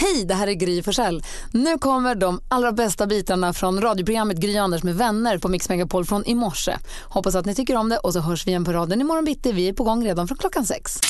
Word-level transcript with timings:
Hej, 0.00 0.24
det 0.24 0.34
här 0.34 0.46
är 0.46 0.52
Gry 0.52 0.82
Forssell. 0.82 1.22
Nu 1.52 1.78
kommer 1.78 2.14
de 2.14 2.40
allra 2.48 2.72
bästa 2.72 3.06
bitarna 3.06 3.52
från 3.52 3.80
radioprogrammet 3.80 4.36
Gry 4.36 4.56
Anders 4.56 4.82
med 4.82 4.96
vänner 4.96 5.38
på 5.38 5.48
Mix 5.48 5.68
Megapol 5.68 6.04
från 6.04 6.24
i 6.26 6.34
morse. 6.34 6.76
Hoppas 7.04 7.34
att 7.34 7.46
ni 7.46 7.54
tycker 7.54 7.76
om 7.76 7.88
det 7.88 7.98
och 7.98 8.12
så 8.12 8.20
hörs 8.20 8.46
vi 8.46 8.50
igen 8.50 8.64
på 8.64 8.72
raden 8.72 9.00
imorgon 9.00 9.24
bitti. 9.24 9.52
Vi 9.52 9.68
är 9.68 9.72
på 9.72 9.84
gång 9.84 10.04
redan 10.04 10.28
från 10.28 10.38
klockan 10.38 10.66
sex. 10.66 11.00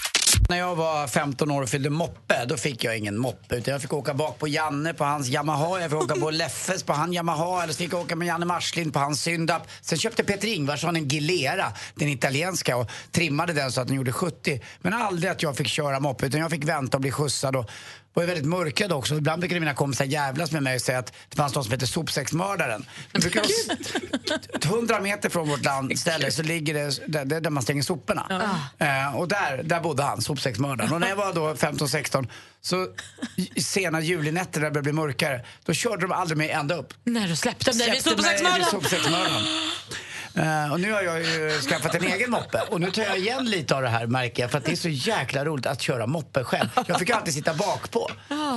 När 0.48 0.58
jag 0.58 0.74
var 0.74 1.06
15 1.06 1.50
år 1.50 1.62
och 1.62 1.68
fyllde 1.68 1.90
moppe, 1.90 2.44
då 2.44 2.56
fick 2.56 2.84
jag 2.84 2.98
ingen 2.98 3.18
moppe. 3.18 3.56
Utan 3.56 3.72
jag 3.72 3.82
fick 3.82 3.92
åka 3.92 4.14
bak 4.14 4.38
på 4.38 4.48
Janne 4.48 4.94
på 4.94 5.04
hans 5.04 5.28
Yamaha, 5.28 5.80
jag 5.80 5.90
fick 5.90 6.00
åka 6.00 6.14
på 6.14 6.30
Leffes 6.30 6.82
på 6.82 6.92
hans 6.92 7.14
Yamaha, 7.14 7.62
eller 7.62 7.72
så 7.72 7.78
fick 7.78 7.92
jag 7.92 8.00
åka 8.00 8.16
med 8.16 8.28
Janne 8.28 8.46
Marslind 8.46 8.92
på 8.92 8.98
hans 8.98 9.22
Syndap. 9.22 9.62
Sen 9.80 9.98
köpte 9.98 10.24
Peter 10.24 10.48
Ingvarsson 10.48 10.96
en 10.96 11.08
Gilera, 11.08 11.72
den 11.94 12.08
italienska, 12.08 12.76
och 12.76 12.90
trimmade 13.12 13.52
den 13.52 13.72
så 13.72 13.80
att 13.80 13.86
den 13.88 13.96
gjorde 13.96 14.12
70. 14.12 14.60
Men 14.80 14.92
aldrig 14.92 15.30
att 15.30 15.42
jag 15.42 15.56
fick 15.56 15.68
köra 15.68 16.00
moppe, 16.00 16.26
utan 16.26 16.40
jag 16.40 16.50
fick 16.50 16.64
vänta 16.64 16.96
och 16.96 17.00
bli 17.00 17.10
skjutsad. 17.10 17.56
Och 17.56 17.70
var 18.14 18.22
ju 18.22 18.26
väldigt 18.26 18.46
mörkrädd 18.46 18.92
också. 18.92 19.14
Ibland 19.14 19.40
brukade 19.40 19.60
mina 19.60 19.74
kompisar 19.74 20.04
jävlas 20.04 20.52
med 20.52 20.62
mig 20.62 20.74
och 20.74 20.80
säga 20.80 20.98
att 20.98 21.12
det 21.28 21.36
fanns 21.36 21.54
någon 21.54 21.64
som 21.64 21.72
heter 21.72 21.86
sopsäcksmördaren. 21.86 22.84
100 24.64 25.00
meter 25.02 25.28
från 25.28 25.48
vårt 25.48 25.64
land 25.64 25.98
ställe 25.98 26.30
så 26.30 26.42
ligger 26.42 26.74
det 26.74 27.00
där, 27.06 27.24
där 27.24 27.40
där 27.40 27.50
man 27.50 27.62
stänger 27.62 27.82
soporna. 27.82 28.26
Eh, 28.78 29.16
och 29.16 29.28
där, 29.28 29.62
där 29.62 29.80
bodde 29.80 30.02
han, 30.02 30.22
sopsäcksmördaren. 30.22 30.92
Och 30.92 31.00
när 31.00 31.08
jag 31.08 31.16
var 31.16 31.32
då 31.32 31.54
15-16 31.54 32.28
så 32.60 32.86
sena 33.60 34.00
julinätter 34.00 34.60
när 34.60 34.66
det 34.66 34.70
började 34.70 34.82
bli 34.82 34.92
mörkare, 34.92 35.44
då 35.64 35.72
körde 35.72 36.02
de 36.02 36.12
aldrig 36.12 36.38
mig 36.38 36.50
ända 36.50 36.76
upp. 36.76 36.94
När 37.04 37.28
du 37.28 37.36
släppte 37.36 37.72
Släppte 37.72 38.16
mig 38.22 38.58
vid 38.58 38.66
sopsäcksmördaren. 38.66 39.42
Eh, 40.38 40.72
och 40.72 40.80
nu 40.80 40.92
har 40.92 41.02
jag 41.02 41.22
ju 41.22 41.50
skaffat 41.50 41.94
en 41.94 42.04
egen 42.04 42.30
moppe 42.30 42.62
och 42.70 42.80
nu 42.80 42.90
tar 42.90 43.02
jag 43.02 43.18
igen 43.18 43.44
lite 43.44 43.76
av 43.76 43.82
det 43.82 43.88
här 43.88 44.06
märker 44.06 44.42
jag 44.42 44.50
för 44.50 44.58
att 44.58 44.64
det 44.64 44.72
är 44.72 44.76
så 44.76 44.88
jäkla 44.88 45.44
roligt 45.44 45.66
att 45.66 45.80
köra 45.80 46.06
moppe 46.06 46.44
själv. 46.44 46.68
Jag 46.86 46.98
fick 46.98 47.10
alltid 47.10 47.34
sitta 47.34 47.54
bak 47.54 47.90
på 47.90 48.10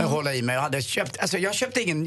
och 0.03 0.09
hålla 0.09 0.33
i 0.33 0.41
mig. 0.41 0.55
Jag, 0.55 0.61
hade 0.61 0.81
köpt, 0.81 1.19
alltså 1.19 1.37
jag 1.37 1.55
köpte 1.55 1.81
ingen 1.81 2.05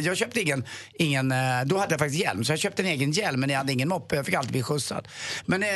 jag 0.00 0.16
köpte 0.16 0.40
ingen, 0.40 0.64
ingen, 0.94 1.32
eh, 1.32 1.38
då 1.64 1.78
hade 1.78 1.92
jag 1.92 2.00
faktiskt 2.00 2.22
hjälm 2.22 2.44
så 2.44 2.52
jag 2.52 2.58
köpte 2.58 2.82
en 2.82 2.88
egen 2.88 3.12
hjälm 3.12 3.40
men 3.40 3.50
jag 3.50 3.58
hade 3.58 3.72
ingen 3.72 3.88
moppe, 3.88 4.16
jag 4.16 4.26
fick 4.26 4.34
alltid 4.34 4.52
bli 4.52 4.62
skjutsad. 4.62 5.08
Men 5.46 5.62
eh, 5.62 5.68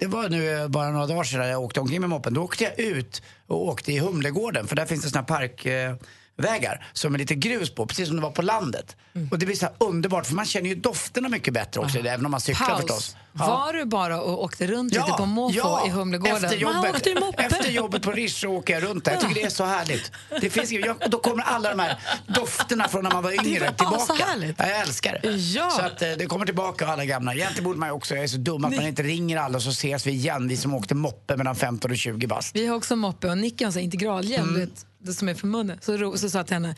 det 0.00 0.06
var 0.06 0.28
nu 0.28 0.60
eh, 0.60 0.68
bara 0.68 0.90
några 0.90 1.06
dagar 1.06 1.24
sedan 1.24 1.48
jag 1.48 1.62
åkte 1.62 1.80
omkring 1.80 2.00
med 2.00 2.10
moppen. 2.10 2.34
Då 2.34 2.42
åkte 2.42 2.64
jag 2.64 2.78
ut 2.78 3.22
och 3.46 3.68
åkte 3.68 3.92
i 3.92 3.98
Humlegården 3.98 4.66
för 4.66 4.76
där 4.76 4.86
finns 4.86 5.02
det 5.04 5.10
såna 5.10 5.22
park... 5.22 5.66
Eh, 5.66 5.94
vägar 6.36 6.86
som 6.92 7.14
är 7.14 7.18
lite 7.18 7.34
grus 7.34 7.74
på, 7.74 7.86
precis 7.86 8.06
som 8.08 8.16
det 8.16 8.22
var 8.22 8.30
på 8.30 8.42
landet. 8.42 8.96
Och 9.30 9.38
det 9.38 9.46
blir 9.46 9.56
så 9.56 9.68
underbart 9.78 10.26
för 10.26 10.34
man 10.34 10.44
känner 10.44 10.68
ju 10.68 10.74
dofterna 10.74 11.28
mycket 11.28 11.54
bättre 11.54 11.80
också, 11.80 11.98
även 11.98 12.24
om 12.24 12.30
man 12.30 12.40
cyklar 12.40 12.66
Paus. 12.68 12.80
förstås. 12.80 13.16
Ja. 13.38 13.46
Var 13.46 13.72
du 13.72 13.84
bara 13.84 14.20
och 14.20 14.44
åkte 14.44 14.66
runt 14.66 14.94
lite 14.94 15.12
på 15.18 15.26
måfå 15.26 15.86
i 15.86 15.90
Humlegården? 15.90 16.44
Efter 16.44 16.56
jobbet, 16.56 16.94
efter 17.36 17.70
jobbet 17.70 18.02
på 18.02 18.12
Rish 18.12 18.40
så 18.40 18.48
åker 18.48 18.74
jag 18.74 18.82
runt 18.82 19.04
där. 19.04 19.12
Jag 19.12 19.20
tycker 19.20 19.34
det 19.34 19.42
är 19.42 19.48
så 19.50 19.64
härligt. 19.64 20.12
Det 20.40 20.50
finns, 20.50 20.72
jag, 20.72 20.96
då 21.10 21.18
kommer 21.18 21.42
alla 21.42 21.68
de 21.70 21.78
här 21.78 21.98
dofterna 22.26 22.88
från 22.88 23.04
när 23.04 23.10
man 23.10 23.22
var 23.22 23.32
yngre 23.46 23.72
tillbaka. 23.72 24.14
Ja, 24.56 24.68
jag 24.68 24.80
älskar 24.80 25.18
det. 25.22 25.30
Ja. 25.30 25.70
Så 25.70 25.82
att 25.82 26.02
eh, 26.02 26.08
det 26.18 26.26
kommer 26.26 26.46
tillbaka 26.46 26.86
alla 26.86 27.04
gamla. 27.04 27.34
Egentligen 27.34 27.64
borde 27.64 27.78
man 27.78 27.90
också, 27.90 28.14
jag 28.14 28.24
är 28.24 28.28
så 28.28 28.36
dum 28.36 28.64
att 28.64 28.76
man 28.76 28.86
inte 28.86 29.02
ringer 29.02 29.38
alla 29.38 29.60
så 29.60 29.70
ses 29.70 30.06
vi 30.06 30.10
igen, 30.10 30.48
vi 30.48 30.56
som 30.56 30.74
åkte 30.74 30.94
moppe 30.94 31.36
mellan 31.36 31.56
15 31.56 31.90
och 31.90 31.96
20 31.96 32.26
bast. 32.26 32.56
Vi 32.56 32.66
har 32.66 32.76
också 32.76 32.96
moppe 32.96 33.28
och 33.30 33.38
Nicky 33.38 33.64
har 33.64 33.78
integralhjälm 33.78 34.48
Mm. 34.54 34.70
Vet, 35.04 35.16
som 35.16 35.28
är 35.28 35.34
för 35.34 35.46
munnen. 35.46 35.78
Så, 35.82 35.96
ro- 35.96 36.18
så 36.18 36.30
sa 36.30 36.38
jag 36.38 36.46
till 36.46 36.54
henne, 36.54 36.74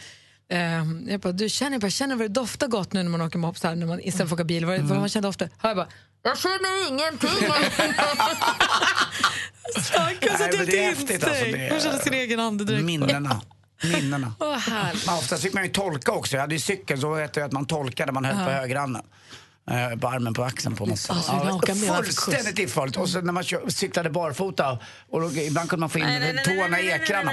ehm, 0.50 1.06
jag 1.08 1.20
bara, 1.20 1.32
du 1.32 1.48
känner, 1.48 1.72
jag 1.72 1.80
bara, 1.80 1.90
känner 1.90 2.16
vad 2.16 2.24
det 2.24 2.28
doftar 2.34 2.68
gott 2.68 2.92
nu 2.92 3.02
när 3.02 3.10
man 3.10 3.20
åker 3.20 3.38
moppe 3.38 3.60
så 3.60 3.68
här, 3.68 3.74
när 3.76 3.86
man, 3.86 4.00
istället 4.00 4.16
för 4.16 4.24
att 4.36 4.40
åka 4.40 4.44
bil. 4.44 4.64
Vad, 4.64 4.74
Mm. 4.74 4.88
vad 4.88 4.98
man 4.98 5.08
känner 5.08 5.28
ofta? 5.28 5.48
Jag 5.62 5.76
bara, 5.76 5.88
jag 6.22 6.38
känner 6.38 6.88
ingenting. 6.88 7.30
Stackars 9.82 10.38
Nej, 10.38 10.48
att 10.48 10.54
jag 10.54 10.90
inte 10.90 11.14
alltså, 11.14 11.44
insteg. 11.44 11.70
Hon 11.72 11.80
känner 11.80 11.98
sin 11.98 12.14
egen 12.14 12.40
andedräkt. 12.40 12.84
Minnena. 12.84 13.40
Minnena. 13.82 14.34
Men 15.06 15.14
oftast 15.18 15.42
fick 15.42 15.52
man 15.52 15.62
ju 15.64 15.68
tolka 15.70 16.12
också. 16.12 16.36
Jag 16.36 16.40
hade 16.40 16.54
ju 16.54 16.60
cykel 16.60 17.00
så 17.00 17.14
hette 17.14 17.40
det 17.40 17.46
att 17.46 17.52
man 17.52 17.66
tolkade, 17.66 18.12
man 18.12 18.24
höll 18.24 18.34
på 18.46 18.50
högerhanden. 18.52 19.02
Eh, 19.70 19.98
På 19.98 20.08
armen 20.08 20.34
på 20.34 20.44
axeln 20.44 20.76
på. 20.76 20.84
Alltså, 20.84 21.12
åker 21.12 21.74
med, 21.74 21.88
man 21.88 21.96
får 21.96 22.02
fullständigt 22.04 22.58
livsfarligt. 22.58 22.96
Och 22.96 23.08
så 23.08 23.20
när 23.20 23.32
man 23.32 23.44
kör, 23.44 23.68
cyklade 23.68 24.10
barfota 24.10 24.78
och 25.10 25.20
då, 25.20 25.30
ibland 25.30 25.68
kunde 25.68 25.80
man 25.80 25.90
få 25.90 25.98
in 25.98 26.04
Nej, 26.04 26.20
nej, 26.20 26.32
nej, 26.32 26.44
tårna 26.44 26.80
i 26.80 26.90
ekrarna. 26.90 27.32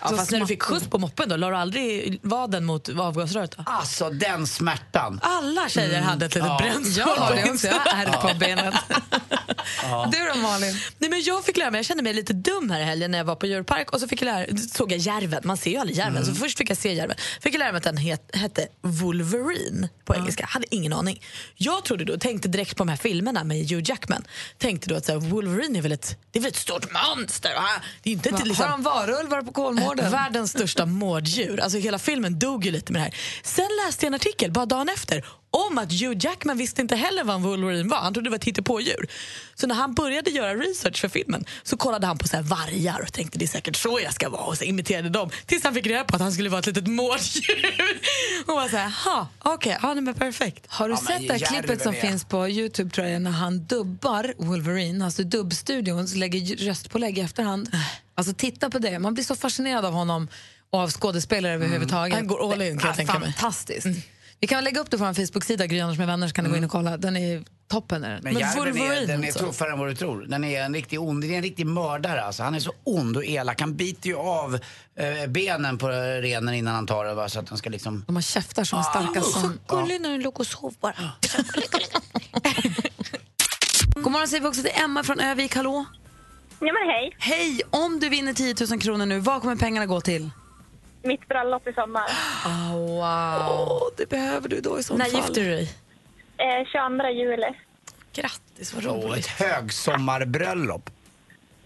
Ja, 0.00 0.08
fast 0.16 0.30
när 0.30 0.40
du 0.40 0.46
fick 0.46 0.62
skjuts 0.62 0.86
på 0.86 0.98
moppen 0.98 1.28
då, 1.28 1.36
la 1.36 1.48
du 1.50 1.56
aldrig 1.56 2.18
vaden 2.22 2.64
mot 2.64 2.88
avgasröret? 2.88 3.56
Då? 3.56 3.62
Alltså 3.66 4.10
den 4.10 4.46
smärtan. 4.46 5.20
Alla 5.22 5.68
tjejer 5.68 6.02
hade 6.02 6.26
ett 6.26 6.34
litet 6.34 6.48
Ja. 6.48 6.58
bränt 6.58 6.96
Jag 6.96 7.06
har 7.06 7.34
det 7.36 7.50
också, 7.50 7.66
jag 7.66 7.74
har 7.74 8.02
ärr 8.02 8.32
på 8.32 8.38
benet. 8.38 8.74
Ja. 9.82 10.08
Du 10.12 10.18
då 10.34 10.38
Malin? 10.40 10.76
Nej, 10.98 11.10
men 11.10 11.22
jag 11.22 11.44
fick 11.44 11.56
lära 11.56 11.70
mig, 11.70 11.78
jag 11.78 11.86
kände 11.86 12.02
mig 12.02 12.14
lite 12.14 12.32
dum 12.32 12.70
här 12.70 12.80
i 12.80 12.84
helgen 12.84 13.10
när 13.10 13.18
jag 13.18 13.24
var 13.24 13.36
på 13.36 13.46
djurpark 13.46 13.90
och 13.92 14.00
så 14.00 14.08
fick 14.08 14.22
jag 14.22 14.26
lära, 14.26 14.56
såg 14.56 14.92
jag 14.92 14.98
järven, 14.98 15.40
man 15.44 15.56
ser 15.56 15.70
ju 15.70 15.76
aldrig 15.76 15.98
järven, 15.98 16.22
Mm. 16.22 16.34
så 16.34 16.40
först 16.40 16.58
fick 16.58 16.70
jag 16.70 16.76
se 16.76 16.92
järven. 16.94 17.16
Fick 17.40 17.54
jag 17.54 17.58
lära 17.58 17.72
mig 17.72 17.76
att 17.78 17.84
den 17.84 17.96
het, 17.96 18.30
hette 18.32 18.68
Wolverine 18.82 19.88
på 20.04 20.14
engelska, 20.14 20.46
hade 20.46 20.74
ingen 20.74 20.92
aning. 20.92 21.22
Jag 21.56 21.84
trodde 21.84 22.04
då, 22.04 22.18
tänkte 22.18 22.48
direkt 22.48 22.76
på 22.76 22.84
de 22.84 22.88
här 22.88 22.96
filmerna 22.96 23.44
med 23.44 23.56
Hugh 23.70 23.82
Jackman, 23.90 24.24
tänkte 24.58 24.88
då 24.90 24.96
att 24.96 25.04
så 25.06 25.12
här, 25.12 25.18
Wolverine 25.18 25.78
är 25.78 25.82
väl 25.82 25.92
ett, 25.92 26.16
det 26.30 26.38
är 26.38 26.42
väl 26.42 26.48
ett 26.50 26.56
stort 26.56 26.86
monster? 26.92 27.54
va? 27.54 27.66
Det 28.02 28.10
är 28.10 28.12
inte 28.14 28.28
ett, 28.28 28.46
liksom, 28.46 28.64
Har 28.64 28.72
de 28.72 28.82
varulvar 28.82 29.42
på 29.42 29.52
Kolmården? 29.52 30.10
Världens 30.10 30.50
största 30.50 30.86
mårddjur. 30.86 31.60
Alltså 31.60 31.78
hela 31.78 31.98
filmen 31.98 32.38
dog 32.38 32.64
ju 32.64 32.70
lite 32.70 32.92
med 32.92 33.00
det 33.00 33.04
här. 33.04 33.14
Sen 33.42 33.68
läste 33.86 34.06
jag 34.06 34.10
en 34.10 34.14
artikel, 34.14 34.50
bara 34.50 34.66
dagen 34.66 34.88
efter, 34.88 35.24
om 35.54 35.78
att 35.78 35.92
Hugh 35.92 36.16
Jackman 36.26 36.58
visste 36.58 36.80
inte 36.82 36.96
heller 36.96 37.24
vad 37.24 37.36
en 37.36 37.42
Wolverine 37.42 37.88
var. 37.88 37.96
Han 37.98 38.14
trodde 38.14 38.26
det 38.26 38.30
var 38.30 38.36
ett 38.38 38.44
hittepådjur. 38.44 39.06
Så 39.54 39.66
när 39.66 39.74
han 39.74 39.94
började 39.94 40.30
göra 40.30 40.54
research 40.54 41.00
för 41.00 41.08
filmen 41.08 41.44
så 41.62 41.76
kollade 41.76 42.06
han 42.06 42.18
på 42.18 42.28
så 42.28 42.36
här 42.36 42.42
vargar 42.42 43.00
och 43.00 43.12
tänkte 43.12 43.38
det 43.38 43.44
är 43.44 43.46
säkert 43.46 43.76
så 43.76 44.00
jag 44.02 44.14
ska 44.14 44.28
vara 44.28 44.42
och 44.44 44.58
så 44.58 44.64
imiterade 44.64 45.08
dem. 45.08 45.30
Tills 45.46 45.64
han 45.64 45.74
fick 45.74 45.86
reda 45.86 46.04
på 46.04 46.16
att 46.16 46.22
han 46.22 46.32
skulle 46.32 46.48
vara 46.48 46.58
ett 46.60 46.66
litet 46.66 46.86
mårddjur. 46.86 48.00
Och 48.46 48.54
var 48.54 48.68
så 48.68 48.76
här, 48.76 48.90
ha, 49.04 49.28
okej, 49.42 49.78
ja, 49.82 49.94
nej, 49.94 50.02
men 50.02 50.14
perfekt. 50.14 50.64
Har 50.68 50.88
du 50.88 50.94
Ja, 50.94 50.98
sett 51.00 51.28
det 51.28 51.38
klippet 51.38 51.82
som 51.82 51.94
finns 51.94 52.24
på 52.24 52.48
Youtube 52.48 52.90
tror 52.90 53.06
jag, 53.06 53.22
när 53.22 53.30
han 53.30 53.64
dubbar 53.64 54.34
Wolverine, 54.38 55.04
alltså 55.04 55.22
dubbstudion, 55.22 56.08
så 56.08 56.16
lägger 56.16 56.56
röstpålägg 56.56 57.18
i 57.18 57.20
efterhand. 57.20 57.70
Alltså 58.14 58.34
titta 58.34 58.70
på 58.70 58.78
det, 58.78 58.98
man 58.98 59.14
blir 59.14 59.24
så 59.24 59.36
fascinerad 59.36 59.84
av 59.84 59.92
honom 59.92 60.28
och 60.70 60.78
av 60.80 60.90
skådespelare 60.90 61.52
överhuvudtaget. 61.54 62.14
Han 62.14 62.26
går 62.26 62.52
all 62.52 62.62
in, 62.62 62.78
kan 62.78 62.88
jag 62.88 62.96
Det 62.96 63.02
är 63.02 63.06
tänka 63.06 63.18
mig. 63.18 63.32
Fantastiskt. 63.32 63.86
Vi 64.44 64.48
kan 64.48 64.64
lägga 64.64 64.80
upp 64.80 64.90
det 64.90 64.98
på 64.98 65.04
vår 65.04 65.12
Facebook-sida, 65.14 65.66
Gry 65.66 65.80
Anders 65.80 65.98
med 65.98 66.06
vänner, 66.06 66.28
så 66.28 66.34
kan 66.34 66.44
ni 66.44 66.50
gå 66.50 66.56
in 66.56 66.64
och 66.64 66.70
kolla. 66.70 66.96
Den 66.96 67.16
är 67.16 67.44
toppen. 67.68 68.04
Är 68.04 68.10
den. 68.10 68.20
Men, 68.22 68.38
järven 68.38 68.76
är, 68.76 69.06
den 69.06 69.22
är 69.22 69.26
alltså. 69.26 69.46
tuffare 69.46 69.72
än 69.72 69.78
vad 69.78 69.88
du 69.88 69.94
tror. 69.94 70.26
Den 70.28 70.44
är 70.44 70.62
en 70.62 70.74
riktig 70.74 71.00
ond, 71.00 71.24
en 71.24 71.42
riktig 71.42 71.66
mördare 71.66 72.22
alltså. 72.24 72.42
Han 72.42 72.54
är 72.54 72.60
så 72.60 72.72
ond 72.84 73.16
och 73.16 73.24
elak. 73.24 73.60
Han 73.60 73.76
biter 73.76 74.08
ju 74.08 74.16
av 74.16 74.54
eh, 74.98 75.26
benen 75.28 75.78
på 75.78 75.88
renen 75.88 76.54
innan 76.54 76.74
han 76.74 76.86
tar 76.86 77.04
det 77.04 77.14
va, 77.14 77.28
så 77.28 77.40
att 77.40 77.46
den 77.46 77.58
ska 77.58 77.70
liksom... 77.70 78.04
De 78.06 78.16
har 78.16 78.22
käftar 78.22 78.64
som 78.64 78.78
är 78.78 78.82
starka 78.82 79.20
som... 79.20 79.60
Gullig 79.68 80.00
när 80.00 80.10
den 80.10 80.22
låg 80.22 80.40
och 80.40 80.46
sov 80.46 80.74
bara. 80.80 80.94
God 83.94 84.12
morgon 84.12 84.28
säger 84.28 84.42
vi 84.42 84.48
också 84.48 84.62
till 84.62 84.72
Emma 84.84 85.02
från 85.02 85.20
Övik, 85.20 85.56
hallå? 85.56 85.84
Ja, 86.60 86.72
men 86.72 86.88
hej. 86.88 87.16
Hej! 87.18 87.62
Om 87.70 88.00
du 88.00 88.08
vinner 88.08 88.32
10 88.32 88.54
000 88.70 88.80
kronor 88.80 89.06
nu, 89.06 89.18
vad 89.18 89.40
kommer 89.40 89.56
pengarna 89.56 89.86
gå 89.86 90.00
till? 90.00 90.30
Mitt 91.04 91.28
bröllop 91.28 91.66
i 91.68 91.72
sommar. 91.72 92.02
Wow! 92.72 93.80
det 93.96 94.08
behöver 94.08 94.48
du 94.48 94.60
då 94.60 94.78
i 94.78 94.82
så 94.82 94.96
När 94.96 95.04
fall. 95.04 95.14
gifter 95.20 95.34
du 95.44 95.50
dig? 95.50 95.70
Eh, 96.38 96.66
22 96.72 97.08
juli. 97.08 97.46
Grattis, 98.12 98.74
vad 98.74 98.86
Åh, 98.86 98.92
roligt. 99.10 99.26
ett 99.26 99.30
högsommarbröllop. 99.30 100.90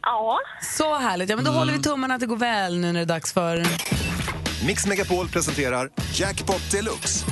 Ja. 0.03 0.39
Så 0.63 0.95
härligt. 0.95 1.31
Ja, 1.31 1.37
men 1.37 1.45
då 1.45 1.51
håller 1.51 1.73
vi 1.73 1.83
tummarna 1.83 2.15
att 2.15 2.21
det 2.21 2.27
går 2.27 2.37
väl 2.37 2.79
nu 2.79 2.87
när 2.87 2.93
det 2.93 3.01
är 3.01 3.05
dags 3.05 3.33
för... 3.33 3.67
Mix 4.67 4.87
Megapol 4.87 5.29
presenterar 5.29 5.91
Jackpot 6.15 6.71
Deluxe. 6.73 7.27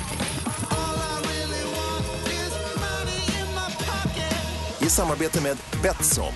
I 4.80 4.88
samarbete 4.90 5.40
med 5.42 5.56
Betsson. 5.82 6.32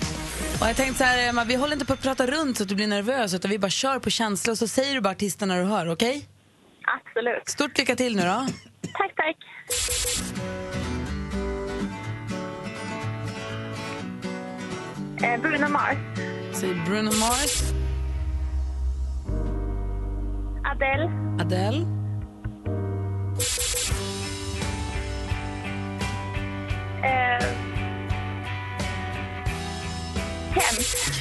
Och 0.61 0.67
jag 0.67 0.75
tänkte 0.75 0.97
så 0.97 1.03
här, 1.03 1.29
Emma, 1.29 1.43
vi 1.43 1.55
håller 1.55 1.73
inte 1.73 1.85
på 1.85 1.93
att 1.93 2.01
prata 2.01 2.27
runt 2.27 2.57
så 2.57 2.63
att 2.63 2.69
du 2.69 2.75
blir 2.75 2.87
nervös 2.87 3.33
utan 3.33 3.51
vi 3.51 3.59
bara 3.59 3.69
kör 3.69 3.99
på 3.99 4.09
känsla 4.09 4.51
och 4.51 4.57
så 4.57 4.67
säger 4.67 4.95
du 4.95 5.01
bara 5.01 5.09
artisten 5.09 5.47
när 5.47 5.57
du 5.59 5.63
hör, 5.63 5.89
okej? 5.91 6.25
Absolut. 6.85 7.49
Stort 7.49 7.77
lycka 7.77 7.95
till 7.95 8.15
nu 8.15 8.21
då. 8.21 8.27
Tack, 8.93 9.15
tack. 9.15 9.37
Eh, 15.23 15.41
Bruno 15.41 15.67
Mars. 15.69 15.97
Säg 16.53 16.73
Bruno 16.85 17.11
Mars, 17.11 17.61
Adele. 20.65 21.11
Adele, 21.39 21.85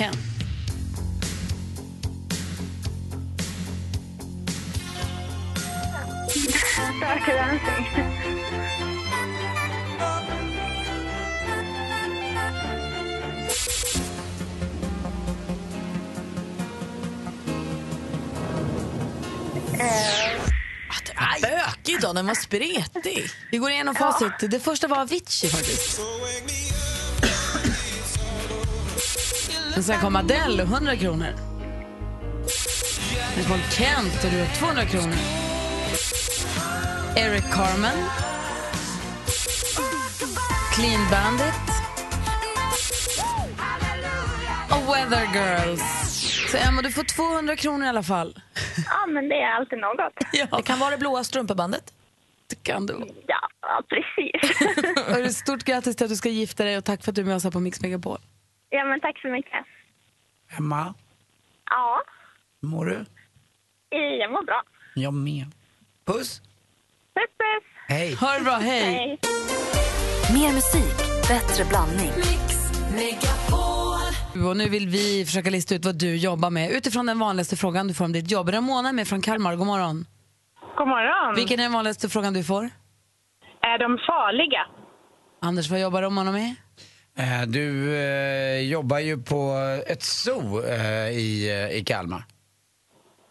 Dancing. 0.01 0.31
Bökig 21.43 22.01
då, 22.01 22.13
den 22.13 22.27
var 22.27 22.35
spretig. 22.35 23.31
Vi 23.51 23.59
går 23.59 23.71
igenom 23.71 23.95
facit. 23.95 24.51
Det 24.51 24.61
första 24.61 24.89
var 24.89 24.97
Avicii 25.01 25.51
faktiskt. 25.51 26.01
Och 29.81 29.87
sen 29.87 30.01
kom 30.01 30.17
Adele, 30.17 30.63
100 30.63 30.97
kronor. 30.97 31.35
Sen 33.35 33.45
kom 33.45 33.59
Kent 33.71 34.25
och 34.25 34.31
du 34.31 34.39
har 34.39 34.47
200 34.59 34.85
kronor. 34.85 35.15
Eric 37.17 37.45
Carmen. 37.53 37.99
Clean 40.75 41.11
Bandit. 41.11 41.55
Och 44.71 44.95
Weather 44.95 45.27
Girls. 45.35 45.83
Så 46.51 46.57
Emma, 46.57 46.83
du 46.83 46.93
får 46.93 47.05
200 47.05 47.57
kronor 47.57 47.87
i 47.87 47.89
alla 47.89 48.03
fall. 48.03 48.41
Ja, 48.87 49.07
men 49.07 49.29
det 49.29 49.35
är 49.35 49.55
alltid 49.55 49.79
något. 49.79 50.15
Det 50.57 50.63
kan 50.63 50.79
vara 50.79 50.91
det 50.91 50.99
blåa 50.99 51.25
strumpebandet. 51.25 51.93
Det 52.47 52.63
kan 52.63 52.87
du. 52.87 52.95
Ja, 53.27 53.49
ja, 53.63 53.83
precis. 53.89 55.37
Stort 55.37 55.65
grattis 55.65 55.97
till 55.97 56.05
att 56.05 56.11
du 56.11 56.17
ska 56.17 56.29
gifta 56.29 56.65
dig 56.65 56.79
och 56.79 56.85
tack 56.85 57.05
för 57.05 57.13
att 57.13 57.17
du 57.17 57.23
är 57.23 57.27
med 57.27 57.37
oss 57.37 57.45
här 57.45 57.51
på 57.51 57.61
Mix 57.61 57.81
Megapol. 57.81 58.19
Ja, 58.71 58.85
men 58.85 59.01
tack 59.01 59.21
så 59.21 59.29
mycket. 59.29 59.65
Emma, 60.59 60.95
Ja, 61.71 62.03
hur 62.63 62.69
mår 62.69 62.85
du? 62.85 63.05
jag 64.21 64.33
mår 64.33 64.45
bra. 64.45 64.63
Jag 64.95 65.15
med. 65.15 65.47
Puss. 66.07 66.41
Puss, 67.15 67.31
puss. 67.39 67.65
Hej. 67.89 68.15
Ha 68.15 68.33
det 68.39 68.45
bra, 68.45 68.53
hej! 68.55 68.83
Hej. 68.95 69.19
Mer 70.35 70.53
musik, 70.55 70.97
bättre 71.29 71.65
blandning. 71.65 72.11
Och 74.49 74.57
nu 74.57 74.69
vill 74.69 74.89
vi 74.89 75.25
försöka 75.27 75.51
lista 75.51 75.75
ut 75.75 75.85
vad 75.85 75.99
du 75.99 76.17
jobbar 76.17 76.51
med 76.51 76.71
utifrån 76.71 77.07
den 77.07 77.19
vanligaste 77.19 77.57
frågan 77.57 77.89
du 77.89 77.95
får 77.95 78.05
om 78.05 78.13
ditt 78.13 78.31
jobb. 78.31 78.49
Ramona 78.49 78.89
är 78.89 78.93
med 78.93 79.09
från 79.09 79.23
Kalmar. 79.23 79.57
God 79.57 79.67
morgon. 79.67 80.07
God 80.77 80.89
morgon. 80.89 81.35
Vilken 81.35 81.59
är 81.61 81.63
den 81.63 81.73
vanligaste 81.73 82.09
frågan 82.09 82.35
du 82.35 82.45
får? 82.45 82.65
Är 83.61 83.79
de 83.79 83.99
farliga? 84.07 84.67
Anders, 85.43 85.71
vad 85.71 85.81
jobbar 85.81 86.03
Ramona 86.03 86.33
med? 86.33 86.55
Eh, 87.17 87.43
Du 87.47 87.97
eh, 87.97 88.61
jobbar 88.61 88.99
ju 88.99 89.23
på 89.23 89.55
ett 89.87 90.03
zoo 90.03 90.63
eh, 90.65 91.09
i, 91.09 91.51
eh, 91.71 91.77
i 91.79 91.85
Kalmar. 91.85 92.25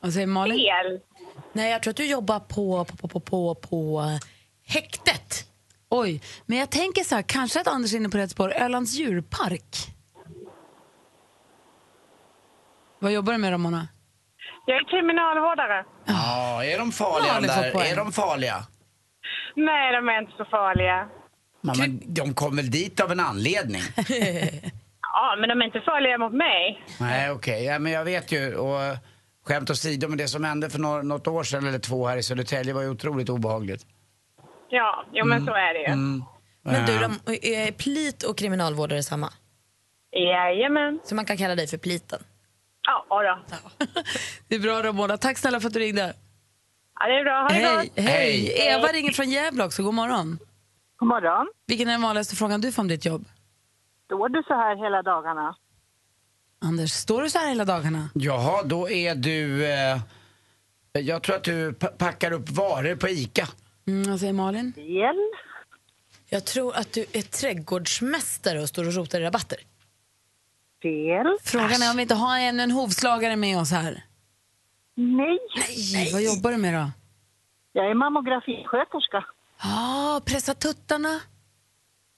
Vad 0.02 0.14
säger 0.14 0.28
Malin? 0.28 0.58
Fel. 0.58 1.00
Nej, 1.54 1.72
jag 1.72 1.84
tror 1.84 1.92
att 1.92 1.98
du 1.98 2.06
jobbar 2.06 2.40
på, 2.40 2.86
på, 2.86 2.98
på, 2.98 3.08
på, 3.08 3.20
på, 3.20 3.56
på 3.56 4.00
eh, 4.02 4.18
häktet. 4.74 5.46
Oj, 5.90 6.22
men 6.46 6.58
jag 6.58 6.70
tänker 6.70 7.04
så 7.04 7.16
här, 7.16 7.22
kanske 7.22 7.62
att 7.62 7.68
Anders 7.68 7.94
är 7.94 7.98
inne 7.98 8.10
på 8.10 8.18
rätt 8.18 8.32
spår. 8.32 8.54
Ölands 8.54 8.94
djurpark. 8.94 9.76
Vad 13.00 13.12
jobbar 13.12 13.34
du 13.34 13.40
med 13.40 13.52
Ramona? 13.52 13.88
Jag 14.66 14.78
är 14.78 14.90
kriminalvårdare. 14.90 15.86
Ja, 16.06 16.64
är 16.66 16.78
de 16.80 16.92
farliga 16.92 17.34
får 17.34 17.62
där? 17.62 17.72
poäng. 17.72 17.92
Är 17.92 17.96
de 17.96 18.12
farliga? 18.12 18.56
Nej, 19.56 19.92
de 19.94 20.10
är 20.10 20.22
inte 20.22 20.34
så 20.38 20.46
farliga. 20.46 21.10
Ja, 21.62 21.74
men 21.78 22.02
de 22.14 22.34
kom 22.34 22.56
väl 22.56 22.72
dit 22.72 23.00
av 23.00 23.12
en 23.12 23.20
anledning? 23.20 23.82
Ja, 25.14 25.36
men 25.40 25.50
de 25.50 25.62
är 25.62 25.66
inte 25.66 25.82
farliga 25.82 26.18
mot 26.18 26.34
mig. 26.34 26.84
Nej, 27.00 27.32
okej. 27.32 27.64
Ja, 27.64 27.80
men 27.80 27.92
jag 27.92 28.06
vet 28.06 28.32
ju. 28.32 28.56
Och 28.56 28.98
skämt 29.46 29.70
åsido, 29.70 30.08
men 30.08 30.18
det 30.18 30.28
som 30.28 30.44
hände 30.44 30.70
för 30.70 30.80
några, 30.80 31.02
något 31.02 31.28
år 31.28 31.44
sedan 31.44 31.68
eller 31.68 31.80
två 31.80 32.08
här 32.08 32.18
i 32.18 32.24
Södertälje 32.24 32.74
var 32.74 32.82
ju 32.82 32.90
otroligt 32.90 33.30
obehagligt. 33.30 33.86
Ja, 34.70 35.06
jo 35.14 35.26
men 35.26 35.46
så 35.46 35.52
är 35.54 35.74
det 35.74 35.80
ju. 35.80 35.86
Mm. 35.86 36.24
Men 36.62 36.86
du, 36.86 36.94
Ram- 37.00 37.20
är 37.42 37.72
plit 37.72 38.24
och 38.24 38.38
kriminalvårdare 38.38 39.04
samma? 39.04 39.34
Jajamän. 40.12 41.00
Så 41.04 41.16
man 41.16 41.26
kan 41.26 41.38
kalla 41.38 41.56
dig 41.56 41.68
för 41.68 41.78
pliten? 41.78 42.24
Ja, 42.88 43.06
då. 43.10 43.56
Det 44.48 44.56
är 44.56 44.60
bra 44.60 44.84
Ramona. 44.84 45.18
Tack 45.18 45.38
snälla 45.38 45.60
för 45.60 45.68
att 45.68 45.74
du 45.74 45.80
ringde. 45.80 46.14
Ja, 47.00 47.08
det 47.08 47.14
är 47.20 47.24
bra. 47.24 47.42
Ha 47.42 47.48
det 47.48 47.54
Hej, 47.56 47.88
gott. 47.96 48.06
hej. 48.06 48.54
Eva 48.68 48.88
ringer 48.88 49.12
från 49.12 49.30
Gävle 49.30 49.64
också. 49.64 49.84
God 49.84 49.94
morgon. 49.94 50.40
God 51.00 51.08
morgon. 51.08 51.48
Vilken 51.68 51.88
är 51.88 51.92
den 51.92 52.02
vanligaste 52.02 52.36
frågan 52.36 52.62
du 52.62 52.72
får 52.72 52.82
om 52.82 52.88
ditt 52.88 53.06
jobb? 53.06 53.26
Står 54.06 54.30
du 54.30 54.44
så 54.48 54.54
här 54.54 54.76
hela 54.84 55.02
dagarna? 55.02 55.56
Anders, 56.62 56.92
står 56.92 57.22
du 57.22 57.30
så 57.30 57.40
här 57.40 57.50
hela 57.50 57.66
dagarna? 57.66 58.10
Jaha, 58.14 58.64
då 58.64 58.90
är 58.90 59.16
du... 59.16 59.66
Eh, 59.66 59.98
jag 60.94 61.24
tror 61.24 61.36
att 61.36 61.44
du 61.44 61.74
pa- 61.74 61.88
packar 61.88 62.32
upp 62.32 62.50
varor 62.50 62.96
på 62.96 63.08
ICA. 63.10 63.48
Mm, 63.88 64.10
vad 64.12 64.20
säger 64.20 64.34
Malin? 64.34 64.74
Fel. 64.74 65.16
Jag 66.30 66.46
tror 66.46 66.76
att 66.76 66.92
du 66.94 67.02
är 67.02 67.22
trädgårdsmästare 67.22 68.62
och 68.62 68.70
står 68.70 68.88
och 68.88 68.94
rotar 68.94 69.22
i 69.22 69.24
rabatter. 69.24 69.58
Fel. 70.84 71.38
Frågan 71.44 71.82
är 71.82 71.92
om 71.92 71.96
vi 71.96 72.02
inte 72.02 72.16
har 72.16 72.40
ännu 72.40 72.64
en 72.64 72.72
hovslagare 72.72 73.36
med 73.36 73.58
oss 73.60 73.72
här. 73.72 74.04
Nej. 74.96 75.40
Nej. 75.94 76.10
Vad 76.14 76.22
jobbar 76.22 76.52
du 76.52 76.58
med 76.58 76.74
då? 76.74 76.90
Jag 77.74 77.90
är 77.92 77.94
mammografisköterska. 77.94 79.26
Ja, 79.64 80.22
pressa 80.26 80.54
tuttarna. 80.54 81.20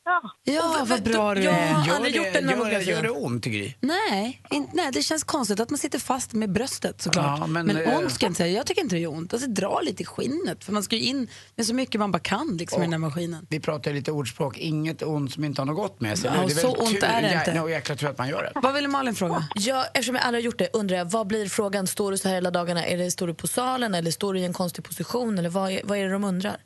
Ja. 0.06 0.22
Ja, 0.44 0.86
vad 0.90 1.04
bra 1.04 1.36
du 1.36 1.42
Jag 1.44 1.54
är. 1.54 1.68
har 1.74 1.88
Gör 1.88 1.96
aldrig 1.96 2.14
det, 2.14 2.18
gjort 2.18 2.28
en 2.28 2.34
gör, 2.34 2.42
det- 2.42 2.56
mammografi. 2.56 2.90
gör 2.90 3.02
det 3.04 3.10
ont, 3.10 3.44
Gry? 3.46 3.74
Nej, 3.80 4.42
in, 4.52 4.68
nej, 4.74 4.90
det 4.94 5.02
känns 5.04 5.24
konstigt 5.24 5.60
att 5.60 5.70
man 5.70 5.78
sitter 5.78 6.00
fast 6.00 6.34
med 6.34 6.52
bröstet 6.52 7.02
såklart. 7.02 7.40
Ja, 7.40 7.48
men, 7.48 7.66
men 7.68 7.78
eh, 7.78 7.98
ont 7.98 8.12
ska 8.12 8.26
jag 8.26 8.30
inte 8.30 8.38
säga. 8.38 8.58
Jag 8.58 8.66
tycker 8.66 8.82
inte 8.82 8.96
det 8.96 9.04
är 9.04 9.08
ont. 9.12 9.34
Alltså, 9.34 9.50
dra 9.50 9.80
lite 9.82 10.04
i 10.04 10.06
skinnet 10.06 10.64
för 10.64 10.74
man 10.74 10.84
ska 10.84 10.96
ju 10.96 11.02
in 11.02 11.28
med 11.56 11.66
så 11.66 11.74
mycket 11.74 12.00
man 12.00 12.12
bara 12.12 12.20
kan 12.20 12.58
liksom, 12.58 12.82
i 12.82 12.86
den 12.86 12.92
här 12.94 13.00
maskinen. 13.00 13.48
Vi 13.50 13.60
pratar 13.60 13.94
lite 13.94 14.12
ordspråk. 14.12 14.58
Inget 14.58 15.02
ont 15.04 15.34
som 15.34 15.44
inte 15.44 15.62
har 15.62 15.66
något 15.66 15.76
gott 15.76 16.02
med 16.02 16.20
sig. 16.20 16.32
Ja, 16.36 16.42
Det 16.42 16.52
är 16.52 16.56
väl 16.56 16.58
så 16.58 16.72
ont 16.76 16.90
tur- 16.90 17.04
är 17.04 17.22
det 17.22 17.28
jä- 17.28 17.40
inte. 17.40 17.52
Ja, 17.52 17.70
jäkla 17.70 17.96
tur 17.96 18.08
att 18.08 18.18
man 18.18 18.30
gör 18.30 18.44
det. 18.44 18.60
Vad 18.60 18.74
ville 18.74 18.88
Malin 18.88 19.16
fråga? 19.16 19.48
Ja, 19.56 19.86
eftersom 19.94 20.16
jag 20.16 20.24
aldrig 20.26 20.44
har 20.44 20.46
gjort 20.46 20.58
det 20.60 20.70
undrar 20.74 20.98
jag, 20.98 21.06
vad 21.06 21.28
blir 21.28 21.50
frågan? 21.50 21.88
Står 21.88 22.12
du 22.12 22.18
så 22.18 22.28
här 22.28 22.36
hela 22.36 22.52
dagarna? 22.52 22.86
Är 22.86 22.98
det, 22.98 23.12
står 23.12 23.28
du 23.28 23.34
på 23.34 23.48
salen 23.48 23.96
eller 23.96 24.12
står 24.12 24.34
du 24.34 24.40
i 24.40 24.46
en 24.46 24.54
konstig 24.54 24.84
position? 24.86 25.40
Eller 25.40 25.50
vad 25.50 25.72
är, 25.72 25.82
vad 25.84 25.98
är 25.98 26.04
det 26.06 26.12
de 26.12 26.24
undrar? 26.24 26.58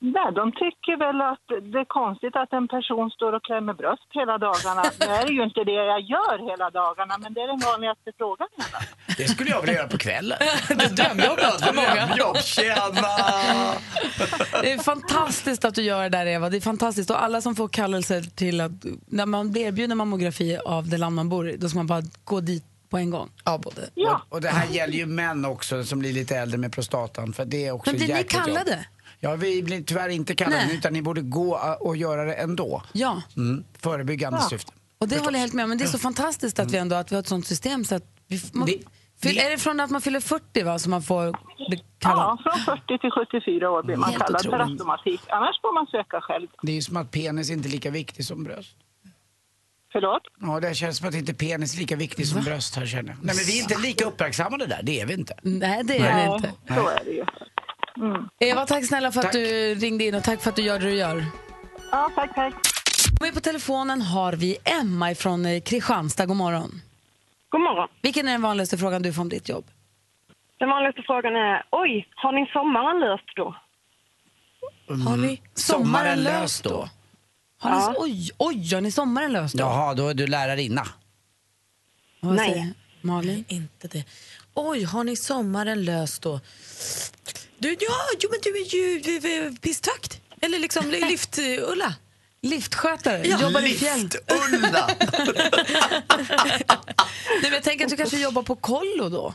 Nej, 0.00 0.32
de 0.34 0.52
tycker 0.52 0.94
väl 1.04 1.20
att 1.32 1.46
det 1.72 1.78
är 1.78 1.84
konstigt 1.84 2.36
att 2.36 2.52
en 2.52 2.68
person 2.68 3.10
står 3.10 3.32
och 3.32 3.44
klämmer 3.44 3.74
bröst 3.74 4.08
hela 4.10 4.38
dagarna. 4.38 4.82
Nu 5.00 5.06
är 5.06 5.26
det 5.26 5.32
ju 5.32 5.44
inte 5.44 5.64
det 5.64 5.72
jag 5.72 6.00
gör 6.00 6.50
hela 6.50 6.70
dagarna, 6.70 7.18
men 7.18 7.34
det 7.34 7.40
är 7.40 7.48
den 7.48 7.58
vanligaste 7.58 8.12
frågan. 8.18 8.48
Det 9.16 9.28
skulle 9.28 9.50
jag 9.50 9.60
vilja 9.60 9.74
göra 9.74 9.88
på 9.88 9.98
kvällen. 9.98 10.38
Det 10.68 10.88
drömjobbet 10.96 11.60
för 11.64 11.74
många. 11.74 12.06
Drömjobb, 12.06 12.36
tjena! 12.36 13.14
Det 14.62 14.72
är 14.72 14.78
fantastiskt 14.78 15.64
att 15.64 15.74
du 15.74 15.82
gör 15.82 16.02
det 16.02 16.08
där 16.08 16.26
Eva. 16.26 16.50
Det 16.50 16.56
är 16.56 16.60
fantastiskt. 16.60 17.10
Och 17.10 17.22
alla 17.22 17.40
som 17.40 17.56
får 17.56 17.68
kallelse 17.68 18.22
till 18.22 18.60
att, 18.60 18.72
när 19.06 19.26
man 19.26 19.52
blir 19.52 19.66
erbjuden 19.66 19.98
mammografi 19.98 20.58
av 20.66 20.88
det 20.88 20.96
land 20.96 21.14
man 21.14 21.28
bor 21.28 21.50
i, 21.50 21.56
då 21.56 21.68
ska 21.68 21.78
man 21.78 21.86
bara 21.86 22.02
gå 22.24 22.40
dit 22.40 22.64
på 22.90 22.96
en 22.98 23.10
gång. 23.10 23.30
Ja, 23.44 23.58
både. 23.58 23.90
Ja. 23.94 24.22
Och, 24.28 24.34
och 24.34 24.40
det 24.40 24.48
här 24.48 24.66
gäller 24.66 24.94
ju 24.94 25.06
män 25.06 25.44
också 25.44 25.84
som 25.84 25.98
blir 25.98 26.12
lite 26.12 26.36
äldre 26.36 26.58
med 26.58 26.72
prostatan. 26.72 27.32
För 27.32 27.44
det 27.44 27.66
är 27.66 27.72
också 27.72 27.90
Men 27.90 27.96
blir 27.98 28.08
ni 28.08 28.14
jäkligt 28.14 28.46
jobb. 28.48 28.58
Ja, 29.20 29.36
vi 29.36 29.62
blir 29.62 29.82
tyvärr 29.82 30.08
inte 30.08 30.34
kallade 30.34 30.66
Nej. 30.66 30.76
utan 30.76 30.92
ni 30.92 31.02
borde 31.02 31.20
gå 31.20 31.58
och 31.80 31.96
göra 31.96 32.24
det 32.24 32.34
ändå. 32.34 32.82
Ja, 32.92 33.22
Mm. 33.36 33.64
Förebyggande 33.78 34.40
syfte. 34.40 34.72
och 34.98 35.08
det 35.08 35.18
håller 35.18 35.32
jag 35.32 35.40
helt 35.40 35.52
med 35.52 35.62
om. 35.62 35.68
Men 35.68 35.78
det 35.78 35.84
är 35.84 35.88
så 35.88 35.98
fantastiskt 35.98 36.58
att 36.58 36.70
vi 36.70 36.76
ändå 36.78 36.96
att 36.96 37.12
vi 37.12 37.16
har 37.16 37.20
ett 37.20 37.28
sånt 37.28 37.46
system 37.46 37.84
så 37.84 37.94
att 37.94 38.04
vi, 38.26 38.40
man, 38.52 38.66
Det- 38.66 38.72
fyll, 39.22 39.34
det- 39.36 39.42
Är 39.46 39.50
det 39.50 39.58
från 39.58 39.80
att 39.80 39.90
man 39.90 40.00
fyller 40.00 40.20
40 40.20 40.62
va, 40.62 40.78
som 40.78 40.90
man 40.90 41.02
får 41.02 41.36
bli 41.68 41.84
kallad? 41.98 42.38
Ja, 42.44 42.52
från 42.64 42.76
40 42.76 42.98
till 42.98 43.10
74 43.10 43.70
år 43.70 43.82
blir 43.82 43.96
man 43.96 44.10
Helt 44.10 44.22
kallad 44.22 44.42
per 44.50 44.58
automatik. 44.60 45.20
Annars 45.28 45.60
får 45.60 45.74
man 45.74 45.86
söka 45.86 46.20
själv. 46.20 46.46
Det 46.62 46.72
är 46.72 46.76
ju 46.76 46.82
som 46.82 46.96
att 46.96 47.10
penis 47.10 47.50
inte 47.50 47.68
är 47.68 47.70
lika 47.70 47.90
viktig 47.90 48.24
som 48.24 48.44
bröst. 48.44 48.76
Förlåt? 49.92 50.22
Ja, 50.40 50.60
det 50.60 50.74
känns 50.74 50.98
som 50.98 51.08
att 51.08 51.14
inte 51.14 51.34
penis 51.34 51.74
är 51.74 51.78
lika 51.78 51.96
viktig 51.96 52.26
som 52.26 52.44
bröst 52.44 52.76
här 52.76 52.86
känner 52.86 53.08
jag. 53.10 53.16
Nej, 53.22 53.36
men 53.36 53.44
vi 53.46 53.58
är 53.58 53.62
inte 53.62 53.78
lika 53.78 54.04
uppmärksammade 54.04 54.66
där, 54.66 54.80
det 54.82 55.00
är 55.00 55.06
vi 55.06 55.14
inte. 55.14 55.34
Nej, 55.42 55.84
det 55.84 55.98
är 55.98 56.28
det 56.28 56.34
inte. 56.36 56.52
Så 56.74 56.88
är 56.88 57.04
det 57.04 57.10
ju. 57.10 57.24
Eva, 58.40 58.66
tack 58.66 58.84
snälla 58.86 59.12
för 59.12 59.20
att 59.20 59.24
Tack. 59.24 59.32
du 59.32 59.74
ringde 59.74 60.04
in 60.04 60.14
och 60.14 60.24
tack 60.24 60.40
för 60.42 60.50
att 60.50 60.56
du 60.56 60.62
gör 60.62 60.78
det 60.78 60.86
du 60.86 60.94
gör. 60.94 61.24
Ja, 61.92 62.10
tack, 62.14 62.34
tack. 62.34 62.54
Med 63.20 63.34
på 63.34 63.40
telefonen 63.40 64.02
har 64.02 64.32
vi 64.32 64.56
Emma 64.64 65.14
från 65.14 65.46
eh, 65.46 65.60
Kristianstad. 65.60 66.26
God 66.26 66.36
morgon. 66.36 66.80
God 67.48 67.60
morgon. 67.60 67.88
Vilken 68.02 68.28
är 68.28 68.32
den 68.32 68.42
vanligaste 68.42 68.78
frågan 68.78 69.02
du 69.02 69.12
får 69.12 69.22
om 69.22 69.28
ditt 69.28 69.48
jobb? 69.48 69.64
Den 70.58 70.68
vanligaste 70.68 71.02
frågan 71.06 71.36
är, 71.36 71.62
oj, 71.70 72.08
har 72.14 72.32
ni 72.32 72.46
sommaren 72.52 73.00
löst 73.00 73.36
då? 73.36 73.54
Har 75.06 75.16
ni 75.16 75.42
Sommaren 75.54 76.22
löst 76.22 76.64
då? 76.64 76.88
Har 77.58 77.90
ni, 77.90 77.96
oj, 77.98 78.30
oj, 78.38 78.74
har 78.74 78.80
ni 78.80 78.90
sommaren 78.92 79.32
löst 79.32 79.54
då? 79.54 79.60
Jaha, 79.64 79.94
då 79.94 80.08
är 80.08 80.14
du 80.14 80.26
lärarinna. 80.26 80.86
Vad 82.20 82.34
Nej. 82.34 82.50
säger 82.50 82.72
Malin? 83.00 83.44
Inte 83.48 83.88
det. 83.88 84.04
Oj, 84.54 84.84
har 84.84 85.04
ni 85.04 85.16
sommaren 85.16 85.84
löst 85.84 86.22
då? 86.22 86.40
Du, 87.58 87.68
ja, 87.68 87.94
jo, 88.20 88.28
men 88.30 88.40
du 88.42 88.50
är 89.28 89.44
ju 89.44 89.52
pistvakt. 89.56 90.20
Eller 90.40 90.58
liksom 90.58 90.90
lyft-Ulla. 90.90 91.94
Liftskötare, 92.42 93.22
jobbar 93.26 93.66
i 93.66 93.68
fjäll. 93.74 94.00
Lift-Ulla! 94.00 94.86
Nej, 97.28 97.42
men 97.42 97.52
jag 97.52 97.62
tänker 97.62 97.84
att 97.84 97.90
du 97.90 97.96
kanske 97.96 98.18
jobbar 98.20 98.42
på 98.42 98.56
kollo 98.56 99.08
då? 99.08 99.34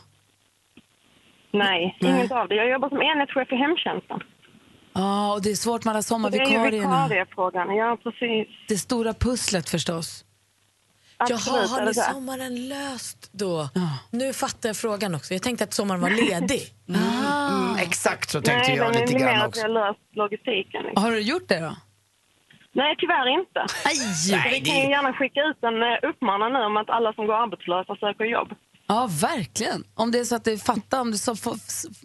Nej, 1.53 1.97
inget 2.01 2.31
av 2.31 2.47
det. 2.47 2.55
Jag 2.55 2.69
jobbar 2.69 2.89
som 2.89 3.01
enhetschef 3.01 3.51
i 3.51 3.55
hemtjänsten. 3.55 4.19
Ja, 4.93 5.33
och 5.33 5.41
det 5.41 5.51
är 5.51 5.55
svårt 5.55 5.85
med 5.85 5.91
alla 5.91 5.97
Det 5.97 5.97
är 5.97 6.01
ju 6.01 6.03
sommarvikarierna. 6.07 7.03
vikariefrågan. 7.07 7.75
Ja, 7.75 7.97
precis. 8.03 8.47
Det 8.67 8.77
stora 8.77 9.13
pusslet 9.13 9.69
förstås. 9.69 10.25
Absolut, 11.17 11.45
Jaha, 11.47 11.67
har 11.67 11.85
ni 11.85 11.93
sommaren 11.93 12.67
löst 12.69 13.29
då? 13.31 13.69
Nu 14.11 14.33
fattar 14.33 14.69
jag 14.69 14.75
frågan 14.77 15.15
också. 15.15 15.33
Jag 15.33 15.41
tänkte 15.43 15.63
att 15.63 15.73
sommaren 15.73 16.01
var 16.01 16.09
ledig. 16.09 16.61
Mm, 16.89 17.75
exakt 17.79 18.29
så 18.29 18.41
tänkte 18.41 18.67
Nej, 18.69 18.77
jag 18.77 18.91
men 18.91 19.01
lite 19.01 19.13
det 19.13 19.19
är 19.19 19.25
mer 19.25 19.33
grann 19.33 19.41
att 19.41 19.47
också. 19.47 19.61
har 19.61 19.69
löst 19.69 19.99
logistiken. 20.11 20.83
liksom. 20.83 21.03
Har 21.03 21.11
du 21.11 21.19
gjort 21.19 21.47
det 21.47 21.59
då? 21.59 21.75
Nej, 22.75 22.95
tyvärr 22.97 23.27
inte. 23.39 23.59
Aj! 23.85 23.95
Så 23.95 24.35
vi 24.51 24.61
kan 24.61 24.75
ju 24.75 24.89
gärna 24.89 25.13
skicka 25.13 25.41
ut 25.41 25.63
en 25.63 25.81
eh, 25.83 26.09
uppmanan 26.09 26.53
nu 26.53 26.59
om 26.59 26.77
att 26.77 26.89
alla 26.89 27.13
som 27.13 27.27
går 27.27 27.33
arbetslösa 27.43 27.95
söker 27.95 28.25
jobb. 28.25 28.49
Ja, 28.87 29.09
verkligen. 29.21 29.83
Om 29.95 30.11
det 30.11 30.19
är 30.19 30.23
så 30.23 30.35
att 30.35 30.43
det 30.43 30.63
fattar, 30.63 31.01
om 31.01 31.11
det 31.11 31.17
så, 31.17 31.35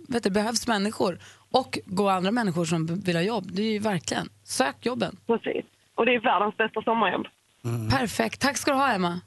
vet 0.08 0.22
du, 0.22 0.30
behövs 0.30 0.66
människor 0.66 1.18
och 1.50 1.78
går 1.86 2.10
andra 2.10 2.30
människor 2.30 2.64
som 2.64 2.86
vill 2.86 3.16
ha 3.16 3.22
jobb, 3.22 3.44
det 3.52 3.62
är 3.62 3.72
ju 3.72 3.78
verkligen. 3.78 4.28
Sök 4.44 4.86
jobben. 4.86 5.16
Precis. 5.26 5.64
Och 5.94 6.06
det 6.06 6.14
är 6.14 6.20
världens 6.20 6.56
bästa 6.56 6.82
sommarjobb. 6.82 7.26
Perfekt. 7.90 8.40
Tack 8.40 8.56
ska 8.56 8.70
du 8.70 8.76
ha, 8.76 8.88
Emma. 8.92 9.20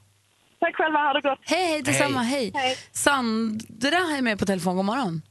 Tack 0.60 0.76
själva, 0.76 0.98
ha 0.98 1.12
det 1.12 1.20
gott. 1.20 1.38
Hej, 1.42 1.66
hej 1.66 1.82
detsamma. 1.82 2.22
Hej. 2.22 2.52
Hej. 2.54 2.76
Sandra 2.92 3.88
är 3.98 4.22
med 4.22 4.38
på 4.38 4.46
telefon. 4.46 4.76
God 4.76 4.84
morgon. 4.84 5.22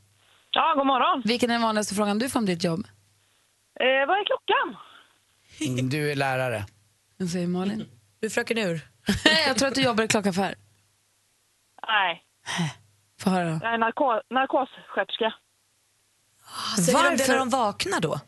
Ja, 0.51 0.73
god 0.77 0.85
morgon. 0.87 1.21
Vilken 1.25 1.49
är 1.49 1.53
den 1.53 1.61
vanligaste 1.61 1.95
frågan 1.95 2.19
du 2.19 2.29
får 2.29 2.39
om 2.39 2.45
ditt 2.45 2.63
jobb? 2.63 2.87
Eh, 3.79 4.07
vad 4.07 4.17
är 4.19 4.25
klockan? 4.25 4.77
Mm, 5.69 5.89
Du 5.89 6.11
är 6.11 6.15
lärare. 6.15 6.65
Jag 7.17 7.27
säger 7.29 7.47
Malin. 7.47 7.89
Du 8.19 8.25
är 8.27 8.31
fröken 8.31 8.57
Ur. 8.57 8.81
jag 9.47 9.57
tror 9.57 9.67
att 9.67 9.75
du 9.75 9.81
jobbar 9.81 10.03
i 10.03 10.07
klockaffär. 10.07 10.55
Nej, 11.87 12.23
Få 13.19 13.29
höra 13.29 13.43
då. 13.45 13.59
jag 13.63 13.73
är 13.73 13.77
narko- 13.77 14.21
narkossköterska. 14.29 15.33
De 16.77 16.81
det 16.85 16.93
Varför? 16.93 17.31
när 17.33 17.39
de 17.39 17.49
vaknar 17.49 17.99
då? 17.99 18.19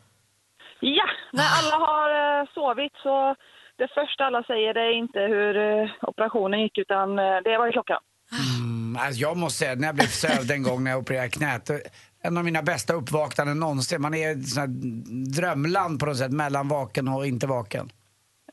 Ja, 0.80 1.04
när 1.32 1.44
alla 1.58 1.86
har 1.86 2.40
eh, 2.40 2.46
sovit 2.54 2.92
så 3.02 3.36
det 3.76 3.88
första 3.94 4.24
alla 4.24 4.42
säger 4.42 4.74
det 4.74 4.80
är 4.80 4.92
inte 4.92 5.20
hur 5.20 5.56
eh, 5.56 5.90
operationen 6.02 6.60
gick 6.60 6.78
utan 6.78 7.18
eh, 7.18 7.36
det 7.44 7.58
var 7.58 7.66
ju 7.66 7.72
klockan. 7.72 8.00
Mm, 8.58 8.96
alltså 9.00 9.20
jag 9.20 9.36
måste 9.36 9.58
säga, 9.58 9.74
när 9.74 9.88
jag 9.88 9.94
blev 9.94 10.06
sövd 10.06 10.50
en 10.50 10.62
gång 10.62 10.84
när 10.84 10.90
jag 10.90 11.00
opererade 11.00 11.28
knät, 11.28 11.70
en 12.22 12.38
av 12.38 12.44
mina 12.44 12.62
bästa 12.62 12.92
uppvaknanden 12.92 13.60
någonsin. 13.60 14.02
Man 14.02 14.14
är 14.14 14.30
i 14.30 14.34
drömland 15.36 16.00
på 16.00 16.06
något 16.06 16.18
sätt, 16.18 16.32
mellan 16.32 16.68
vaken 16.68 17.08
och 17.08 17.26
inte 17.26 17.46
vaken. 17.46 17.90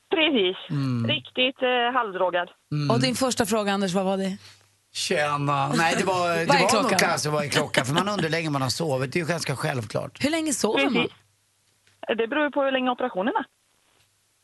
Precis. 0.09 0.57
Mm. 0.69 1.07
Riktigt 1.07 1.61
eh, 1.61 1.93
halvdrogad. 1.93 2.49
Och 2.91 3.01
din 3.01 3.15
första 3.15 3.45
fråga, 3.45 3.71
Anders, 3.71 3.93
vad 3.93 4.05
var 4.05 4.17
det? 4.17 4.37
Tjena! 4.93 5.67
Nej, 5.67 5.95
det 5.97 6.03
var, 6.03 6.37
det 6.39 6.45
var 6.45 6.59
nog 6.59 6.69
klockan? 6.69 6.99
kanske 6.99 7.29
vad 7.29 7.45
är 7.45 7.49
klockan, 7.49 7.85
för 7.85 7.93
man 7.93 8.09
undrar 8.09 8.23
hur 8.23 8.29
länge 8.29 8.49
man 8.49 8.61
har 8.61 8.69
sovit. 8.69 9.13
Det 9.13 9.19
är 9.19 9.21
ju 9.21 9.27
ganska 9.27 9.55
självklart. 9.55 10.23
Hur 10.23 10.29
länge 10.29 10.53
sover 10.53 10.83
man? 10.83 10.93
Precis. 10.93 11.11
Det 12.17 12.27
beror 12.27 12.43
ju 12.43 12.51
på 12.51 12.63
hur 12.63 12.71
länge 12.71 12.91
operationen 12.91 13.33
är. 13.35 13.45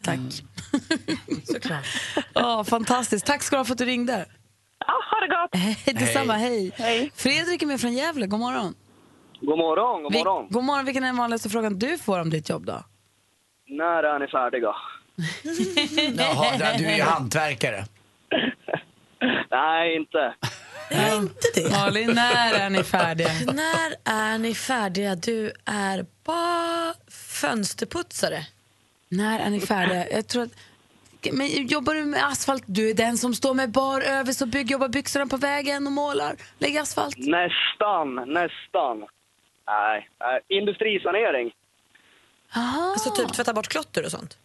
Tack. 0.03 0.43
Såklart. 1.43 1.86
Ja, 2.33 2.63
fantastiskt. 2.63 3.25
Tack 3.25 3.43
ska 3.43 3.55
du 3.55 3.59
ha 3.59 3.65
för 3.65 3.71
att 3.74 3.77
du 3.77 3.86
ringde. 3.86 4.25
Ja, 4.79 4.93
ha 5.12 5.19
det 5.27 5.27
gott! 5.27 5.62
Hej, 5.86 5.95
detsamma. 5.95 6.33
Hej. 6.33 6.71
Hej. 6.77 7.12
Fredrik 7.15 7.62
är 7.62 7.65
med 7.67 7.81
från 7.81 7.93
Gävle. 7.93 8.27
God 8.27 8.39
morgon. 8.39 8.75
God 9.41 9.57
morgon, 9.57 10.03
god 10.03 10.12
Vi- 10.13 10.17
morgon. 10.19 10.47
God 10.50 10.63
morgon. 10.63 10.86
Vilken 10.86 11.03
är 11.03 11.07
den 11.07 11.17
vanligaste 11.17 11.50
frågan 11.50 11.79
du 11.79 11.97
får 11.97 12.19
om 12.19 12.29
ditt 12.29 12.50
jobb 12.50 12.65
då? 12.65 12.83
När 13.69 14.03
är 14.03 14.19
ni 14.19 14.27
färdiga? 14.27 14.74
Jaha, 16.24 16.77
du 16.77 16.86
är 16.86 16.95
ju 16.97 17.03
hantverkare. 17.03 17.86
Nej, 19.51 19.95
inte. 19.95 20.33
Nej, 20.91 21.15
inte 21.17 21.47
det. 21.55 21.71
Malin, 21.71 22.12
när 22.15 22.53
är 22.53 22.69
ni 22.69 22.83
färdiga? 22.83 23.29
När 23.53 23.93
är 24.05 24.38
ni 24.38 24.55
färdiga? 24.55 25.15
Du 25.15 25.51
är 25.65 26.05
bara 26.25 26.93
fönsterputsare. 27.12 28.45
När 29.09 29.39
är 29.39 29.49
ni 29.49 29.59
färdiga? 29.59 30.09
Jag 30.11 30.27
tror 30.27 30.43
att... 30.43 30.51
Men 31.31 31.67
jobbar 31.67 31.93
du 31.93 32.05
med 32.05 32.25
asfalt? 32.25 32.63
Du 32.65 32.89
är 32.89 32.93
den 32.93 33.17
som 33.17 33.33
står 33.33 33.53
med 33.53 33.71
bar 33.71 34.01
över 34.01 34.33
och 34.41 34.47
bygger, 34.47 34.71
jobbar 34.71 34.89
byxorna 34.89 35.27
på 35.27 35.37
vägen 35.37 35.87
och 35.87 35.93
målar, 35.93 36.35
lägger 36.59 36.81
asfalt. 36.81 37.17
Nästan, 37.17 38.15
nästan. 38.15 39.05
Nej, 39.67 40.09
nej. 40.19 40.41
industrisanering. 40.47 41.51
Alltså 42.49 43.09
typ 43.09 43.33
tvätta 43.33 43.53
bort 43.53 43.67
klotter 43.67 44.05
och 44.05 44.11
sånt? 44.11 44.37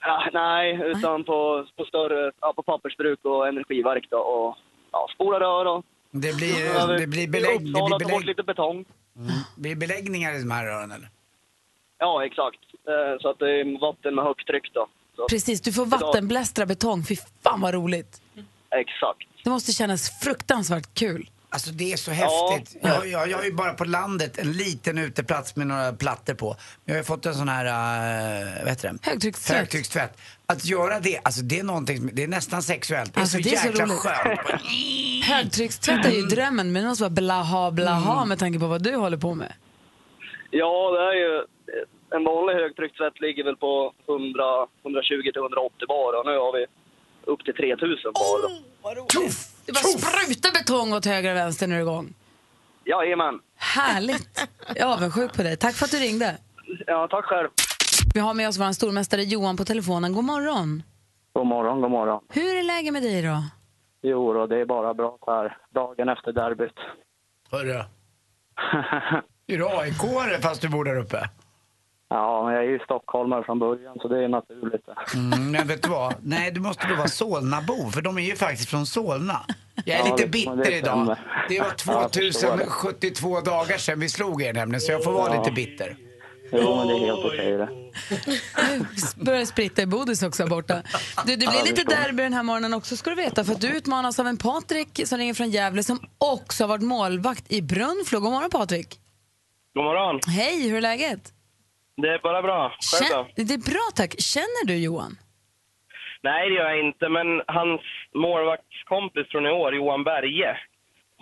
Ja, 0.00 0.30
nej, 0.32 0.80
utan 0.84 1.24
på, 1.24 1.66
på 1.76 1.84
större, 1.84 2.32
ja, 2.40 2.52
på 2.56 2.62
pappersbruk 2.62 3.18
och 3.22 3.48
energiverk 3.48 4.06
då, 4.10 4.18
och 4.18 4.56
ja, 4.92 5.08
spola 5.14 5.40
rör 5.40 5.66
och... 5.66 5.84
Det 6.10 6.36
blir, 6.36 6.98
det 6.98 7.06
blir, 7.06 7.28
belägg, 7.28 7.58
det 7.58 7.60
blir, 7.60 7.98
belägg, 7.98 8.24
lite 8.24 8.42
betong. 8.42 8.84
blir 9.56 9.70
det 9.70 9.76
beläggningar 9.76 10.34
i 10.34 10.38
de 10.38 10.50
här 10.50 10.64
rören 10.64 10.92
eller? 10.92 11.08
Ja, 12.04 12.24
exakt. 12.26 12.60
Eh, 12.92 13.20
Så 13.20 13.26
att 13.30 13.38
det 13.38 13.50
är 13.60 13.80
vatten 13.80 14.14
med 14.14 14.24
högt 14.24 14.46
tryck 14.46 14.70
då. 14.74 14.86
Så, 15.16 15.28
Precis, 15.28 15.60
du 15.60 15.72
får 15.72 15.86
vattenblästra 15.86 16.66
betong. 16.66 17.04
Fy 17.04 17.16
fan 17.44 17.60
vad 17.60 17.74
roligt. 17.74 18.20
Exakt. 18.70 19.28
Det 19.44 19.50
måste 19.50 19.72
kännas 19.72 20.10
fruktansvärt 20.20 20.94
kul. 20.94 21.30
Alltså 21.48 21.70
det 21.70 21.92
är 21.92 21.96
så 21.96 22.10
häftigt. 22.10 22.76
Jag, 22.82 23.06
jag, 23.08 23.30
jag 23.30 23.36
har 23.38 23.44
ju 23.44 23.52
bara 23.52 23.74
på 23.74 23.84
landet 23.84 24.38
en 24.38 24.52
liten 24.52 24.98
uteplats 24.98 25.56
med 25.56 25.66
några 25.66 25.92
plattor 25.92 26.34
på. 26.34 26.46
Men 26.48 26.56
jag 26.84 26.94
har 26.94 26.98
ju 26.98 27.04
fått 27.04 27.26
en 27.26 27.34
sån 27.34 27.48
här, 27.48 27.64
uh, 27.66 28.58
vad 28.62 28.68
heter 28.68 28.92
det? 28.92 28.98
Högtryckstvätt. 29.10 29.58
Högtryckstvätt. 29.58 30.18
Att 30.46 30.64
göra 30.64 31.00
det, 31.00 31.20
alltså 31.24 31.42
det 31.42 31.58
är 31.58 31.64
någonting, 31.64 31.96
som- 31.98 32.10
det 32.12 32.22
är 32.22 32.28
nästan 32.28 32.62
sexuellt. 32.62 33.14
Det 33.14 33.18
är 33.18 33.20
Alltså, 33.20 33.36
så 33.36 33.42
det 33.42 33.54
är 33.54 33.58
så 33.58 33.66
jäkla 33.66 33.84
roligt. 33.84 33.98
skönt. 33.98 34.40
Högtryckstvätt 35.24 36.06
är 36.06 36.10
ju 36.10 36.22
drömmen, 36.22 36.72
men 36.72 36.82
det 36.82 36.88
måste 36.88 37.04
vara 37.04 37.10
blaha 37.10 37.70
blaha 37.70 38.16
Mm. 38.16 38.28
med 38.28 38.38
tanke 38.38 38.58
på 38.58 38.66
vad 38.66 38.82
du 38.82 38.96
håller 38.96 39.16
på 39.16 39.34
med. 39.34 39.52
Ja, 40.50 40.90
det 40.90 41.02
är 41.02 41.12
ju... 41.14 41.44
En 42.16 42.24
vanlig 42.24 42.54
högtryckstvätt 42.54 43.20
ligger 43.20 43.44
väl 43.44 43.56
på 43.56 43.92
100, 44.08 44.44
120 44.82 45.22
till 45.32 45.42
180 45.42 45.86
bar 45.88 46.18
och 46.18 46.26
nu 46.26 46.38
har 46.44 46.52
vi 46.58 46.66
upp 47.32 47.44
till 47.44 47.54
3000 47.54 48.12
bar. 48.12 48.42
då. 48.42 48.48
Du 49.66 49.72
bara 49.72 49.84
sprutar 49.84 50.52
betong 50.52 50.92
åt 50.92 51.06
höger 51.06 51.30
och 51.30 51.36
vänster 51.36 51.66
när 51.66 51.74
du 51.76 51.80
är 51.80 51.86
igång. 51.86 52.14
Jajamän. 52.84 53.40
Härligt. 53.56 54.48
Jag 54.68 54.78
är 54.78 54.94
avundsjuk 54.94 55.36
på 55.36 55.42
dig. 55.42 55.56
Tack 55.56 55.74
för 55.74 55.84
att 55.84 55.90
du 55.90 55.98
ringde. 55.98 56.38
Ja, 56.86 57.08
tack 57.10 57.24
själv. 57.24 57.48
Vi 58.14 58.20
har 58.20 58.34
med 58.34 58.48
oss 58.48 58.58
vår 58.58 58.72
stormästare 58.72 59.22
Johan 59.22 59.56
på 59.56 59.64
telefonen. 59.64 60.12
God 60.12 60.24
morgon. 60.24 60.82
God 61.32 61.46
morgon, 61.46 61.80
god 61.80 61.90
morgon. 61.90 62.24
Hur 62.28 62.56
är 62.56 62.62
läget 62.62 62.92
med 62.92 63.02
dig 63.02 63.22
då? 63.22 63.42
Jo, 64.02 64.32
då, 64.32 64.46
det 64.46 64.60
är 64.60 64.64
bara 64.64 64.94
bra 64.94 65.18
här 65.26 65.58
dagen 65.74 66.08
efter 66.08 66.32
derbyt. 66.32 66.78
Hörru. 67.50 67.70
Är 69.46 69.58
du 69.58 69.68
aik 69.68 70.42
fast 70.42 70.62
du 70.62 70.68
bor 70.68 70.84
där 70.84 70.96
uppe? 70.96 71.28
Ja, 72.16 72.44
men 72.44 72.54
jag 72.54 72.64
är 72.64 72.68
ju 72.68 72.78
stockholmare 72.78 73.44
från 73.44 73.58
början 73.58 73.96
så 74.02 74.08
det 74.08 74.24
är 74.24 74.28
naturligt. 74.28 74.84
Mm, 75.14 75.52
men 75.52 75.66
vet 75.66 75.82
du 75.82 75.88
vad? 75.88 76.14
Nej, 76.22 76.50
du 76.50 76.60
måste 76.60 76.86
då 76.88 76.94
vara 76.96 77.08
Solnabo, 77.08 77.90
för 77.90 78.02
de 78.02 78.18
är 78.18 78.22
ju 78.22 78.36
faktiskt 78.36 78.70
från 78.70 78.86
Solna. 78.86 79.40
Jag 79.84 80.00
är 80.00 80.06
Ja, 80.08 80.16
lite 80.16 80.28
bitter 80.28 80.56
det 80.56 80.78
idag. 80.78 81.16
Det 81.48 81.60
var 81.60 81.66
Ja, 81.86 82.08
jag 82.12 82.12
förstår 82.14 82.56
det. 82.56 82.64
2072 82.64 83.40
dagar 83.40 83.78
sedan 83.78 84.00
vi 84.00 84.08
slog 84.08 84.42
er 84.42 84.52
nämligen, 84.52 84.80
så 84.80 84.92
jag 84.92 85.04
får 85.04 85.12
vara 85.12 85.34
Ja. 85.34 85.38
lite 85.42 85.52
bitter. 85.52 85.96
Jo, 86.52 86.76
men 86.76 86.88
det 86.88 86.94
är 86.94 86.98
helt 86.98 87.24
okej 87.24 87.52
det. 87.56 87.68
Börjar 89.24 89.44
spritta 89.44 89.82
i 89.82 89.86
bodis 89.86 90.22
också 90.22 90.42
här 90.42 90.50
borta. 90.50 90.82
Du, 91.26 91.30
det 91.32 91.36
blir 91.36 91.48
Ja, 91.58 91.64
lite 91.64 91.82
derby 91.84 92.22
den 92.22 92.32
här 92.32 92.42
morgonen 92.42 92.74
också 92.74 92.96
ska 92.96 93.10
du 93.10 93.16
veta. 93.16 93.44
För 93.44 93.52
att 93.52 93.60
du 93.60 93.68
utmanas 93.76 94.18
av 94.20 94.26
en 94.26 94.36
Patrik 94.36 95.00
som 95.04 95.18
ringer 95.18 95.34
från 95.34 95.50
Gävle 95.50 95.82
som 95.82 96.00
också 96.18 96.64
har 96.64 96.68
varit 96.68 96.82
målvakt 96.82 97.52
i 97.52 97.62
Brunflo. 97.62 98.20
God 98.20 98.32
morgon 98.32 98.50
Patrik. 98.50 99.00
God 99.74 99.84
morgon. 99.84 100.20
Hej, 100.26 100.68
hur 100.68 100.76
är 100.76 100.80
läget? 100.80 101.32
Det 101.96 102.08
är 102.08 102.18
bara 102.22 102.42
bra. 102.42 102.72
Själv 102.92 103.10
då? 103.36 103.42
Det 103.44 103.54
är 103.54 103.58
bra 103.72 103.86
tack. 103.94 104.14
Känner 104.20 104.66
du 104.66 104.76
Johan? 104.76 105.16
Nej, 106.22 106.48
det 106.48 106.54
gör 106.54 106.70
jag 106.70 106.80
inte. 106.86 107.08
Men 107.08 107.26
hans 107.46 107.80
målvaktskompis 108.14 109.26
från 109.30 109.46
i 109.46 109.50
år, 109.50 109.74
Johan 109.74 110.04
Berge, 110.04 110.56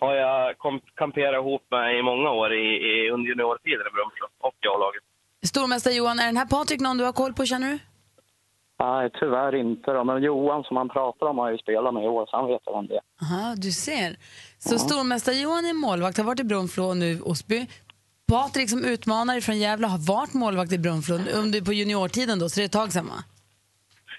har 0.00 0.14
jag 0.14 0.58
kom- 0.58 0.80
kamperat 0.94 1.34
ihop 1.40 1.64
med 1.70 1.98
i 1.98 2.02
många 2.02 2.30
år 2.30 2.52
i, 2.54 2.64
i, 2.90 3.10
under 3.10 3.28
juniortiden 3.28 3.86
i 3.90 3.92
Brunflo 3.96 4.26
och 4.40 4.54
i 4.64 4.68
A-laget. 4.74 5.02
Stormästare 5.46 5.94
Johan, 5.94 6.18
är 6.18 6.26
den 6.26 6.36
här 6.36 6.46
Patrik 6.46 6.80
någon 6.80 6.98
du 6.98 7.04
har 7.04 7.12
koll 7.12 7.32
på 7.34 7.44
känner 7.46 7.68
du? 7.72 7.78
Nej, 8.80 9.10
tyvärr 9.20 9.54
inte 9.54 9.90
då. 9.92 10.04
Men 10.04 10.22
Johan 10.22 10.64
som 10.64 10.76
han 10.76 10.88
pratar 10.88 11.26
om 11.26 11.38
har 11.38 11.50
ju 11.50 11.58
spelat 11.58 11.94
med 11.94 12.04
i 12.04 12.06
år 12.08 12.26
så 12.26 12.36
han 12.36 12.46
vet 12.46 12.66
om 12.66 12.86
det. 12.86 13.00
Aha, 13.22 13.54
du 13.56 13.70
ser. 13.72 14.16
Så 14.58 14.78
stormästare 14.78 15.34
Johan 15.34 15.64
är 15.64 15.72
målvakt, 15.72 16.16
har 16.16 16.24
varit 16.24 16.40
i 16.40 16.44
Brunflo 16.44 16.84
och 16.84 16.96
nu 16.96 17.20
Osby. 17.20 17.66
Patrik 18.32 18.70
som 18.70 18.84
utmanare 18.84 19.40
från 19.40 19.58
Gävle 19.58 19.86
har 19.86 20.02
varit 20.14 20.34
målvakt 20.34 20.72
i 20.72 20.78
Brunflo 20.78 21.14
under, 21.40 21.60
på 21.60 21.72
juniortiden 21.72 22.38
då, 22.38 22.48
så 22.48 22.60
det 22.60 22.64
är 22.64 22.70
ett 22.72 22.80
tag 22.80 22.92
sedan 22.92 23.06
va? 23.06 23.20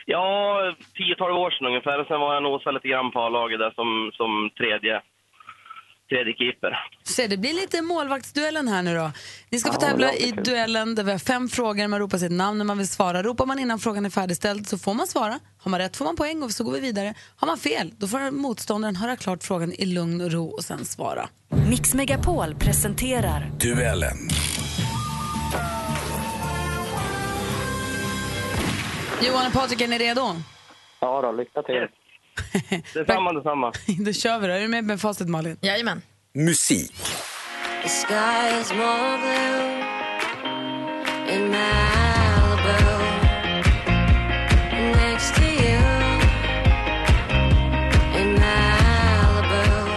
Ja, 0.05 0.25
10-12 1.19 1.31
år 1.43 1.51
sedan 1.51 1.67
ungefär. 1.67 2.05
Sen 2.05 2.19
var 2.19 2.33
jag 2.33 2.43
nosade 2.43 2.75
lite 2.75 2.87
grann 2.87 3.11
på 3.11 3.19
A-laget 3.19 3.59
där 3.59 3.71
som, 3.79 4.11
som 4.13 4.49
tredje, 4.57 5.01
tredje 6.13 6.33
keeper. 6.33 6.71
Se, 7.03 7.27
det 7.27 7.37
blir 7.37 7.53
lite 7.53 7.81
målvaktsduellen 7.81 8.67
här 8.67 8.81
nu 8.81 8.95
då. 8.95 9.11
Ni 9.49 9.59
ska 9.59 9.71
få 9.73 9.77
Ja, 9.81 9.87
tävla 9.87 10.13
i 10.13 10.31
kul. 10.31 10.43
duellen 10.43 10.95
där 10.95 11.03
vi 11.03 11.11
har 11.11 11.19
fem 11.19 11.49
frågor. 11.49 11.87
Man 11.87 11.99
ropar 11.99 12.17
sitt 12.17 12.31
namn 12.31 12.57
när 12.57 12.65
man 12.65 12.77
vill 12.77 12.87
svara. 12.87 13.23
Ropar 13.23 13.45
man 13.45 13.59
innan 13.59 13.79
frågan 13.79 14.05
är 14.05 14.09
färdigställd 14.09 14.67
så 14.67 14.77
får 14.77 14.93
man 14.93 15.07
svara. 15.07 15.39
Har 15.57 15.71
man 15.71 15.79
rätt 15.79 15.97
får 15.97 16.05
man 16.05 16.15
poäng 16.15 16.43
och 16.43 16.51
så 16.51 16.63
går 16.63 16.71
vi 16.71 16.79
vidare. 16.79 17.13
Har 17.35 17.47
man 17.47 17.57
fel 17.57 17.91
då 17.97 18.07
får 18.07 18.31
motståndaren 18.31 18.95
höra 18.95 19.15
klart 19.15 19.43
frågan 19.43 19.73
i 19.73 19.85
lugn 19.85 20.21
och 20.21 20.31
ro 20.31 20.45
och 20.49 20.63
sen 20.63 20.85
svara. 20.85 21.29
Mix 21.69 21.93
Megapol 21.93 22.55
presenterar 22.55 23.51
Duellen. 23.59 24.17
Johan 29.21 29.47
och 29.47 29.53
Patrik, 29.53 29.81
är 29.81 29.87
ni 29.87 29.97
redo? 29.97 30.21
Ja 30.99 31.21
då, 31.21 31.31
lycka 31.31 31.61
till. 31.61 31.87
Detsamma, 32.93 33.33
detsamma. 33.33 33.71
då 34.05 34.13
kör 34.13 34.39
vi 34.39 34.47
då. 34.47 34.53
Är 34.53 34.61
du 34.61 34.67
med 34.67 34.83
med 34.83 35.01
facit 35.01 35.27
Malin? 35.29 35.57
Jajamän. 35.61 36.01
Musik. 36.33 36.93
The 37.83 37.89
sky 37.89 38.61
is 38.61 38.71
more 38.71 39.17
blue 39.17 39.83
in 41.35 41.51
Malibu. 41.51 42.93
Next 44.71 45.35
to 45.35 45.41
you 45.41 45.81
in 48.21 48.33
Malibu. 48.33 49.89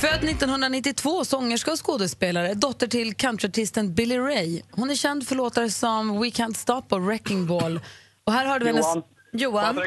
Född 0.00 0.24
1992, 0.24 1.24
sångerska 1.24 1.72
och 1.72 1.86
skådespelare, 1.86 2.54
dotter 2.54 2.86
till 2.86 3.14
countryartisten 3.14 3.94
Billy 3.94 4.18
Ray. 4.18 4.62
Hon 4.70 4.90
är 4.90 4.94
känd 4.94 5.28
för 5.28 5.34
låtar 5.34 5.68
som 5.68 6.20
We 6.20 6.26
Can't 6.28 6.54
Stop 6.54 6.82
och 6.88 7.06
Wrecking 7.06 7.46
Ball. 7.46 7.80
Och 8.24 8.32
här 8.32 8.46
hörde 8.46 8.64
vi 8.64 8.70
hennes... 8.70 8.86
Johan. 8.86 9.02
Johan. 9.32 9.80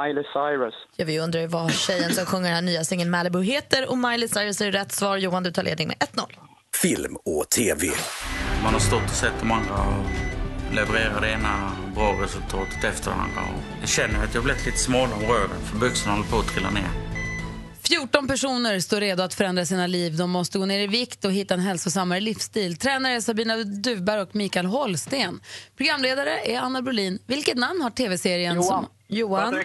Miley 0.00 0.24
Cyrus. 0.32 0.74
Ja, 0.96 1.04
vi 1.04 1.18
undrar 1.18 1.46
vad 1.46 1.72
tjejen 1.72 2.14
som 2.14 2.26
sjunger 2.26 2.44
den 2.44 2.54
här 2.54 2.62
nya 2.62 2.84
singeln 2.84 3.10
Malibu 3.10 3.42
heter 3.42 3.90
och 3.90 3.98
Miley 3.98 4.28
Cyrus 4.28 4.60
är 4.60 4.72
rätt 4.72 4.92
svar. 4.92 5.16
Johan, 5.16 5.42
du 5.42 5.50
tar 5.50 5.62
ledning 5.62 5.88
med 5.88 5.96
1-0. 5.96 6.26
Film 6.82 7.16
och 7.16 7.48
TV. 7.48 7.86
Man 8.62 8.72
har 8.72 8.80
stått 8.80 9.02
och 9.02 9.10
sett 9.10 9.40
de 9.40 9.52
andra 9.52 10.04
leverera 10.74 11.20
det 11.20 11.30
ena 11.30 11.72
bra 11.94 12.12
resultatet 12.22 12.84
efter 12.84 13.10
det 13.10 13.16
andra. 13.16 13.42
Jag 13.80 13.88
känner 13.88 14.24
att 14.24 14.34
jag 14.34 14.44
blivit 14.44 14.66
lite 14.66 14.78
smalare 14.78 15.14
om 15.14 15.22
röven 15.22 15.60
för 15.64 15.78
byxorna 15.78 16.16
håller 16.16 16.30
på 16.30 16.38
att 16.38 16.48
trilla 16.48 16.70
ner. 16.70 16.88
14 17.88 18.28
personer 18.28 18.80
står 18.80 19.00
redo 19.00 19.22
att 19.22 19.34
förändra 19.34 19.64
sina 19.64 19.86
liv. 19.86 20.16
De 20.16 20.30
måste 20.30 20.58
gå 20.58 20.66
ner 20.66 20.80
i 20.80 20.86
vikt 20.86 21.24
och 21.24 21.32
hitta 21.32 21.54
en 21.54 21.60
hälsosammare 21.60 22.20
livsstil. 22.20 22.76
Tränare 22.76 23.12
är 23.12 23.20
Sabina 23.20 23.56
Duvberg 23.56 24.20
och 24.20 24.36
Mikael 24.36 24.66
Holsten. 24.66 25.40
Programledare 25.76 26.38
är 26.38 26.58
Anna 26.58 26.82
Brolin. 26.82 27.18
Vilket 27.26 27.56
namn 27.56 27.82
har 27.82 27.90
tv-serien? 27.90 28.54
Johan. 28.54 28.66
Som... 28.66 28.86
Johan. 29.08 29.62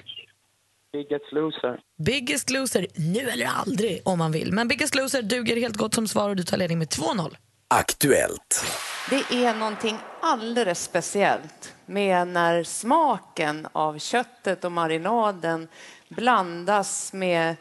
Biggest 0.93 1.31
loser. 1.31 1.79
Biggest 2.05 2.49
Loser, 2.49 2.87
nu 2.95 3.19
eller 3.19 3.45
aldrig 3.45 4.01
om 4.05 4.17
man 4.19 4.31
vill. 4.31 4.53
Men 4.53 4.67
Biggest 4.67 4.95
Loser 4.95 5.21
duger 5.21 5.55
helt 5.55 5.77
gott 5.77 5.93
som 5.93 6.07
svar 6.07 6.29
och 6.29 6.35
du 6.35 6.43
tar 6.43 6.57
ledning 6.57 6.79
med 6.79 6.87
2-0. 6.87 7.35
Aktuellt. 7.67 8.65
Det 9.09 9.45
är 9.45 9.55
någonting 9.55 9.97
alldeles 10.21 10.83
speciellt 10.83 11.73
med 11.85 12.27
när 12.27 12.63
smaken 12.63 13.67
av 13.71 13.99
köttet 13.99 14.65
och 14.65 14.71
marinaden 14.71 15.67
blandas 16.09 17.13
med 17.13 17.55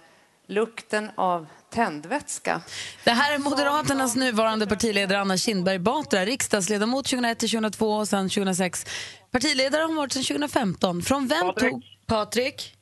lukten 0.47 1.11
av 1.15 1.47
tändvätska. 1.71 2.61
Det 3.05 3.11
här 3.11 3.35
är 3.35 3.39
Moderaternas 3.39 4.17
nuvarande 4.17 4.67
partiledare 4.67 5.21
Anna 5.21 5.37
Kinberg 5.37 5.79
Batra, 5.79 6.25
riksdagsledamot 6.25 7.07
2001-2002 7.07 8.01
och 8.01 8.09
sen 8.09 8.29
2006. 8.29 8.87
Partiledare 9.31 9.81
har 9.81 9.89
hon 9.89 9.97
varit 9.97 10.13
sedan 10.13 10.23
2015. 10.23 11.03
Från 11.03 11.29
vem 11.29 11.41
Patrik. 11.41 11.71
tog... 11.71 11.83
Patrik? 12.07 12.76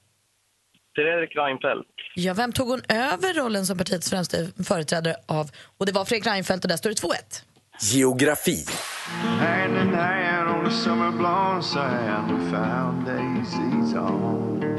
Fredrik 0.95 1.37
Reinfeldt. 1.37 1.89
Ja, 2.15 2.35
vem 2.35 2.53
tog 2.53 2.69
hon 2.69 2.83
över 2.89 3.35
rollen 3.35 3.67
som 3.67 3.79
partiets 3.79 4.11
främste 4.11 4.49
företrädare 4.65 5.17
av? 5.27 5.51
Och 5.79 5.87
det 5.87 5.93
var 5.93 6.05
Fredrik 6.05 6.27
Reinfeldt 6.27 6.65
och 6.65 6.69
där 6.69 6.77
står 6.77 6.91
det 6.91 6.97
2-1. 6.97 7.15
Geografi. 7.81 8.65
Hand 9.41 9.79
in 9.79 9.95
hand 9.95 10.49
on 10.59 10.65
the 10.65 10.77
summer 10.77 11.11
blonde 11.11 11.63
sand, 11.63 12.51
found 12.51 13.07
daisies 13.07 13.95
on. 13.95 14.74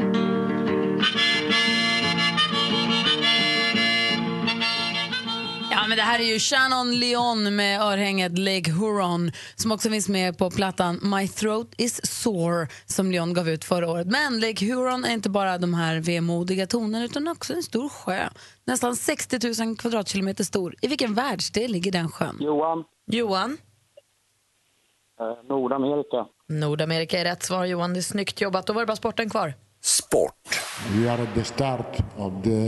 Men 5.96 6.06
det 6.06 6.12
här 6.12 6.20
är 6.20 6.24
ju 6.24 6.40
Shannon 6.40 7.00
Leon 7.00 7.56
med 7.56 7.82
örhänget 7.82 8.40
Lake 8.40 8.72
Huron 8.72 9.32
som 9.56 9.72
också 9.72 9.90
finns 9.90 10.10
med 10.10 10.38
på 10.38 10.52
plattan 10.52 11.00
My 11.04 11.28
throat 11.28 11.74
is 11.78 12.22
sore 12.24 12.68
som 12.86 13.12
Leon 13.12 13.34
gav 13.34 13.50
ut 13.50 13.66
förra 13.66 13.92
året. 13.92 14.08
Men 14.08 14.40
Lake 14.40 14.66
Huron 14.66 15.06
är 15.06 15.14
inte 15.14 15.30
bara 15.30 15.58
de 15.58 15.74
här 15.74 16.00
vemodiga 16.00 16.68
tonerna 16.68 17.06
utan 17.06 17.28
också 17.28 17.54
en 17.54 17.64
stor 17.64 17.90
sjö. 17.90 18.30
Nästan 18.66 18.96
60 18.96 19.64
000 19.66 19.78
kvadratkilometer 19.78 20.44
stor. 20.44 20.76
I 20.82 20.88
vilken 20.88 21.14
världsdel 21.14 21.72
ligger 21.72 21.92
den 21.92 22.12
sjön? 22.12 22.38
Johan. 22.40 22.84
Johan? 23.08 23.58
Eh, 25.20 25.50
Nordamerika. 25.50 26.26
Nordamerika 26.50 27.20
är 27.20 27.26
rätt 27.26 27.44
svar, 27.44 27.66
Johan. 27.66 27.94
Det 27.94 28.00
är 28.00 28.02
snyggt 28.02 28.42
jobbat. 28.42 28.68
Då 28.68 28.74
var 28.74 28.82
det 28.82 28.86
bara 28.86 28.96
sporten 28.96 29.30
kvar. 29.30 29.54
Sport. 29.86 30.34
We 30.96 31.10
are 31.10 31.22
at 31.22 31.36
the 31.36 31.44
start 31.44 32.00
of, 32.18 32.44
the, 32.44 32.60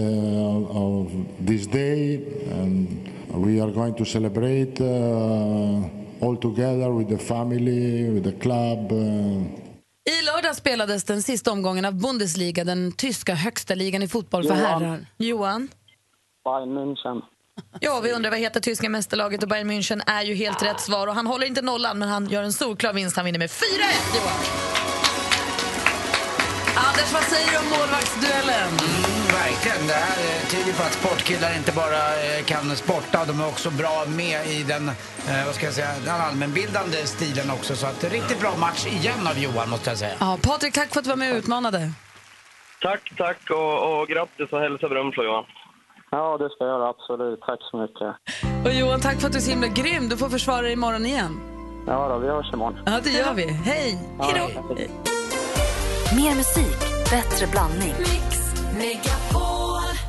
of 0.70 1.12
this 1.48 1.68
day 1.68 2.22
and 2.52 3.10
we 3.34 3.60
are 3.60 3.72
going 3.72 3.94
to 3.96 4.06
celebrate 4.06 4.80
uh, 4.82 6.26
all 6.26 6.38
together 6.38 6.92
with 6.92 7.10
the 7.10 7.18
family, 7.18 8.10
with 8.10 8.24
the 8.24 8.32
club. 8.32 8.92
Uh. 8.92 8.98
I 10.10 10.22
lördag 10.26 10.56
spelades 10.56 11.04
den 11.04 11.22
sista 11.24 11.52
omgången 11.52 11.86
av 11.86 11.94
Bundesliga, 11.94 12.64
den 12.64 12.92
tyska 12.92 13.36
högsta 13.36 13.76
ligan 13.76 14.04
i 14.04 14.08
fotboll 14.08 14.44
för 14.44 14.56
Johan. 14.56 14.82
herrar. 14.82 15.06
Johan? 15.18 15.70
Bayern 16.44 16.78
München. 16.78 17.22
Ja, 17.80 18.00
vi 18.04 18.12
undrar 18.14 18.32
vad 18.32 18.40
heter 18.40 18.60
tyska 18.60 18.90
mästerlaget 18.90 19.44
och 19.44 19.50
Bayern 19.50 19.72
München 19.72 20.02
är 20.06 20.24
ju 20.24 20.36
helt 20.36 20.64
rätt 20.64 20.80
svar. 20.80 21.08
Och 21.08 21.16
han 21.16 21.28
håller 21.28 21.48
inte 21.48 21.62
nollan, 21.62 22.00
men 22.00 22.10
han 22.10 22.30
gör 22.30 22.44
en 22.44 22.54
solklar 22.54 22.94
vinst. 22.94 23.16
Han 23.16 23.26
vinner 23.26 23.40
med 23.40 23.50
4-1, 23.50 23.62
Johan. 24.16 24.97
Anders, 26.86 27.14
vad 27.14 27.24
säger 27.24 27.50
du 27.52 27.58
om 27.58 27.70
målvaktsduellen? 27.80 28.70
Mm, 28.70 29.24
verkligen. 29.44 29.88
Det 29.88 29.94
här 29.94 30.18
eh, 30.28 30.42
tyder 30.54 30.74
på 30.78 30.84
att 30.84 30.94
sportkillar 30.94 31.52
inte 31.58 31.72
bara 31.72 32.02
eh, 32.26 32.44
kan 32.46 32.76
sporta, 32.76 33.26
de 33.26 33.42
är 33.42 33.48
också 33.48 33.70
bra 33.72 34.06
med 34.22 34.48
i 34.48 34.64
den, 34.64 34.84
eh, 35.30 35.46
vad 35.46 35.56
ska 35.56 35.66
jag 35.66 35.74
säga, 35.74 35.92
den 36.06 36.22
allmänbildande 36.22 36.98
stilen 37.06 37.50
också. 37.52 37.76
Så 37.76 37.88
att, 37.88 38.04
riktigt 38.04 38.40
bra 38.40 38.52
match 38.60 38.86
igen 38.86 39.28
av 39.28 39.38
Johan 39.40 39.70
måste 39.70 39.90
jag 39.90 39.98
säga. 39.98 40.16
Ja, 40.20 40.38
Patrik, 40.44 40.74
tack 40.74 40.90
för 40.94 41.00
att 41.00 41.04
du 41.04 41.10
var 41.10 41.18
med 41.18 41.32
och 41.32 41.38
utmanade. 41.38 41.92
Tack, 42.82 43.14
tack 43.18 43.50
och, 43.50 44.00
och 44.00 44.08
grattis 44.08 44.50
och 44.52 44.60
hälsa 44.60 44.90
Brunflo, 44.90 45.24
Johan. 45.24 45.46
Ja, 46.12 46.38
det 46.38 46.50
ska 46.50 46.64
jag 46.66 46.74
göra. 46.74 46.90
Absolut. 46.90 47.42
Tack 47.42 47.60
så 47.72 47.78
mycket. 47.78 48.10
Och 48.66 48.74
Johan, 48.74 49.02
tack 49.02 49.20
för 49.20 49.28
att 49.28 49.34
du 49.34 49.38
är 49.38 49.42
så 49.42 49.50
himla 49.50 49.68
grym. 49.68 50.10
Du 50.10 50.18
får 50.18 50.30
försvara 50.30 50.62
dig 50.62 50.74
imorgon 50.74 51.06
igen. 51.06 51.40
Ja, 51.88 52.08
då, 52.08 52.18
vi 52.18 52.28
hörs 52.28 52.54
imorgon. 52.54 52.80
Ja, 52.86 53.00
det 53.04 53.10
gör 53.10 53.34
vi. 53.34 53.46
Hej! 53.52 54.00
Ja, 54.20 54.26
Hej 54.26 54.52
då! 54.76 55.17
Mer 56.16 56.36
musik, 56.36 56.80
bättre 57.10 57.48
blandning. 57.48 57.94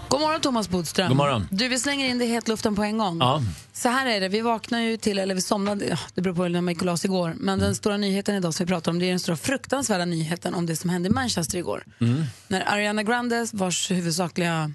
God 0.09 0.21
morgon, 0.21 0.41
Thomas 0.41 0.69
Bodström. 0.69 1.09
God 1.09 1.17
morgon. 1.17 1.49
Du, 1.51 1.69
vi 1.69 1.79
slänger 1.79 2.09
in 2.09 2.19
det 2.19 2.25
i 2.25 2.29
hetluften 2.29 2.77
på 2.77 2.83
en 2.83 2.99
gång. 2.99 3.19
Ja. 3.19 3.43
Så 3.73 3.89
här 3.89 4.07
är 4.07 4.21
det, 4.21 4.29
vi 4.29 4.41
vaknar 4.41 4.81
ju 4.81 4.97
till, 4.97 5.19
eller 5.19 5.35
vi 5.35 5.41
somnade, 5.41 5.85
ja, 5.85 5.99
det 6.15 6.21
beror 6.21 6.35
på 6.35 6.49
när 6.49 6.61
man 6.61 6.75
gick 6.75 6.81
och 6.81 6.87
la 6.87 6.97
sig 6.97 7.11
igår, 7.11 7.35
men 7.39 7.59
den 7.59 7.75
stora 7.75 7.97
nyheten 7.97 8.35
idag 8.35 8.55
som 8.55 8.67
vi 8.67 8.69
pratar 8.73 8.93
om, 8.93 8.99
det 8.99 9.07
är 9.07 9.11
den 9.11 9.21
stora 9.21 9.37
fruktansvärda 9.37 10.05
nyheten 10.05 10.55
om 10.55 10.67
det 10.67 10.77
som 10.77 10.91
hände 10.91 11.09
i 11.09 11.13
Manchester 11.13 11.59
igår. 11.59 11.85
Mm. 12.01 12.25
När 12.49 12.61
Ariana 12.73 13.03
Grande, 13.03 13.47
vars 13.53 13.91
huvudsakliga 13.91 14.73